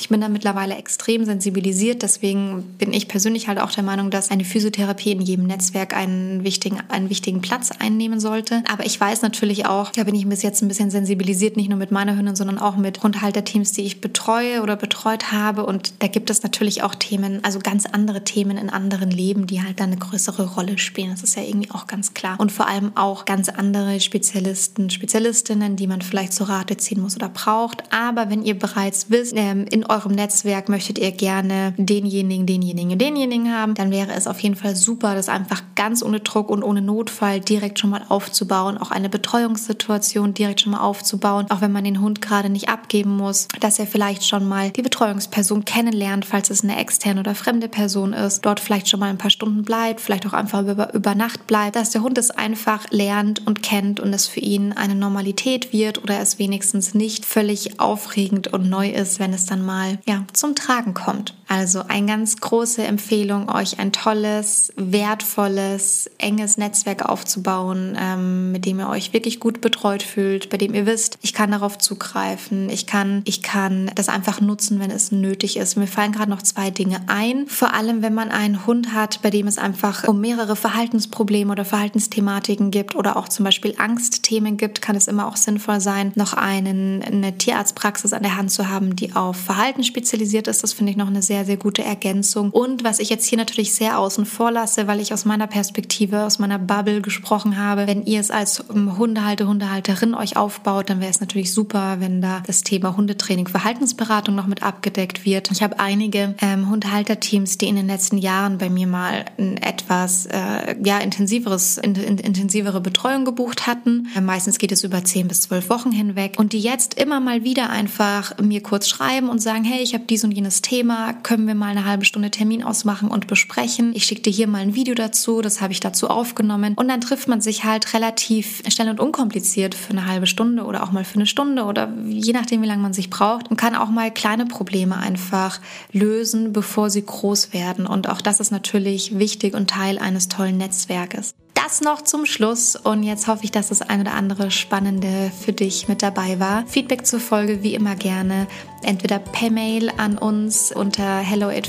Ich 0.00 0.08
bin 0.08 0.20
da 0.20 0.28
mittlerweile 0.28 0.76
extrem 0.76 1.24
sensibilisiert. 1.24 2.02
Deswegen 2.02 2.62
bin 2.78 2.92
ich 2.92 3.08
persönlich 3.08 3.48
halt 3.48 3.58
auch 3.58 3.70
der 3.70 3.84
Meinung, 3.84 4.10
dass 4.10 4.30
eine 4.30 4.44
Physiotherapie 4.44 5.12
in 5.12 5.20
jedem 5.20 5.46
Netzwerk 5.46 5.96
einen 5.96 6.44
wichtigen, 6.44 6.78
einen 6.88 7.10
wichtigen 7.10 7.40
Platz 7.40 7.70
einnehmen 7.78 8.20
sollte. 8.20 8.62
Aber 8.70 8.86
ich 8.86 9.00
weiß 9.00 9.22
natürlich 9.22 9.66
auch, 9.66 9.90
da 9.90 10.04
bin 10.04 10.14
ich 10.14 10.26
bis 10.28 10.42
jetzt 10.42 10.62
ein 10.62 10.68
bisschen 10.68 10.90
sensibilisiert, 10.90 11.56
nicht 11.56 11.68
nur 11.68 11.78
mit 11.78 11.90
meiner 11.90 12.16
Hündin, 12.16 12.36
sondern 12.36 12.58
auch 12.58 12.76
mit 12.76 13.02
Hundhalterteams, 13.02 13.72
die 13.72 13.82
ich 13.82 14.00
betreue 14.00 14.62
oder 14.62 14.76
betreut 14.76 15.32
habe. 15.32 15.66
Und 15.66 15.94
da 16.00 16.08
gibt 16.08 16.30
es 16.30 16.42
natürlich 16.42 16.82
auch 16.82 16.94
Themen, 16.94 17.44
also 17.44 17.58
ganz 17.58 17.86
andere 17.86 18.24
Themen 18.24 18.56
in 18.56 18.70
anderen 18.70 19.10
Leben, 19.10 19.46
die 19.46 19.62
halt 19.62 19.80
dann 19.80 19.90
eine 19.90 19.98
größere 19.98 20.54
Rolle 20.54 20.78
spielen. 20.78 21.10
Das 21.10 21.22
ist 21.22 21.36
ja 21.36 21.42
irgendwie 21.42 21.70
auch 21.70 21.86
ganz 21.86 22.14
klar. 22.14 22.38
Und 22.38 22.52
vor 22.52 22.66
allem 22.68 22.92
auch 22.96 23.24
ganz 23.24 23.48
andere 23.48 24.00
Spezialisten, 24.00 24.90
Spezialistinnen, 24.90 25.76
die 25.76 25.86
man 25.86 26.02
vielleicht 26.02 26.32
zur 26.32 26.48
Rate 26.48 26.76
ziehen 26.76 27.00
muss 27.00 27.16
oder 27.16 27.28
braucht. 27.28 27.82
Aber 27.92 28.30
wenn 28.30 28.42
ihr 28.42 28.58
bereits 28.58 29.10
wisst, 29.10 29.35
ähm, 29.36 29.66
in 29.70 29.84
eurem 29.84 30.12
Netzwerk 30.12 30.68
möchtet 30.68 30.98
ihr 30.98 31.12
gerne 31.12 31.74
denjenigen, 31.76 32.46
denjenigen, 32.46 32.98
denjenigen 32.98 33.52
haben, 33.52 33.74
dann 33.74 33.90
wäre 33.90 34.12
es 34.12 34.26
auf 34.26 34.40
jeden 34.40 34.56
Fall 34.56 34.76
super, 34.76 35.14
das 35.14 35.28
einfach 35.28 35.62
ganz 35.74 36.02
ohne 36.02 36.20
Druck 36.20 36.50
und 36.50 36.62
ohne 36.62 36.82
Notfall 36.82 37.40
direkt 37.40 37.78
schon 37.78 37.90
mal 37.90 38.02
aufzubauen, 38.08 38.78
auch 38.78 38.90
eine 38.90 39.08
Betreuungssituation 39.08 40.34
direkt 40.34 40.60
schon 40.60 40.72
mal 40.72 40.80
aufzubauen, 40.80 41.46
auch 41.50 41.60
wenn 41.60 41.72
man 41.72 41.84
den 41.84 42.00
Hund 42.00 42.22
gerade 42.22 42.48
nicht 42.48 42.68
abgeben 42.68 43.16
muss, 43.16 43.48
dass 43.60 43.78
er 43.78 43.86
vielleicht 43.86 44.26
schon 44.26 44.46
mal 44.46 44.70
die 44.70 44.82
Betreuungsperson 44.82 45.64
kennenlernt, 45.64 46.24
falls 46.24 46.50
es 46.50 46.62
eine 46.62 46.78
externe 46.78 47.20
oder 47.20 47.34
fremde 47.34 47.68
Person 47.68 48.12
ist, 48.12 48.44
dort 48.44 48.60
vielleicht 48.60 48.88
schon 48.88 49.00
mal 49.00 49.10
ein 49.10 49.18
paar 49.18 49.30
Stunden 49.30 49.62
bleibt, 49.62 50.00
vielleicht 50.00 50.26
auch 50.26 50.32
einfach 50.32 50.62
über, 50.62 50.94
über 50.94 51.14
Nacht 51.14 51.46
bleibt, 51.46 51.76
dass 51.76 51.90
der 51.90 52.02
Hund 52.02 52.18
es 52.18 52.30
einfach 52.30 52.90
lernt 52.90 53.46
und 53.46 53.62
kennt 53.62 54.00
und 54.00 54.12
es 54.12 54.26
für 54.26 54.40
ihn 54.40 54.72
eine 54.72 54.94
Normalität 54.94 55.72
wird 55.72 56.02
oder 56.02 56.20
es 56.20 56.38
wenigstens 56.38 56.94
nicht 56.94 57.24
völlig 57.24 57.80
aufregend 57.80 58.52
und 58.52 58.68
neu 58.68 58.90
ist, 58.90 59.18
wenn 59.18 59.25
es 59.32 59.46
dann 59.46 59.64
mal 59.64 59.98
ja, 60.06 60.24
zum 60.32 60.54
Tragen 60.54 60.94
kommt. 60.94 61.34
Also 61.48 61.84
eine 61.86 62.06
ganz 62.06 62.38
große 62.38 62.82
Empfehlung, 62.82 63.48
euch 63.48 63.78
ein 63.78 63.92
tolles, 63.92 64.72
wertvolles, 64.76 66.10
enges 66.18 66.58
Netzwerk 66.58 67.04
aufzubauen, 67.04 67.96
ähm, 68.00 68.50
mit 68.50 68.66
dem 68.66 68.80
ihr 68.80 68.88
euch 68.88 69.12
wirklich 69.12 69.38
gut 69.38 69.60
betreut 69.60 70.02
fühlt, 70.02 70.50
bei 70.50 70.56
dem 70.56 70.74
ihr 70.74 70.86
wisst, 70.86 71.18
ich 71.22 71.32
kann 71.32 71.52
darauf 71.52 71.78
zugreifen, 71.78 72.68
ich 72.68 72.88
kann, 72.88 73.22
ich 73.26 73.42
kann 73.42 73.92
das 73.94 74.08
einfach 74.08 74.40
nutzen, 74.40 74.80
wenn 74.80 74.90
es 74.90 75.12
nötig 75.12 75.56
ist. 75.56 75.76
Mir 75.76 75.86
fallen 75.86 76.10
gerade 76.10 76.30
noch 76.30 76.42
zwei 76.42 76.70
Dinge 76.70 77.00
ein. 77.06 77.46
Vor 77.46 77.74
allem, 77.74 78.02
wenn 78.02 78.14
man 78.14 78.30
einen 78.30 78.66
Hund 78.66 78.92
hat, 78.92 79.22
bei 79.22 79.30
dem 79.30 79.46
es 79.46 79.58
einfach 79.58 80.08
um 80.08 80.20
mehrere 80.20 80.56
Verhaltensprobleme 80.56 81.52
oder 81.52 81.64
Verhaltensthematiken 81.64 82.72
gibt 82.72 82.96
oder 82.96 83.16
auch 83.16 83.28
zum 83.28 83.44
Beispiel 83.44 83.74
Angstthemen 83.78 84.56
gibt, 84.56 84.82
kann 84.82 84.96
es 84.96 85.06
immer 85.06 85.28
auch 85.28 85.36
sinnvoll 85.36 85.80
sein, 85.80 86.12
noch 86.16 86.32
einen, 86.32 87.04
eine 87.04 87.38
Tierarztpraxis 87.38 88.12
an 88.12 88.22
der 88.22 88.36
Hand 88.36 88.50
zu 88.50 88.68
haben, 88.68 88.96
die 88.96 89.14
auf 89.16 89.36
Verhalten 89.36 89.82
spezialisiert 89.82 90.46
ist. 90.46 90.62
Das 90.62 90.74
finde 90.74 90.92
ich 90.92 90.96
noch 90.96 91.08
eine 91.08 91.22
sehr, 91.22 91.44
sehr 91.44 91.56
gute 91.56 91.82
Ergänzung. 91.82 92.50
Und 92.50 92.84
was 92.84 92.98
ich 92.98 93.08
jetzt 93.08 93.24
hier 93.24 93.38
natürlich 93.38 93.74
sehr 93.74 93.98
außen 93.98 94.26
vor 94.26 94.50
lasse, 94.50 94.86
weil 94.86 95.00
ich 95.00 95.12
aus 95.12 95.24
meiner 95.24 95.46
Perspektive, 95.46 96.24
aus 96.24 96.38
meiner 96.38 96.58
Bubble 96.58 97.00
gesprochen 97.00 97.56
habe, 97.56 97.86
wenn 97.86 98.04
ihr 98.04 98.20
es 98.20 98.30
als 98.30 98.62
ähm, 98.72 98.98
Hundehalter, 98.98 99.46
Hundehalterin 99.46 100.14
euch 100.14 100.36
aufbaut, 100.36 100.90
dann 100.90 101.00
wäre 101.00 101.10
es 101.10 101.20
natürlich 101.20 101.52
super, 101.52 101.96
wenn 102.00 102.20
da 102.20 102.42
das 102.46 102.62
Thema 102.62 102.96
Hundetraining, 102.96 103.48
Verhaltensberatung 103.48 104.34
noch 104.34 104.46
mit 104.46 104.62
abgedeckt 104.62 105.24
wird. 105.24 105.50
Ich 105.50 105.62
habe 105.62 105.80
einige 105.80 106.34
ähm, 106.42 106.68
Hundehalterteams, 106.68 107.58
die 107.58 107.68
in 107.68 107.76
den 107.76 107.86
letzten 107.86 108.18
Jahren 108.18 108.58
bei 108.58 108.68
mir 108.68 108.86
mal 108.86 109.24
ein 109.38 109.56
etwas 109.56 110.26
äh, 110.26 110.76
ja, 110.84 110.98
intensiveres, 110.98 111.78
in, 111.78 111.94
in, 111.94 112.18
intensivere 112.18 112.80
Betreuung 112.80 113.24
gebucht 113.24 113.66
hatten. 113.66 114.08
Äh, 114.14 114.20
meistens 114.20 114.58
geht 114.58 114.72
es 114.72 114.84
über 114.84 115.02
zehn 115.04 115.26
bis 115.26 115.40
zwölf 115.40 115.70
Wochen 115.70 115.90
hinweg 115.90 116.34
und 116.36 116.52
die 116.52 116.60
jetzt 116.60 117.00
immer 117.00 117.20
mal 117.20 117.44
wieder 117.44 117.70
einfach 117.70 118.36
mir 118.38 118.62
kurz 118.62 118.88
schreiben 118.88 119.05
und 119.06 119.40
sagen, 119.40 119.64
hey, 119.64 119.82
ich 119.82 119.94
habe 119.94 120.04
dies 120.04 120.24
und 120.24 120.32
jenes 120.32 120.62
Thema, 120.62 121.12
können 121.12 121.46
wir 121.46 121.54
mal 121.54 121.70
eine 121.70 121.84
halbe 121.84 122.04
Stunde 122.04 122.30
Termin 122.30 122.62
ausmachen 122.62 123.08
und 123.08 123.28
besprechen. 123.28 123.92
Ich 123.94 124.04
schicke 124.04 124.22
dir 124.22 124.30
hier 124.30 124.48
mal 124.48 124.62
ein 124.62 124.74
Video 124.74 124.94
dazu, 124.94 125.40
das 125.40 125.60
habe 125.60 125.72
ich 125.72 125.80
dazu 125.80 126.08
aufgenommen 126.08 126.74
und 126.74 126.88
dann 126.88 127.00
trifft 127.00 127.28
man 127.28 127.40
sich 127.40 127.64
halt 127.64 127.94
relativ 127.94 128.62
schnell 128.68 128.88
und 128.88 129.00
unkompliziert 129.00 129.74
für 129.74 129.90
eine 129.90 130.06
halbe 130.06 130.26
Stunde 130.26 130.64
oder 130.64 130.82
auch 130.82 130.90
mal 130.90 131.04
für 131.04 131.14
eine 131.14 131.26
Stunde 131.26 131.64
oder 131.64 131.92
je 132.06 132.32
nachdem, 132.32 132.62
wie 132.62 132.66
lange 132.66 132.82
man 132.82 132.92
sich 132.92 133.08
braucht 133.08 133.48
und 133.48 133.56
kann 133.56 133.76
auch 133.76 133.90
mal 133.90 134.10
kleine 134.10 134.44
Probleme 134.46 134.96
einfach 134.96 135.60
lösen, 135.92 136.52
bevor 136.52 136.90
sie 136.90 137.04
groß 137.04 137.52
werden. 137.52 137.86
Und 137.86 138.08
auch 138.08 138.20
das 138.20 138.40
ist 138.40 138.50
natürlich 138.50 139.18
wichtig 139.18 139.54
und 139.54 139.70
Teil 139.70 139.98
eines 139.98 140.28
tollen 140.28 140.58
Netzwerkes. 140.58 141.34
Das 141.56 141.80
noch 141.80 142.02
zum 142.02 142.26
Schluss 142.26 142.76
und 142.76 143.02
jetzt 143.02 143.26
hoffe 143.26 143.44
ich, 143.44 143.50
dass 143.50 143.70
das 143.70 143.80
ein 143.80 144.02
oder 144.02 144.12
andere 144.12 144.50
Spannende 144.50 145.32
für 145.40 145.52
dich 145.52 145.88
mit 145.88 146.02
dabei 146.02 146.38
war. 146.38 146.66
Feedback 146.66 147.06
zur 147.06 147.18
Folge 147.18 147.62
wie 147.62 147.74
immer 147.74 147.96
gerne 147.96 148.46
entweder 148.82 149.18
per 149.18 149.50
Mail 149.50 149.90
an 149.96 150.18
uns 150.18 150.70
unter 150.70 151.18
hello 151.18 151.48
at 151.48 151.68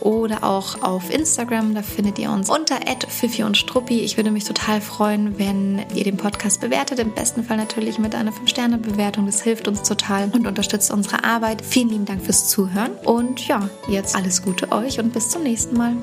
oder 0.00 0.44
auch 0.44 0.82
auf 0.82 1.10
Instagram, 1.10 1.74
da 1.74 1.82
findet 1.82 2.18
ihr 2.18 2.30
uns 2.30 2.50
unter 2.50 2.76
at 2.86 3.06
und 3.44 3.90
Ich 3.90 4.16
würde 4.16 4.30
mich 4.30 4.44
total 4.44 4.80
freuen, 4.80 5.38
wenn 5.38 5.84
ihr 5.94 6.04
den 6.04 6.16
Podcast 6.16 6.60
bewertet, 6.60 6.98
im 6.98 7.14
besten 7.14 7.44
Fall 7.44 7.56
natürlich 7.56 7.98
mit 7.98 8.14
einer 8.14 8.32
5-Sterne-Bewertung. 8.32 9.26
Das 9.26 9.42
hilft 9.42 9.68
uns 9.68 9.82
total 9.82 10.30
und 10.32 10.46
unterstützt 10.46 10.90
unsere 10.90 11.24
Arbeit. 11.24 11.62
Vielen 11.64 11.88
lieben 11.88 12.04
Dank 12.04 12.22
fürs 12.22 12.48
Zuhören 12.48 12.92
und 13.04 13.46
ja, 13.46 13.70
jetzt 13.88 14.16
alles 14.16 14.42
Gute 14.42 14.72
euch 14.72 14.98
und 14.98 15.12
bis 15.12 15.30
zum 15.30 15.44
nächsten 15.44 15.76
Mal. 15.76 15.96